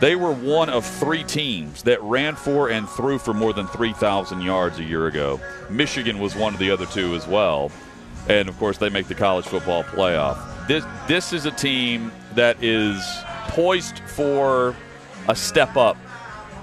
They 0.00 0.16
were 0.16 0.32
one 0.32 0.70
of 0.70 0.86
three 0.86 1.24
teams 1.24 1.82
that 1.82 2.02
ran 2.02 2.34
for 2.34 2.70
and 2.70 2.88
threw 2.88 3.18
for 3.18 3.34
more 3.34 3.52
than 3.52 3.66
3,000 3.66 4.40
yards 4.40 4.78
a 4.78 4.84
year 4.84 5.06
ago. 5.06 5.38
Michigan 5.68 6.18
was 6.18 6.34
one 6.34 6.54
of 6.54 6.58
the 6.58 6.70
other 6.70 6.86
two 6.86 7.14
as 7.14 7.26
well. 7.26 7.70
And 8.28 8.48
of 8.48 8.58
course, 8.58 8.78
they 8.78 8.88
make 8.88 9.08
the 9.08 9.14
college 9.14 9.44
football 9.46 9.84
playoff. 9.84 10.66
This, 10.66 10.84
this 11.06 11.32
is 11.32 11.44
a 11.46 11.50
team 11.50 12.12
that 12.34 12.62
is 12.62 13.02
poised 13.48 13.98
for 14.00 14.74
a 15.28 15.34
step 15.36 15.76
up, 15.76 15.96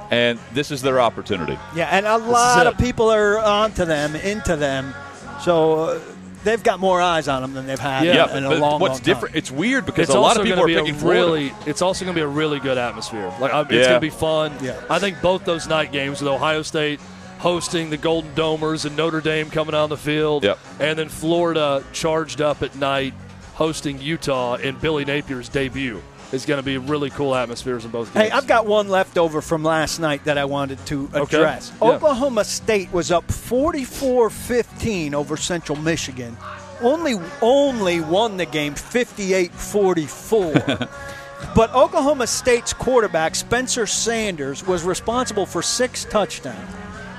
and 0.09 0.39
this 0.53 0.71
is 0.71 0.81
their 0.81 0.99
opportunity. 0.99 1.57
Yeah, 1.75 1.89
and 1.91 2.05
a 2.05 2.17
lot 2.17 2.65
of 2.65 2.77
people 2.77 3.09
are 3.11 3.37
onto 3.37 3.85
them, 3.85 4.15
into 4.15 4.55
them. 4.55 4.95
So 5.43 5.79
uh, 5.79 5.99
they've 6.47 6.63
got 6.63 6.79
more 6.79 7.01
eyes 7.01 7.27
on 7.27 7.41
them 7.41 7.53
than 7.53 7.67
they've 7.67 7.77
had 7.79 8.05
Yeah, 8.05 8.35
in 8.35 8.45
a 8.45 8.49
but 8.49 8.59
long, 8.59 8.79
what's 8.79 8.91
long 8.93 8.99
time. 8.99 9.03
different? 9.03 9.35
It's 9.35 9.51
weird 9.51 9.85
because 9.85 10.09
It's 10.09 10.15
a 10.15 10.19
lot 10.19 10.37
of 10.37 10.43
people 10.43 10.57
gonna 10.57 10.63
are 10.63 10.67
be 10.67 10.75
a 10.75 10.79
picking 10.79 10.95
Florida. 10.95 11.21
really. 11.21 11.53
It's 11.65 11.81
also 11.81 12.05
going 12.05 12.15
to 12.15 12.19
be 12.19 12.23
a 12.23 12.27
really 12.27 12.59
good 12.59 12.77
atmosphere. 12.77 13.31
Like 13.39 13.53
I- 13.53 13.61
it's 13.61 13.71
Yeah. 13.71 13.81
going 13.83 13.93
to 13.95 13.99
be 13.99 14.09
fun. 14.09 14.53
Yeah. 14.61 14.73
I 14.89 14.99
think 14.99 15.21
both 15.21 15.45
those 15.45 15.67
night 15.67 15.91
games 15.91 16.21
with 16.21 16.29
Ohio 16.31 16.61
State 16.61 16.99
hosting 17.39 17.89
the 17.91 17.97
Golden 17.97 18.31
Domers 18.33 18.85
and 18.85 18.95
Notre 18.97 19.21
Dame 19.21 19.49
coming 19.51 19.75
on 19.75 19.89
the 19.89 19.97
field, 19.97 20.43
Yep. 20.43 20.57
and 20.79 20.97
then 20.97 21.09
Florida 21.09 21.83
charged 21.93 22.41
up 22.41 22.63
at 22.63 22.75
night 22.75 23.13
hosting 23.55 24.01
Utah 24.01 24.55
in 24.55 24.75
Billy 24.77 25.05
Napier's 25.05 25.49
debut 25.49 26.01
is 26.31 26.45
going 26.45 26.59
to 26.59 26.63
be 26.63 26.77
really 26.77 27.09
cool 27.09 27.35
atmospheres 27.35 27.85
in 27.85 27.91
both 27.91 28.13
games. 28.13 28.25
Hey, 28.29 28.31
I've 28.31 28.47
got 28.47 28.65
one 28.65 28.87
left 28.89 29.17
over 29.17 29.41
from 29.41 29.63
last 29.63 29.99
night 29.99 30.23
that 30.25 30.37
I 30.37 30.45
wanted 30.45 30.83
to 30.87 31.09
Okay. 31.13 31.37
address. 31.37 31.71
Yeah. 31.81 31.89
Oklahoma 31.89 32.43
State 32.43 32.91
was 32.91 33.11
up 33.11 33.27
44-15 33.27 35.13
over 35.13 35.37
Central 35.37 35.77
Michigan. 35.77 36.35
Only 36.81 37.15
only 37.41 38.01
won 38.01 38.37
the 38.37 38.45
game 38.45 38.75
58-44. 38.75 40.89
but 41.55 41.73
Oklahoma 41.73 42.27
State's 42.27 42.73
quarterback 42.73 43.35
Spencer 43.35 43.87
Sanders 43.87 44.65
was 44.67 44.83
responsible 44.83 45.45
for 45.45 45.61
6 45.61 46.05
touchdowns. 46.05 46.69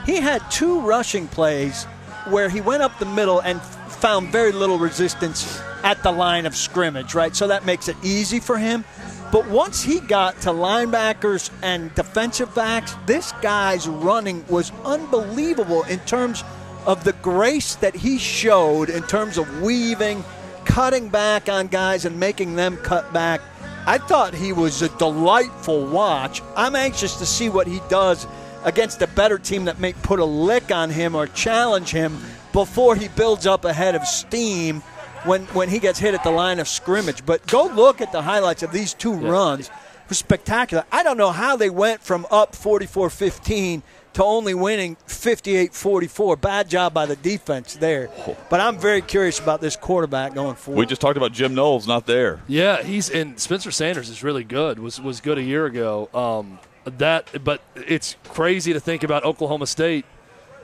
He 0.06 0.16
had 0.16 0.42
two 0.50 0.80
rushing 0.80 1.28
plays 1.28 1.84
where 2.28 2.48
he 2.48 2.60
went 2.60 2.82
up 2.82 2.98
the 2.98 3.06
middle 3.06 3.40
and 3.40 3.60
found 3.62 4.28
very 4.28 4.52
little 4.52 4.78
resistance 4.78 5.60
at 5.88 6.02
the 6.02 6.12
line 6.12 6.44
of 6.44 6.54
scrimmage, 6.54 7.14
right? 7.14 7.34
So 7.34 7.46
that 7.46 7.64
makes 7.64 7.88
it 7.88 7.96
easy 8.02 8.40
for 8.40 8.58
him. 8.58 8.84
But 9.32 9.48
once 9.48 9.82
he 9.82 10.00
got 10.00 10.38
to 10.42 10.50
linebackers 10.50 11.50
and 11.62 11.94
defensive 11.94 12.54
backs, 12.54 12.94
this 13.06 13.32
guy's 13.40 13.88
running 13.88 14.44
was 14.48 14.70
unbelievable 14.84 15.84
in 15.84 15.98
terms 16.00 16.44
of 16.84 17.04
the 17.04 17.14
grace 17.14 17.76
that 17.76 17.94
he 17.94 18.18
showed 18.18 18.90
in 18.90 19.02
terms 19.04 19.38
of 19.38 19.62
weaving, 19.62 20.22
cutting 20.66 21.08
back 21.08 21.48
on 21.48 21.68
guys 21.68 22.04
and 22.04 22.20
making 22.20 22.54
them 22.54 22.76
cut 22.76 23.10
back. 23.14 23.40
I 23.86 23.96
thought 23.96 24.34
he 24.34 24.52
was 24.52 24.82
a 24.82 24.90
delightful 24.98 25.86
watch. 25.86 26.42
I'm 26.54 26.76
anxious 26.76 27.16
to 27.16 27.24
see 27.24 27.48
what 27.48 27.66
he 27.66 27.80
does 27.88 28.26
against 28.62 29.00
a 29.00 29.06
better 29.06 29.38
team 29.38 29.64
that 29.64 29.80
may 29.80 29.94
put 29.94 30.20
a 30.20 30.24
lick 30.26 30.70
on 30.70 30.90
him 30.90 31.14
or 31.14 31.28
challenge 31.28 31.92
him 31.92 32.18
before 32.52 32.94
he 32.94 33.08
builds 33.08 33.46
up 33.46 33.64
a 33.64 33.72
head 33.72 33.94
of 33.94 34.06
steam 34.06 34.82
when, 35.24 35.42
when 35.46 35.68
he 35.68 35.78
gets 35.78 35.98
hit 35.98 36.14
at 36.14 36.24
the 36.24 36.30
line 36.30 36.58
of 36.58 36.68
scrimmage. 36.68 37.24
But 37.24 37.46
go 37.46 37.66
look 37.66 38.00
at 38.00 38.12
the 38.12 38.22
highlights 38.22 38.62
of 38.62 38.72
these 38.72 38.94
two 38.94 39.18
yeah. 39.20 39.28
runs. 39.28 39.68
It 39.68 40.08
was 40.08 40.18
spectacular. 40.18 40.84
I 40.90 41.02
don't 41.02 41.18
know 41.18 41.32
how 41.32 41.56
they 41.56 41.70
went 41.70 42.00
from 42.00 42.26
up 42.30 42.54
44 42.54 43.10
15 43.10 43.82
to 44.14 44.24
only 44.24 44.54
winning 44.54 44.96
58 45.06 45.74
44. 45.74 46.36
Bad 46.36 46.68
job 46.68 46.94
by 46.94 47.06
the 47.06 47.16
defense 47.16 47.74
there. 47.74 48.10
But 48.48 48.60
I'm 48.60 48.78
very 48.78 49.02
curious 49.02 49.38
about 49.38 49.60
this 49.60 49.76
quarterback 49.76 50.34
going 50.34 50.56
forward. 50.56 50.80
We 50.80 50.86
just 50.86 51.00
talked 51.00 51.16
about 51.16 51.32
Jim 51.32 51.54
Knowles 51.54 51.86
not 51.86 52.06
there. 52.06 52.40
Yeah, 52.48 52.82
he's 52.82 53.10
and 53.10 53.38
Spencer 53.38 53.70
Sanders 53.70 54.08
is 54.08 54.22
really 54.22 54.44
good. 54.44 54.78
Was 54.78 55.00
was 55.00 55.20
good 55.20 55.38
a 55.38 55.42
year 55.42 55.66
ago. 55.66 56.08
Um, 56.14 56.58
that, 56.84 57.44
but 57.44 57.60
it's 57.74 58.16
crazy 58.24 58.72
to 58.72 58.80
think 58.80 59.02
about 59.02 59.24
Oklahoma 59.24 59.66
State 59.66 60.06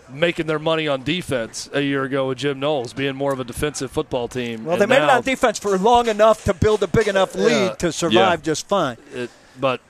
making 0.08 0.46
their 0.46 0.58
money 0.58 0.86
on 0.88 1.02
defense 1.02 1.68
a 1.72 1.80
year 1.80 2.04
ago 2.04 2.28
with 2.28 2.38
Jim 2.38 2.60
Knowles 2.60 2.92
being 2.92 3.16
more 3.16 3.32
of 3.32 3.40
a 3.40 3.44
defensive 3.44 3.90
football 3.90 4.28
team. 4.28 4.64
Well, 4.64 4.76
they 4.76 4.86
made 4.86 5.02
it 5.02 5.10
on 5.10 5.22
defense 5.22 5.58
for 5.58 5.76
long 5.78 6.08
enough 6.08 6.44
to 6.44 6.54
build 6.54 6.82
a 6.82 6.86
big 6.86 7.08
enough 7.08 7.34
lead 7.34 7.50
yeah, 7.50 7.74
to 7.74 7.92
survive 7.92 8.40
yeah. 8.40 8.44
just 8.44 8.68
fine. 8.68 8.96
It, 9.12 9.30
but 9.58 9.80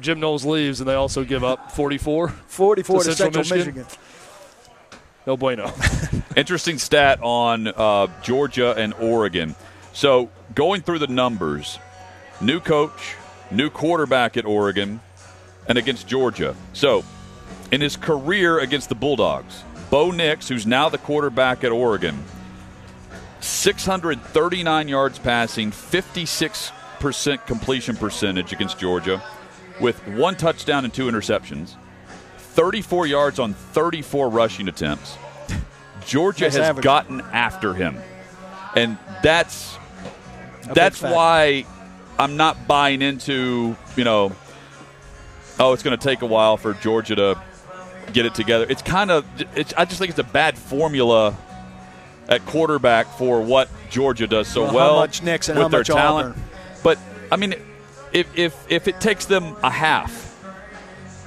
Jim 0.00 0.20
Knowles 0.20 0.44
leaves, 0.44 0.80
and 0.80 0.88
they 0.88 0.94
also 0.94 1.24
give 1.24 1.44
up 1.44 1.72
44. 1.72 2.28
44 2.28 2.98
to, 2.98 3.04
to 3.04 3.14
Central, 3.14 3.44
Central 3.44 3.58
Michigan. 3.58 3.82
Michigan. 3.82 3.98
No 5.26 5.36
bueno. 5.36 5.72
Interesting 6.36 6.78
stat 6.78 7.20
on 7.22 7.68
uh, 7.68 8.08
Georgia 8.22 8.74
and 8.76 8.94
Oregon. 8.94 9.54
So 9.92 10.30
going 10.54 10.82
through 10.82 10.98
the 10.98 11.06
numbers, 11.06 11.78
new 12.40 12.60
coach, 12.60 13.14
new 13.50 13.70
quarterback 13.70 14.36
at 14.36 14.44
Oregon, 14.44 15.00
and 15.68 15.78
against 15.78 16.08
Georgia. 16.08 16.56
So 16.72 17.04
in 17.72 17.80
his 17.80 17.96
career 17.96 18.60
against 18.60 18.88
the 18.90 18.94
Bulldogs, 18.94 19.64
Bo 19.90 20.10
Nix, 20.10 20.48
who's 20.48 20.66
now 20.66 20.88
the 20.88 20.98
quarterback 20.98 21.64
at 21.64 21.72
Oregon, 21.72 22.22
639 23.40 24.88
yards 24.88 25.18
passing, 25.18 25.70
56% 25.72 27.46
completion 27.46 27.96
percentage 27.96 28.52
against 28.52 28.78
Georgia 28.78 29.22
with 29.80 30.06
one 30.08 30.36
touchdown 30.36 30.84
and 30.84 30.92
two 30.92 31.06
interceptions, 31.06 31.74
34 32.36 33.06
yards 33.06 33.38
on 33.38 33.54
34 33.54 34.28
rushing 34.28 34.68
attempts. 34.68 35.16
Georgia 36.06 36.44
has 36.44 36.58
average. 36.58 36.84
gotten 36.84 37.20
after 37.32 37.74
him. 37.74 37.96
And 38.76 38.98
that's 39.22 39.76
A 40.68 40.74
that's 40.74 41.00
why 41.00 41.64
I'm 42.18 42.36
not 42.36 42.66
buying 42.66 43.02
into, 43.02 43.76
you 43.96 44.04
know, 44.04 44.32
oh, 45.58 45.72
it's 45.72 45.82
going 45.82 45.96
to 45.96 46.02
take 46.02 46.22
a 46.22 46.26
while 46.26 46.56
for 46.56 46.74
Georgia 46.74 47.16
to 47.16 47.42
get 48.12 48.26
it 48.26 48.34
together. 48.34 48.66
It's 48.68 48.82
kind 48.82 49.10
of 49.10 49.24
it's, 49.56 49.72
I 49.76 49.84
just 49.84 49.98
think 49.98 50.10
it's 50.10 50.18
a 50.18 50.24
bad 50.24 50.58
formula 50.58 51.36
at 52.28 52.44
quarterback 52.46 53.06
for 53.18 53.40
what 53.40 53.68
Georgia 53.90 54.26
does 54.26 54.48
so 54.48 54.62
well, 54.62 54.74
well 54.74 54.96
much 54.96 55.20
and 55.20 55.28
with 55.28 55.70
their 55.70 55.84
talent. 55.84 56.30
Auburn. 56.30 56.42
But 56.82 56.98
I 57.30 57.36
mean 57.36 57.54
if 58.12 58.26
if 58.36 58.70
if 58.70 58.88
it 58.88 59.00
takes 59.00 59.26
them 59.26 59.56
a 59.62 59.70
half 59.70 60.28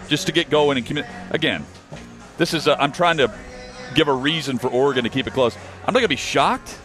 just 0.07 0.27
to 0.27 0.31
get 0.31 0.49
going 0.49 0.77
and 0.77 0.85
commit 0.85 1.05
again, 1.31 1.65
this 2.37 2.53
is 2.53 2.67
i 2.67 2.83
am 2.83 2.91
trying 2.91 3.17
to 3.17 3.33
give 3.95 4.07
a 4.07 4.13
reason 4.13 4.57
for 4.57 4.69
Oregon 4.69 5.03
to 5.03 5.09
keep 5.09 5.27
it 5.27 5.33
close. 5.33 5.55
I'm 5.85 5.93
not 5.93 5.99
going 5.99 6.03
to 6.03 6.09
be 6.09 6.15
shocked, 6.15 6.77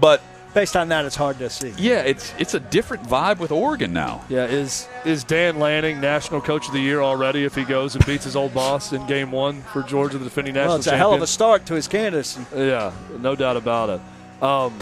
but 0.00 0.22
based 0.54 0.76
on 0.76 0.88
that, 0.88 1.04
it's 1.04 1.16
hard 1.16 1.38
to 1.38 1.50
see. 1.50 1.72
Yeah, 1.76 2.02
it's 2.02 2.32
it's 2.38 2.54
a 2.54 2.60
different 2.60 3.04
vibe 3.04 3.38
with 3.38 3.52
Oregon 3.52 3.92
now. 3.92 4.24
Yeah, 4.28 4.46
is 4.46 4.88
is 5.04 5.24
Dan 5.24 5.58
Lanning 5.58 6.00
national 6.00 6.40
coach 6.40 6.66
of 6.68 6.74
the 6.74 6.80
year 6.80 7.00
already 7.00 7.44
if 7.44 7.54
he 7.54 7.64
goes 7.64 7.94
and 7.94 8.04
beats 8.06 8.24
his 8.24 8.36
old 8.36 8.54
boss 8.54 8.92
in 8.92 9.06
game 9.06 9.32
one 9.32 9.62
for 9.62 9.82
Georgia, 9.82 10.18
the 10.18 10.24
defending 10.24 10.54
national 10.54 10.68
well, 10.68 10.76
it's 10.76 10.84
champion? 10.86 10.96
a 10.96 10.98
hell 10.98 11.14
of 11.14 11.22
a 11.22 11.26
start 11.26 11.66
to 11.66 11.74
his 11.74 11.88
candidacy. 11.88 12.40
Yeah, 12.54 12.92
no 13.20 13.34
doubt 13.34 13.56
about 13.56 13.90
it. 13.90 14.42
Um, 14.42 14.78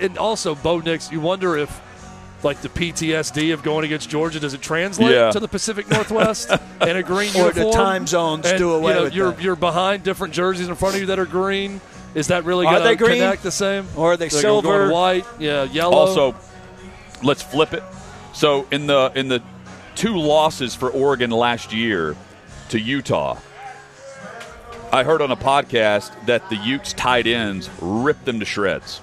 and 0.00 0.18
also, 0.18 0.54
Bo 0.54 0.80
Nix, 0.80 1.12
you 1.12 1.20
wonder 1.20 1.56
if 1.56 1.80
like 2.42 2.60
the 2.60 2.68
PTSD 2.68 3.52
of 3.52 3.62
going 3.62 3.84
against 3.84 4.08
Georgia? 4.08 4.40
Does 4.40 4.54
it 4.54 4.62
translate 4.62 5.12
yeah. 5.12 5.30
to 5.30 5.40
the 5.40 5.48
Pacific 5.48 5.88
Northwest 5.90 6.50
in 6.82 6.96
a 6.96 7.02
green 7.02 7.30
or 7.36 7.48
uniform? 7.48 7.66
the 7.66 7.72
time 7.72 8.06
zones 8.06 8.46
and, 8.46 8.58
do 8.58 8.72
away 8.72 8.92
you 8.92 8.98
know, 8.98 9.04
with 9.04 9.14
you're, 9.14 9.30
that. 9.32 9.42
You're 9.42 9.56
behind 9.56 10.04
different 10.04 10.34
jerseys 10.34 10.68
in 10.68 10.74
front 10.74 10.94
of 10.94 11.00
you 11.00 11.06
that 11.06 11.18
are 11.18 11.26
green. 11.26 11.80
Is 12.18 12.26
that 12.28 12.44
really 12.44 12.66
going 12.66 12.82
to 12.82 13.04
connect 13.04 13.44
the 13.44 13.52
same? 13.52 13.86
Or 13.96 14.12
are 14.12 14.16
they 14.16 14.28
They're 14.28 14.40
silver? 14.40 14.90
white, 14.90 15.24
yeah, 15.38 15.62
yellow. 15.64 15.96
Also, 15.96 16.34
let's 17.22 17.42
flip 17.42 17.72
it. 17.72 17.82
So 18.34 18.66
in 18.72 18.88
the 18.88 19.12
in 19.14 19.28
the 19.28 19.40
two 19.94 20.16
losses 20.16 20.74
for 20.74 20.90
Oregon 20.90 21.30
last 21.30 21.72
year 21.72 22.16
to 22.70 22.78
Utah, 22.80 23.38
I 24.92 25.04
heard 25.04 25.22
on 25.22 25.30
a 25.30 25.36
podcast 25.36 26.26
that 26.26 26.48
the 26.50 26.56
Utes 26.56 26.92
tight 26.92 27.26
ends 27.28 27.70
ripped 27.80 28.24
them 28.24 28.40
to 28.40 28.44
shreds. 28.44 29.00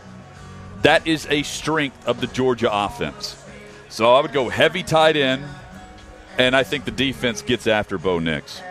That 0.81 1.07
is 1.07 1.25
a 1.29 1.43
strength 1.43 2.07
of 2.07 2.19
the 2.19 2.27
Georgia 2.27 2.69
offense. 2.71 3.41
So 3.87 4.13
I 4.13 4.21
would 4.21 4.33
go 4.33 4.49
heavy 4.49 4.83
tight 4.83 5.15
end, 5.15 5.45
and 6.37 6.53
I 6.53 6.63
think 6.63 6.83
the 6.83 6.91
defense 6.91 7.41
gets 7.41 7.65
after 7.65 7.97
Bo 7.97 8.19
Nix. 8.19 8.61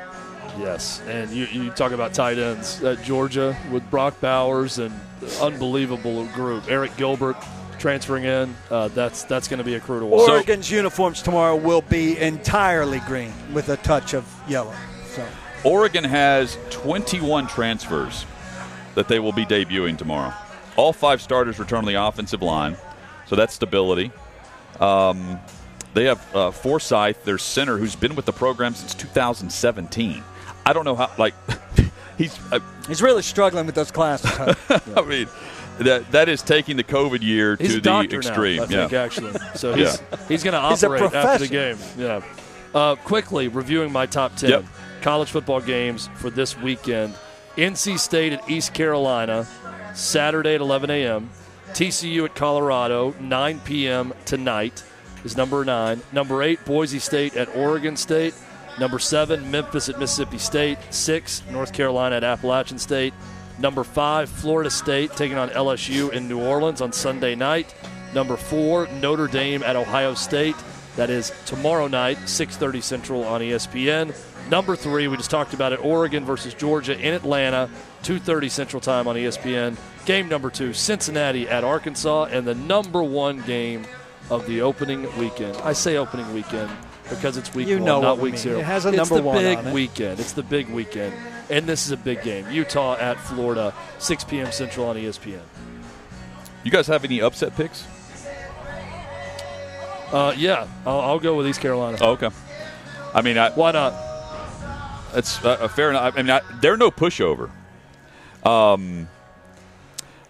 Yes, 0.59 1.01
and 1.09 1.31
you, 1.31 1.47
you 1.47 1.71
talk 1.71 1.93
about 1.93 2.15
tight 2.15 2.39
ends 2.39 2.83
at 2.85 3.03
Georgia 3.03 3.57
with 3.71 3.89
Brock 3.91 4.21
Bowers 4.21 4.79
and 4.79 4.95
unbelievable 5.41 6.27
group. 6.29 6.65
Arik 6.65 6.97
Gilbert 6.97 7.37
transferring 7.79 8.25
in. 8.25 8.55
Uh, 8.71 8.89
that's 8.89 9.25
that's 9.25 9.49
going 9.49 9.59
to 9.59 9.65
be 9.65 9.75
a 9.75 9.81
crew 9.81 10.01
to 10.01 10.07
watch. 10.07 10.29
Oregon's 10.29 10.69
so, 10.69 10.77
uniforms 10.77 11.23
tomorrow 11.23 11.57
will 11.57 11.83
be 11.83 12.19
entirely 12.19 13.01
green 13.01 13.33
with 13.53 13.69
a 13.69 13.77
touch 13.79 14.15
of 14.15 14.27
yellow. 14.49 14.75
So. 15.09 15.27
Oregon 15.65 16.05
has 16.05 16.59
21 16.71 17.47
transfers 17.47 18.27
that 18.95 19.09
they 19.09 19.19
will 19.19 19.33
be 19.33 19.45
debuting 19.45 19.99
tomorrow. 19.99 20.33
All 20.77 20.93
five 20.93 21.21
starters 21.21 21.59
return 21.59 21.81
on 21.81 21.85
the 21.85 22.03
offensive 22.03 22.43
line, 22.43 22.77
so 23.27 23.37
that's 23.37 23.55
stability. 23.55 24.13
Um, 24.81 25.39
they 25.95 26.05
have 26.05 26.35
uh, 26.35 26.51
Forsyth, 26.51 27.25
their 27.25 27.39
center, 27.39 27.79
who's 27.79 27.97
been 27.97 28.15
with 28.15 28.25
the 28.25 28.33
program 28.33 28.75
since 28.75 28.95
2017. 28.95 30.23
I 30.67 30.73
don't 30.73 30.85
know 30.85 30.97
how, 30.97 31.11
like, 31.19 31.35
he's 32.19 32.39
uh, 32.53 32.61
he's 32.87 33.03
really 33.03 33.23
struggling 33.23 33.67
with 33.67 33.75
those 33.75 33.91
classes. 33.91 34.31
yeah. 34.71 34.81
I 34.97 35.03
mean, 35.03 35.29
that 35.79 36.11
that 36.13 36.29
is 36.29 36.43
taking 36.43 36.77
the 36.77 36.85
COVID 36.85 37.23
year 37.23 37.57
he's 37.57 37.75
to 37.75 37.81
the 37.81 38.17
extreme. 38.17 38.57
Now, 38.57 38.63
I 38.63 38.67
think, 38.67 38.93
yeah. 38.93 39.03
actually. 39.03 39.33
So 39.55 39.75
he's 39.75 40.01
yeah. 40.01 40.27
he's 40.29 40.43
going 40.43 40.55
to 40.55 40.59
operate 40.59 41.15
after 41.15 41.47
the 41.47 41.49
game. 41.49 41.79
Yeah. 41.97 42.23
Uh, 42.75 42.97
quickly 42.97 43.49
reviewing 43.49 43.93
my 43.93 44.07
top 44.07 44.37
ten 44.37 44.51
yep. 44.51 44.65
college 45.01 45.31
football 45.31 45.61
games 45.61 46.09
for 46.17 46.31
this 46.31 46.57
weekend. 46.59 47.15
NC 47.57 47.99
State 47.99 48.33
at 48.33 48.51
East 48.51 48.75
Carolina. 48.75 49.47
Saturday 49.95 50.57
at 50.57 50.61
11 50.61 50.91
a.m. 50.91 51.31
TCU 51.69 52.25
at 52.25 52.35
Colorado, 52.35 53.15
9 53.21 53.61
p.m. 53.61 54.13
tonight 54.25 54.83
is 55.25 55.37
number 55.37 55.65
nine. 55.65 56.03
Number 56.13 56.43
eight, 56.43 56.65
Boise 56.65 56.99
State 56.99 57.35
at 57.37 57.55
Oregon 57.57 57.97
State. 57.97 58.35
Number 58.79 58.99
seven, 58.99 59.51
Memphis 59.51 59.89
at 59.89 59.99
Mississippi 59.99 60.39
State. 60.39 60.79
Six, 60.91 61.43
North 61.51 61.73
Carolina 61.73 62.17
at 62.17 62.25
Appalachian 62.25 62.79
State. 62.79 63.15
Number 63.59 63.85
five, 63.85 64.29
Florida 64.29 64.71
State 64.71 65.13
taking 65.13 65.39
on 65.39 65.49
LSU 65.51 66.13
in 66.13 66.29
New 66.29 66.41
Orleans 66.41 66.81
on 66.81 66.93
Sunday 66.93 67.37
night. 67.37 67.73
Number 68.13 68.37
four, 68.37 68.89
Notre 69.01 69.29
Dame 69.29 69.63
at 69.63 69.77
Ohio 69.77 70.15
State. 70.15 70.57
That 70.97 71.11
is 71.11 71.33
tomorrow 71.47 71.87
night, 71.87 72.19
6:30 72.27 72.81
Central 72.81 73.25
on 73.25 73.41
ESPN. 73.41 74.15
Number 74.51 74.77
three, 74.77 75.09
we 75.09 75.17
just 75.17 75.31
talked 75.31 75.55
about 75.55 75.73
it, 75.73 75.85
Oregon 75.85 76.25
versus 76.25 76.53
Georgia 76.53 76.99
in 76.99 77.15
Atlanta, 77.15 77.71
2.30 78.03 78.51
Central 78.51 78.81
Time 78.81 79.09
on 79.09 79.17
ESPN. 79.17 79.77
Game 80.05 80.29
number 80.29 80.51
two, 80.51 80.73
Cincinnati 80.73 81.49
at 81.49 81.65
Arkansas, 81.65 82.25
and 82.25 82.47
the 82.47 82.55
number 82.55 83.03
one 83.03 83.41
game 83.43 83.87
of 84.31 84.47
the 84.47 84.61
opening 84.61 85.03
weekend. 85.19 85.57
I 85.59 85.73
say 85.73 85.97
opening 85.97 86.33
weekend 86.35 86.71
because 87.11 87.37
it's 87.37 87.55
week 87.55 87.69
you 87.69 87.77
one, 87.77 87.85
know 87.85 88.01
not 88.01 88.19
week 88.19 88.37
zero. 88.37 88.59
It 88.59 88.65
has 88.65 88.85
a 88.87 88.93
number 88.93 89.21
one. 89.21 89.37
it's 89.37 89.45
the 89.45 89.51
big 89.51 89.59
on 89.59 89.67
it. 89.67 89.75
weekend. 89.75 90.21
It's 90.21 90.33
the 90.33 90.43
big 90.43 90.69
weekend, 90.69 91.15
and 91.51 91.67
this 91.67 91.87
is 91.87 91.93
a 91.93 91.97
big 91.97 92.23
game. 92.23 92.51
Utah 92.51 92.97
at 92.97 93.19
Florida, 93.21 93.75
6 93.99 94.25
p.m. 94.25 94.51
Central 94.53 94.87
on 94.87 94.97
ESPN. 94.97 95.41
You 96.63 96.71
guys 96.71 96.87
have 96.87 97.05
any 97.05 97.21
upset 97.21 97.55
picks? 97.57 97.87
Uh, 100.13 100.35
yeah, 100.37 100.67
I'll, 100.87 101.01
I'll, 101.01 101.19
go 101.19 101.35
with 101.35 101.47
East 101.47 101.61
Carolina. 101.61 101.99
Oh, 102.01 102.13
okay. 102.13 102.31
I 103.13 103.21
mean, 103.21 103.37
I, 103.37 103.51
why 103.51 103.73
not? 103.73 103.95
It's 105.13 105.45
uh, 105.45 105.69
fair 105.69 105.91
enough. 105.91 106.15
I 106.17 106.23
mean, 106.23 106.31
I, 106.31 106.41
they're 106.61 106.77
no 106.77 106.91
pushover. 106.91 107.51
Um, 108.45 109.09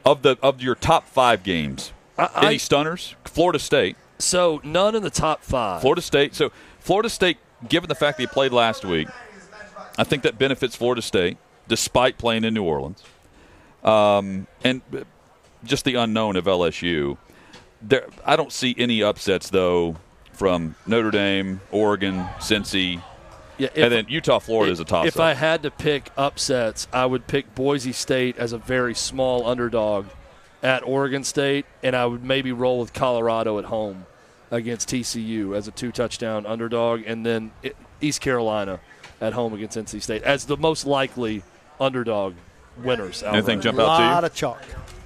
of 0.05 0.23
the 0.23 0.39
of 0.43 0.61
your 0.61 0.75
top 0.75 1.07
five 1.07 1.43
games, 1.43 1.93
I, 2.19 2.29
Any 2.37 2.47
I, 2.47 2.57
stunners? 2.57 3.15
Florida 3.25 3.59
State. 3.59 3.97
So 4.25 4.61
none 4.65 4.95
in 4.95 5.03
the 5.03 5.11
top 5.11 5.43
five. 5.43 5.81
Florida 5.81 6.03
State. 6.03 6.35
So 6.35 6.51
Florida 6.81 7.09
State, 7.09 7.39
given 7.69 7.89
the 7.89 7.95
fact 7.95 8.17
that 8.19 8.23
he 8.23 8.27
played 8.27 8.53
last 8.53 8.85
week, 8.85 9.09
I 9.99 10.05
think 10.05 10.23
that 10.25 10.39
benefits 10.39 10.75
Florida 10.77 11.03
State, 11.03 11.37
despite 11.69 12.19
playing 12.19 12.45
in 12.45 12.55
New 12.55 12.65
Orleans, 12.65 13.03
um, 13.83 14.47
and 14.63 14.83
just 15.65 15.85
the 15.85 15.95
unknown 15.95 16.37
of 16.37 16.45
LSU. 16.47 17.17
There, 17.83 18.07
I 18.25 18.37
don't 18.37 18.53
see 18.53 18.75
any 18.79 19.03
upsets 19.03 19.51
though 19.51 19.97
from 20.33 20.75
Notre 20.87 21.11
Dame, 21.11 21.61
Oregon, 21.71 22.27
Cincy, 22.39 23.01
Yeah, 23.57 23.69
if- 23.75 23.85
and 23.85 23.93
then 23.93 24.07
Utah, 24.09 24.41
Florida 24.41 24.73
is 24.73 24.81
a 24.81 24.85
toss. 24.85 25.07
If 25.07 25.21
I 25.21 25.35
had 25.35 25.63
to 25.63 25.71
pick 25.71 26.11
upsets, 26.17 26.89
I 26.93 27.07
would 27.07 27.27
pick 27.27 27.55
Boise 27.55 27.93
State 27.93 28.37
as 28.37 28.53
a 28.53 28.59
very 28.59 28.95
small 28.95 29.47
underdog 29.47 30.07
at 30.63 30.83
Oregon 30.83 31.23
State, 31.25 31.67
and 31.83 31.95
I 31.95 32.07
would 32.07 32.25
maybe 32.25 32.51
roll 32.51 32.81
with 32.81 32.93
Colorado 32.93 33.59
at 33.59 33.67
home 33.67 34.07
against 34.55 34.89
TCU 34.89 35.57
as 35.57 35.67
a 35.69 35.73
two 35.73 35.91
touchdown 35.91 36.47
underdog, 36.47 37.03
and 37.07 37.27
then 37.27 37.51
it, 37.63 37.77
East 38.01 38.21
Carolina 38.21 38.81
at 39.21 39.33
home 39.33 39.53
against 39.53 39.77
NC 39.77 40.01
State 40.03 40.23
as 40.23 40.45
the 40.45 40.57
most 40.57 40.87
likely 40.87 41.43
underdog 41.81 42.35
winners. 42.79 43.23
outright. 43.23 43.39
Anything 43.39 43.61
jump 43.61 43.79
out 43.79 43.97
to 43.99 44.03
you? 44.05 44.11
Lot 44.11 44.25
of 44.25 44.35
chalk. 44.35 44.63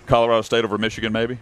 Colorado 0.06 0.42
State 0.42 0.64
over 0.64 0.78
Michigan, 0.78 1.12
maybe. 1.12 1.38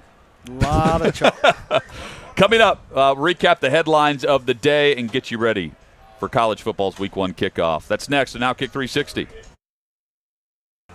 lot 0.48 1.04
of 1.04 1.14
chalk. 1.14 1.82
Coming 2.36 2.60
up, 2.60 2.84
uh, 2.94 3.14
recap 3.14 3.60
the 3.60 3.70
headlines 3.70 4.24
of 4.24 4.46
the 4.46 4.54
day 4.54 4.94
and 4.94 5.10
get 5.10 5.30
you 5.30 5.38
ready 5.38 5.72
for 6.20 6.28
college 6.28 6.62
football's 6.62 6.98
week 6.98 7.16
one 7.16 7.32
kickoff. 7.32 7.86
That's 7.86 8.08
next 8.08 8.36
on 8.36 8.42
Outkick 8.42 8.70
360. 8.70 9.26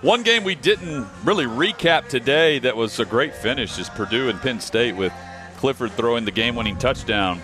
One 0.02 0.24
game 0.24 0.44
we 0.44 0.56
didn't 0.56 1.08
really 1.24 1.46
recap 1.46 2.08
today 2.08 2.58
that 2.60 2.76
was 2.76 3.00
a 3.00 3.06
great 3.06 3.36
finish 3.36 3.78
is 3.78 3.90
Purdue 3.90 4.30
and 4.30 4.40
Penn 4.40 4.60
State 4.60 4.96
with 4.96 5.14
Clifford 5.62 5.92
throwing 5.92 6.26
the 6.26 6.32
game 6.32 6.56
winning 6.56 6.76
touchdown 6.78 7.40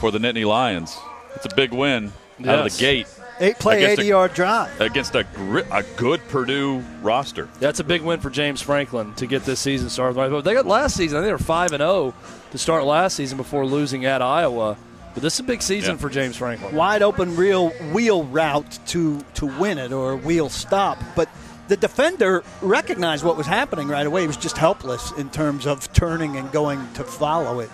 for 0.00 0.10
the 0.10 0.18
Nittany 0.18 0.44
Lions. 0.44 0.98
It's 1.36 1.46
a 1.46 1.54
big 1.54 1.72
win 1.72 2.12
out 2.44 2.66
of 2.66 2.72
the 2.72 2.78
gate 2.80 3.06
Eight 3.40 3.56
play, 3.60 3.76
Against 3.84 3.98
a- 3.98 4.02
80 4.02 4.08
yard 4.08 4.34
drive. 4.34 4.80
against 4.80 5.14
a, 5.14 5.22
gri- 5.22 5.62
a 5.70 5.84
good 5.96 6.20
Purdue 6.28 6.80
roster. 7.02 7.48
That's 7.60 7.78
a 7.78 7.84
big 7.84 8.02
win 8.02 8.18
for 8.18 8.30
James 8.30 8.60
Franklin 8.60 9.14
to 9.14 9.26
get 9.28 9.44
this 9.44 9.60
season 9.60 9.88
started. 9.90 10.16
But 10.16 10.40
They 10.40 10.54
got 10.54 10.66
last 10.66 10.96
season. 10.96 11.18
I 11.18 11.20
think 11.20 11.28
they 11.28 11.32
were 11.32 11.38
five 11.38 11.70
and 11.70 11.80
zero 11.80 12.12
to 12.50 12.58
start 12.58 12.82
last 12.84 13.14
season 13.14 13.36
before 13.36 13.64
losing 13.64 14.04
at 14.04 14.20
Iowa. 14.22 14.76
But 15.14 15.22
this 15.22 15.34
is 15.34 15.40
a 15.40 15.44
big 15.44 15.62
season 15.62 15.92
Yeah. 15.94 16.00
for 16.00 16.08
James 16.10 16.36
Franklin. 16.36 16.74
Wide 16.74 17.02
open 17.02 17.36
real 17.36 17.68
wheel 17.92 18.24
route 18.24 18.80
to, 18.88 19.20
to 19.34 19.46
win 19.46 19.78
it 19.78 19.92
or 19.92 20.16
wheel 20.16 20.48
stop. 20.48 20.98
But 21.14 21.28
the 21.68 21.76
defender 21.76 22.42
recognized 22.62 23.24
what 23.24 23.36
was 23.36 23.46
happening 23.46 23.88
right 23.88 24.06
away. 24.06 24.22
He 24.22 24.26
was 24.26 24.36
just 24.36 24.56
helpless 24.58 25.12
in 25.12 25.30
terms 25.30 25.66
of 25.66 25.92
turning 25.92 26.36
and 26.36 26.50
going 26.52 26.80
to 26.94 27.04
follow 27.04 27.60
it. 27.60 27.70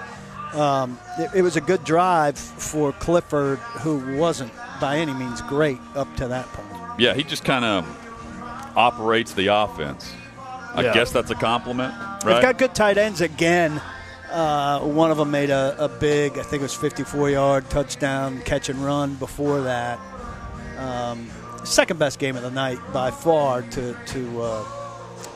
Um, 0.55 0.99
it, 1.18 1.30
it 1.36 1.42
was 1.42 1.57
a 1.57 1.61
good 1.61 1.82
drive 1.84 2.38
for 2.38 2.92
Clifford, 2.92 3.59
who 3.59 4.16
wasn't 4.16 4.53
by 4.80 4.99
any 4.99 5.12
means 5.14 5.40
great 5.42 5.78
up 5.95 6.14
to 6.16 6.28
that 6.28 6.47
point. 6.47 7.01
Yeah, 7.01 7.14
he 7.14 7.24
just 7.24 7.45
kind 7.45 7.64
of 7.64 7.84
operates 8.76 9.32
the 9.34 9.49
offense. 9.49 10.12
I 10.74 10.82
Yeah. 10.82 10.95
guess 10.95 11.12
that's 11.12 11.30
a 11.30 11.34
compliment, 11.36 11.95
They've 12.24 12.40
got 12.40 12.57
good 12.59 12.74
tight 12.74 12.97
ends 12.99 13.20
again. 13.20 13.80
Uh, 14.30 14.80
one 14.80 15.11
of 15.11 15.18
them 15.18 15.30
made 15.30 15.51
a, 15.51 15.76
a 15.78 15.88
big, 15.88 16.38
I 16.38 16.42
think 16.42 16.61
it 16.61 16.62
was 16.62 16.74
54 16.74 17.30
yard 17.30 17.68
touchdown 17.70 18.40
catch 18.42 18.68
and 18.68 18.84
run 18.84 19.14
before 19.14 19.61
that. 19.61 19.99
Um, 20.78 21.28
second 21.65 21.99
best 21.99 22.19
game 22.19 22.37
of 22.37 22.43
the 22.43 22.51
night 22.51 22.79
by 22.93 23.11
far 23.11 23.62
to 23.62 23.97
to 24.07 24.43
uh, 24.43 24.65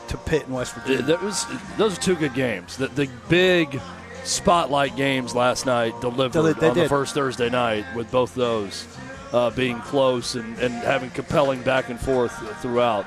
to 0.07 0.17
Pitt 0.17 0.43
in 0.47 0.53
West 0.53 0.73
Virginia. 0.75 1.03
that 1.03 1.21
was 1.21 1.45
those 1.77 1.97
are 1.97 2.01
two 2.01 2.15
good 2.15 2.33
games. 2.33 2.77
The, 2.77 2.87
the 2.87 3.09
big 3.29 3.79
spotlight 4.23 4.95
games 4.95 5.33
last 5.35 5.65
night 5.65 5.93
delivered 6.01 6.41
They- 6.43 6.53
they 6.53 6.69
on 6.69 6.75
the 6.77 6.89
first 6.89 7.13
Thursday 7.13 7.49
night 7.49 7.85
with 7.95 8.11
both 8.11 8.35
those 8.35 8.85
uh, 9.33 9.49
being 9.51 9.79
close 9.81 10.35
and, 10.35 10.57
and 10.59 10.73
having 10.73 11.09
compelling 11.11 11.61
back 11.61 11.89
and 11.89 11.99
forth 11.99 12.31
throughout. 12.61 13.05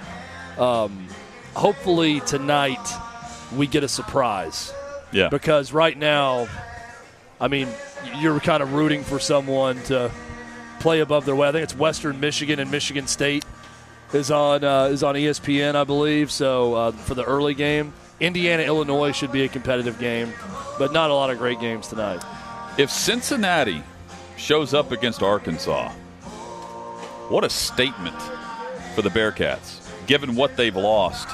Um, 0.58 1.06
hopefully 1.54 2.20
tonight 2.20 2.78
we 3.56 3.66
get 3.66 3.84
a 3.84 3.88
surprise 3.88 4.72
yeah. 5.12 5.28
because 5.28 5.72
right 5.72 5.96
now, 5.96 6.46
I 7.40 7.48
mean, 7.48 7.68
you're 8.20 8.38
kind 8.40 8.62
of 8.62 8.72
rooting 8.72 9.02
for 9.02 9.18
someone 9.18 9.82
to 9.84 10.10
play 10.82 11.00
above 11.00 11.24
their 11.24 11.36
weight. 11.36 11.48
I 11.48 11.52
think 11.52 11.64
it's 11.64 11.76
Western 11.76 12.20
Michigan 12.20 12.58
and 12.58 12.70
Michigan 12.70 13.06
State 13.06 13.44
is 14.12 14.30
on 14.30 14.64
uh, 14.64 14.86
is 14.86 15.02
on 15.02 15.14
ESPN, 15.14 15.74
I 15.74 15.84
believe. 15.84 16.30
So 16.30 16.74
uh, 16.74 16.92
for 16.92 17.14
the 17.14 17.24
early 17.24 17.54
game, 17.54 17.92
Indiana 18.20 18.64
Illinois 18.64 19.12
should 19.12 19.32
be 19.32 19.44
a 19.44 19.48
competitive 19.48 19.98
game, 19.98 20.32
but 20.78 20.92
not 20.92 21.10
a 21.10 21.14
lot 21.14 21.30
of 21.30 21.38
great 21.38 21.60
games 21.60 21.88
tonight. 21.88 22.22
If 22.78 22.90
Cincinnati 22.90 23.82
shows 24.36 24.74
up 24.74 24.90
against 24.90 25.22
Arkansas, 25.22 25.90
what 27.28 27.44
a 27.44 27.50
statement 27.50 28.20
for 28.94 29.02
the 29.02 29.08
Bearcats, 29.08 29.80
given 30.06 30.34
what 30.34 30.56
they've 30.56 30.76
lost 30.76 31.28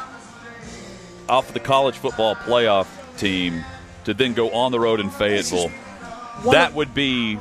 off 1.28 1.52
the 1.52 1.60
college 1.60 1.96
football 1.96 2.34
playoff 2.36 2.86
team 3.16 3.64
to 4.04 4.14
then 4.14 4.32
go 4.32 4.50
on 4.50 4.72
the 4.72 4.80
road 4.80 5.00
in 5.00 5.10
Fayetteville. 5.10 5.68
one 6.42 6.54
That 6.54 6.74
would 6.74 6.94
be, 6.94 7.38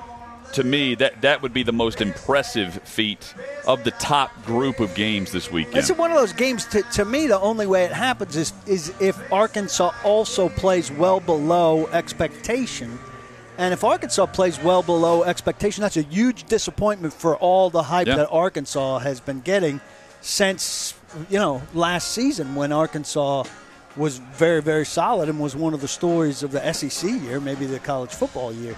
to 0.53 0.63
me, 0.63 0.95
that, 0.95 1.21
that 1.21 1.41
would 1.41 1.53
be 1.53 1.63
the 1.63 1.73
most 1.73 2.01
impressive 2.01 2.75
feat 2.83 3.33
of 3.65 3.83
the 3.83 3.91
top 3.91 4.45
group 4.45 4.79
of 4.79 4.93
games 4.95 5.31
this 5.31 5.51
weekend. 5.51 5.77
It's 5.77 5.91
one 5.91 6.11
of 6.11 6.17
those 6.17 6.33
games. 6.33 6.65
To, 6.67 6.81
to 6.83 7.05
me, 7.05 7.27
the 7.27 7.39
only 7.39 7.67
way 7.67 7.83
it 7.83 7.91
happens 7.91 8.35
is 8.35 8.53
is 8.65 8.93
if 8.99 9.17
Arkansas 9.31 9.91
also 10.03 10.49
plays 10.49 10.91
well 10.91 11.19
below 11.19 11.87
expectation. 11.87 12.97
And 13.57 13.73
if 13.73 13.83
Arkansas 13.83 14.27
plays 14.27 14.61
well 14.61 14.83
below 14.83 15.23
expectation, 15.23 15.81
that's 15.81 15.97
a 15.97 16.03
huge 16.03 16.43
disappointment 16.43 17.13
for 17.13 17.35
all 17.35 17.69
the 17.69 17.83
hype 17.83 18.07
Yeah. 18.07 18.17
that 18.17 18.29
Arkansas 18.29 18.99
has 18.99 19.19
been 19.19 19.41
getting 19.41 19.81
since 20.21 20.93
you 21.29 21.39
know 21.39 21.61
last 21.73 22.11
season 22.11 22.55
when 22.55 22.71
Arkansas 22.71 23.43
was 23.95 24.19
very 24.19 24.61
very 24.61 24.85
solid 24.85 25.27
and 25.29 25.39
was 25.39 25.55
one 25.55 25.73
of 25.73 25.81
the 25.81 25.87
stories 25.87 26.43
of 26.43 26.51
the 26.51 26.73
SEC 26.73 27.09
year, 27.09 27.39
maybe 27.39 27.65
the 27.65 27.79
college 27.79 28.11
football 28.11 28.53
year. 28.53 28.75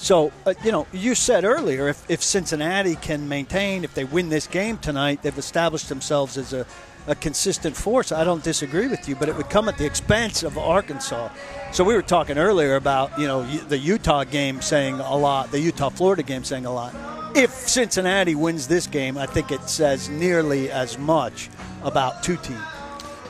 So, 0.00 0.32
uh, 0.46 0.54
you 0.64 0.72
know, 0.72 0.86
you 0.94 1.14
said 1.14 1.44
earlier 1.44 1.88
if, 1.88 2.10
if 2.10 2.22
Cincinnati 2.22 2.96
can 2.96 3.28
maintain, 3.28 3.84
if 3.84 3.92
they 3.92 4.04
win 4.04 4.30
this 4.30 4.46
game 4.46 4.78
tonight, 4.78 5.22
they've 5.22 5.36
established 5.36 5.90
themselves 5.90 6.38
as 6.38 6.54
a, 6.54 6.64
a 7.06 7.14
consistent 7.14 7.76
force. 7.76 8.10
I 8.10 8.24
don't 8.24 8.42
disagree 8.42 8.88
with 8.88 9.06
you, 9.10 9.14
but 9.14 9.28
it 9.28 9.36
would 9.36 9.50
come 9.50 9.68
at 9.68 9.76
the 9.76 9.84
expense 9.84 10.42
of 10.42 10.56
Arkansas. 10.56 11.28
So 11.72 11.84
we 11.84 11.94
were 11.94 12.00
talking 12.00 12.38
earlier 12.38 12.76
about, 12.76 13.18
you 13.18 13.26
know, 13.26 13.44
the 13.44 13.76
Utah 13.76 14.24
game 14.24 14.62
saying 14.62 14.98
a 15.00 15.16
lot, 15.16 15.50
the 15.50 15.60
Utah 15.60 15.90
Florida 15.90 16.22
game 16.22 16.44
saying 16.44 16.64
a 16.64 16.72
lot. 16.72 16.94
If 17.36 17.50
Cincinnati 17.50 18.34
wins 18.34 18.68
this 18.68 18.86
game, 18.86 19.18
I 19.18 19.26
think 19.26 19.52
it 19.52 19.68
says 19.68 20.08
nearly 20.08 20.70
as 20.70 20.96
much 20.96 21.50
about 21.82 22.22
two 22.22 22.38
teams. 22.38 22.58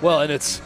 Well, 0.01 0.21
and 0.21 0.31
it's 0.31 0.63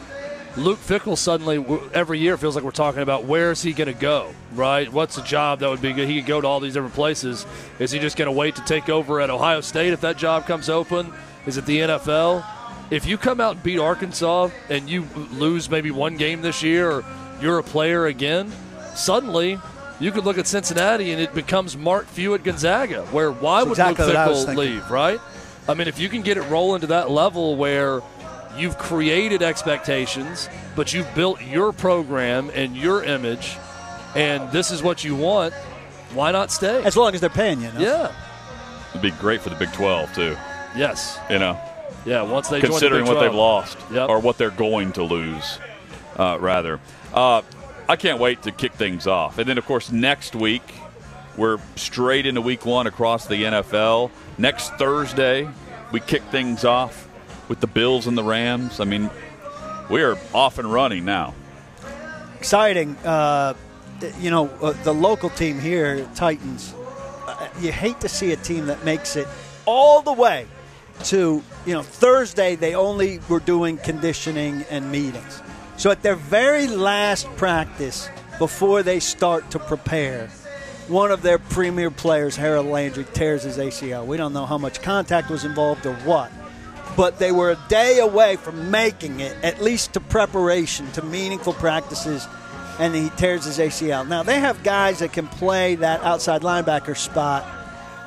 Luke 0.56 0.78
Fickell 0.78 1.18
suddenly 1.18 1.64
every 1.92 2.20
year 2.20 2.36
feels 2.36 2.54
like 2.54 2.64
we're 2.64 2.70
talking 2.70 3.02
about 3.02 3.24
where 3.24 3.50
is 3.50 3.60
he 3.60 3.72
going 3.72 3.92
to 3.92 3.98
go, 3.98 4.32
right? 4.54 4.90
What's 4.92 5.18
a 5.18 5.22
job 5.22 5.58
that 5.60 5.68
would 5.68 5.82
be 5.82 5.92
good? 5.92 6.08
He 6.08 6.20
could 6.20 6.28
go 6.28 6.40
to 6.40 6.46
all 6.46 6.60
these 6.60 6.74
different 6.74 6.94
places. 6.94 7.44
Is 7.80 7.90
he 7.90 7.98
just 7.98 8.16
going 8.16 8.26
to 8.26 8.32
wait 8.32 8.54
to 8.56 8.64
take 8.64 8.88
over 8.88 9.20
at 9.20 9.30
Ohio 9.30 9.60
State 9.60 9.92
if 9.92 10.00
that 10.02 10.16
job 10.16 10.46
comes 10.46 10.68
open? 10.68 11.12
Is 11.46 11.56
it 11.56 11.66
the 11.66 11.78
NFL? 11.80 12.44
If 12.90 13.04
you 13.04 13.18
come 13.18 13.40
out 13.40 13.56
and 13.56 13.62
beat 13.64 13.80
Arkansas 13.80 14.50
and 14.68 14.88
you 14.88 15.08
lose 15.32 15.68
maybe 15.68 15.90
one 15.90 16.16
game 16.16 16.40
this 16.40 16.62
year 16.62 16.88
or 16.88 17.04
you're 17.40 17.58
a 17.58 17.64
player 17.64 18.06
again, 18.06 18.52
suddenly 18.94 19.58
you 19.98 20.12
could 20.12 20.24
look 20.24 20.38
at 20.38 20.46
Cincinnati 20.46 21.10
and 21.10 21.20
it 21.20 21.34
becomes 21.34 21.76
Mark 21.76 22.06
Few 22.06 22.32
at 22.34 22.44
Gonzaga, 22.44 23.02
where 23.06 23.32
why 23.32 23.64
That's 23.64 23.66
would 23.66 23.72
exactly 23.72 24.04
Luke 24.06 24.14
what 24.14 24.16
I 24.16 24.28
was 24.28 24.46
Fickell 24.46 24.56
leave, 24.56 24.90
right? 24.90 25.18
I 25.66 25.74
mean, 25.74 25.88
if 25.88 25.98
you 25.98 26.08
can 26.08 26.22
get 26.22 26.36
it 26.36 26.42
rolling 26.42 26.82
to 26.82 26.88
that 26.88 27.10
level 27.10 27.56
where 27.56 28.02
you've 28.56 28.78
created 28.78 29.42
expectations, 29.42 30.48
but 30.76 30.92
you've 30.92 31.12
built 31.14 31.42
your 31.42 31.72
program 31.72 32.50
and 32.54 32.76
your 32.76 33.02
image, 33.04 33.56
and 34.14 34.50
this 34.52 34.70
is 34.70 34.82
what 34.82 35.04
you 35.04 35.14
want, 35.16 35.54
why 36.12 36.30
not 36.32 36.50
stay? 36.50 36.82
As 36.84 36.96
long 36.96 37.14
as 37.14 37.20
they're 37.20 37.30
paying 37.30 37.60
you. 37.60 37.72
know? 37.72 37.80
yeah. 37.80 38.12
It'd 38.90 39.02
be 39.02 39.10
great 39.10 39.40
for 39.40 39.50
the 39.50 39.56
Big 39.56 39.72
12, 39.72 40.14
too, 40.14 40.36
Yes. 40.76 41.18
you 41.28 41.38
know, 41.38 41.58
Yeah. 42.04 42.22
Once 42.22 42.48
they 42.48 42.60
join 42.60 42.62
the 42.62 42.68
considering 42.68 43.04
Big 43.04 43.14
what 43.14 43.20
they've 43.20 43.34
lost 43.34 43.76
Yep. 43.92 44.08
or 44.08 44.18
what 44.20 44.38
they're 44.38 44.50
going 44.50 44.92
to 44.92 45.02
lose, 45.02 45.58
uh, 46.16 46.38
rather. 46.40 46.78
Uh, 47.12 47.42
I 47.88 47.96
can't 47.96 48.18
wait 48.20 48.42
to 48.42 48.52
kick 48.52 48.72
things 48.74 49.06
off. 49.06 49.38
And 49.38 49.48
then, 49.48 49.58
of 49.58 49.66
course, 49.66 49.90
next 49.90 50.34
week, 50.36 50.62
we're 51.36 51.58
straight 51.76 52.24
into 52.26 52.40
week 52.40 52.64
one 52.64 52.86
across 52.86 53.26
the 53.26 53.42
NFL. 53.44 54.10
Next 54.38 54.70
Thursday, 54.74 55.48
we 55.92 56.00
kick 56.00 56.22
things 56.24 56.64
off 56.64 57.08
with 57.48 57.60
the 57.60 57.66
Bills 57.66 58.06
and 58.06 58.16
the 58.16 58.24
Rams. 58.24 58.80
I 58.80 58.84
mean, 58.84 59.10
we 59.90 60.02
are 60.02 60.16
off 60.32 60.58
and 60.58 60.70
running 60.72 61.04
now. 61.04 61.34
exciting. 62.38 62.96
Uh, 62.98 63.54
you 64.20 64.30
know, 64.30 64.48
uh, 64.60 64.72
the 64.82 64.92
local 64.92 65.30
team 65.30 65.58
here, 65.58 66.06
Titans. 66.14 66.74
Uh, 67.26 67.48
you 67.60 67.72
hate 67.72 68.00
to 68.00 68.08
see 68.08 68.32
a 68.32 68.36
team 68.36 68.66
that 68.66 68.84
makes 68.84 69.16
it 69.16 69.26
all 69.66 70.02
the 70.02 70.12
way 70.12 70.46
to 71.04 71.42
you 71.64 71.72
know 71.72 71.82
Thursday. 71.82 72.54
They 72.56 72.74
only 72.74 73.20
were 73.28 73.40
doing 73.40 73.78
conditioning 73.78 74.64
and 74.70 74.90
meetings. 74.90 75.42
So 75.76 75.90
at 75.90 76.02
their 76.02 76.14
very 76.14 76.68
last 76.68 77.26
practice, 77.36 78.08
before 78.38 78.82
they 78.82 79.00
start 79.00 79.50
to 79.52 79.58
prepare. 79.58 80.28
One 80.88 81.10
of 81.10 81.22
their 81.22 81.38
premier 81.38 81.90
players, 81.90 82.36
Harold 82.36 82.66
Landry, 82.66 83.06
tears 83.14 83.44
his 83.44 83.56
ACL. 83.56 84.06
We 84.06 84.16
don't 84.16 84.32
know 84.32 84.44
how 84.44 84.58
much 84.58 84.82
contact 84.82 85.30
was 85.30 85.44
involved 85.44 85.86
or 85.86 85.94
what, 85.96 86.30
but 86.96 87.18
they 87.18 87.32
were 87.32 87.50
a 87.52 87.58
day 87.68 87.98
away 87.98 88.36
from 88.36 88.70
making 88.70 89.20
it, 89.20 89.36
at 89.42 89.60
least 89.62 89.94
to 89.94 90.00
preparation, 90.00 90.90
to 90.92 91.02
meaningful 91.02 91.52
practices, 91.54 92.26
and 92.78 92.94
he 92.94 93.10
tears 93.16 93.44
his 93.44 93.58
ACL. 93.58 94.06
Now, 94.06 94.22
they 94.22 94.40
have 94.40 94.62
guys 94.62 94.98
that 95.00 95.12
can 95.12 95.26
play 95.26 95.76
that 95.76 96.02
outside 96.02 96.42
linebacker 96.42 96.96
spot 96.96 97.46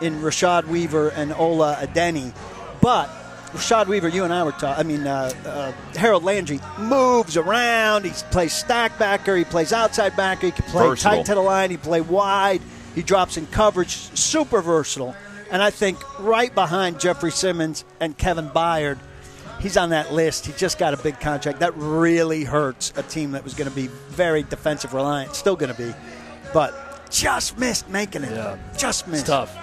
in 0.02 0.22
Rashad 0.22 0.66
Weaver 0.66 1.10
and 1.10 1.34
Ola 1.34 1.76
Adeniyi, 1.82 2.34
but 2.82 3.10
Rashad 3.54 3.88
Weaver, 3.88 4.10
you 4.10 4.24
and 4.24 4.34
I 4.34 4.44
were 4.44 4.52
talking. 4.52 4.80
I 4.80 4.84
mean, 4.84 5.08
uh, 5.08 5.32
uh, 5.46 5.72
Harold 5.98 6.24
Landry 6.24 6.60
moves 6.78 7.38
around. 7.38 8.04
He 8.06 8.12
plays 8.30 8.54
stack 8.54 9.00
backer. 9.00 9.36
He 9.36 9.46
plays 9.46 9.72
outside 9.72 10.16
backer. 10.18 10.48
He 10.48 10.52
can 10.52 10.66
play 10.66 10.88
Versatile. 10.88 11.18
tight 11.18 11.26
to 11.28 11.36
the 11.36 11.42
line. 11.42 11.72
He 11.72 11.78
play 11.78 12.02
wide. 12.02 12.62
He 12.94 13.02
drops 13.04 13.38
in 13.38 13.48
coverage. 13.48 13.92
Super 14.18 14.62
versatile. 14.62 15.16
And 15.52 15.62
I 15.62 15.70
think 15.70 15.98
right 16.20 16.54
behind 16.54 17.00
Jeffrey 17.00 17.32
Simmons 17.32 17.86
and 18.00 18.18
Kevin 18.18 18.50
Byard, 18.50 18.98
he's 19.60 19.78
on 19.78 19.90
that 19.90 20.14
list. 20.14 20.46
He 20.46 20.54
just 20.54 20.78
got 20.78 20.94
a 20.94 20.98
big 20.98 21.20
contract. 21.20 21.60
That 21.60 21.76
really 21.76 22.44
hurts 22.44 22.94
a 22.98 23.04
team 23.04 23.32
that 23.32 23.44
was 23.44 23.54
going 23.54 23.70
to 23.70 23.76
be 23.76 23.88
very 24.10 24.44
defensive 24.44 24.94
reliant. 24.94 25.36
Still 25.36 25.56
going 25.56 25.74
to 25.74 25.82
be, 25.82 25.94
but 26.54 27.10
just 27.10 27.58
missed 27.58 27.90
making 27.90 28.24
it. 28.24 28.32
Yeah. 28.32 28.58
Just 28.78 29.08
missed. 29.08 29.22
It's 29.22 29.30
tough. 29.30 29.56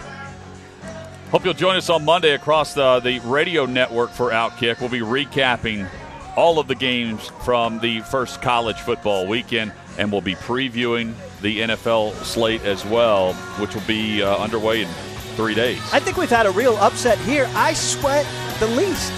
Hope 1.30 1.44
you'll 1.44 1.54
join 1.54 1.76
us 1.76 1.90
on 1.90 2.04
Monday 2.04 2.34
across 2.34 2.74
the, 2.74 3.00
the 3.00 3.18
radio 3.20 3.66
network 3.66 4.10
for 4.10 4.30
Outkick. 4.30 4.80
We'll 4.80 4.88
be 4.88 5.00
recapping 5.00 5.88
all 6.36 6.58
of 6.58 6.68
the 6.68 6.74
games 6.74 7.28
from 7.44 7.80
the 7.80 8.00
first 8.02 8.40
college 8.40 8.80
football 8.80 9.26
weekend, 9.26 9.72
and 9.98 10.12
we'll 10.12 10.20
be 10.20 10.34
previewing 10.36 11.14
the 11.42 11.60
NFL 11.60 12.14
slate 12.24 12.62
as 12.62 12.84
well, 12.84 13.34
which 13.58 13.74
will 13.74 13.82
be 13.82 14.22
uh, 14.22 14.36
underway 14.36 14.82
in 14.82 14.88
three 15.34 15.54
days. 15.54 15.80
I 15.92 16.00
think 16.00 16.16
we've 16.16 16.30
had 16.30 16.46
a 16.46 16.50
real 16.50 16.76
upset 16.76 17.18
here. 17.18 17.48
I 17.54 17.72
sweat 17.74 18.26
the 18.60 18.66
least 18.68 19.12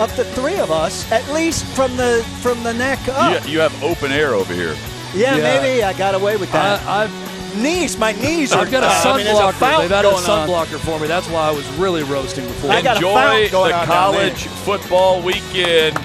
of 0.00 0.14
the 0.16 0.24
three 0.24 0.58
of 0.58 0.70
us, 0.70 1.10
at 1.12 1.26
least 1.32 1.64
from 1.76 1.96
the 1.96 2.24
from 2.40 2.62
the 2.62 2.72
neck 2.72 2.98
up. 3.08 3.44
You, 3.46 3.52
you 3.52 3.58
have 3.60 3.82
open 3.84 4.12
air 4.12 4.34
over 4.34 4.54
here. 4.54 4.74
Yeah, 5.14 5.36
Yeah. 5.36 5.42
maybe 5.60 5.82
I 5.82 5.92
got 5.92 6.14
away 6.14 6.36
with 6.36 6.50
that. 6.52 6.80
I, 6.86 7.04
I've 7.04 7.56
knees, 7.60 7.98
my 7.98 8.12
knees 8.12 8.52
are. 8.52 8.60
I've 8.62 8.70
got 8.70 8.84
a 8.84 8.86
I 8.86 9.16
mean, 9.16 9.26
there's 9.26 9.38
a 9.38 9.42
sunblocker. 9.42 9.52
fountain 9.54 9.80
They've 9.82 9.92
added 9.92 10.08
a 10.08 10.12
going 10.12 10.24
on. 10.24 10.48
sunblocker 10.48 10.78
for 10.78 11.00
me. 11.00 11.06
That's 11.08 11.28
why 11.28 11.48
I 11.48 11.50
was 11.50 11.68
really 11.74 12.02
roasting 12.04 12.46
before. 12.46 12.70
I 12.70 12.80
got 12.80 12.96
Enjoy 12.96 13.12
fountain 13.14 13.50
going 13.50 13.70
the 13.72 13.78
on 13.78 13.88
down 13.88 14.12
college 14.14 14.44
football 14.46 15.20
weekend. 15.22 15.98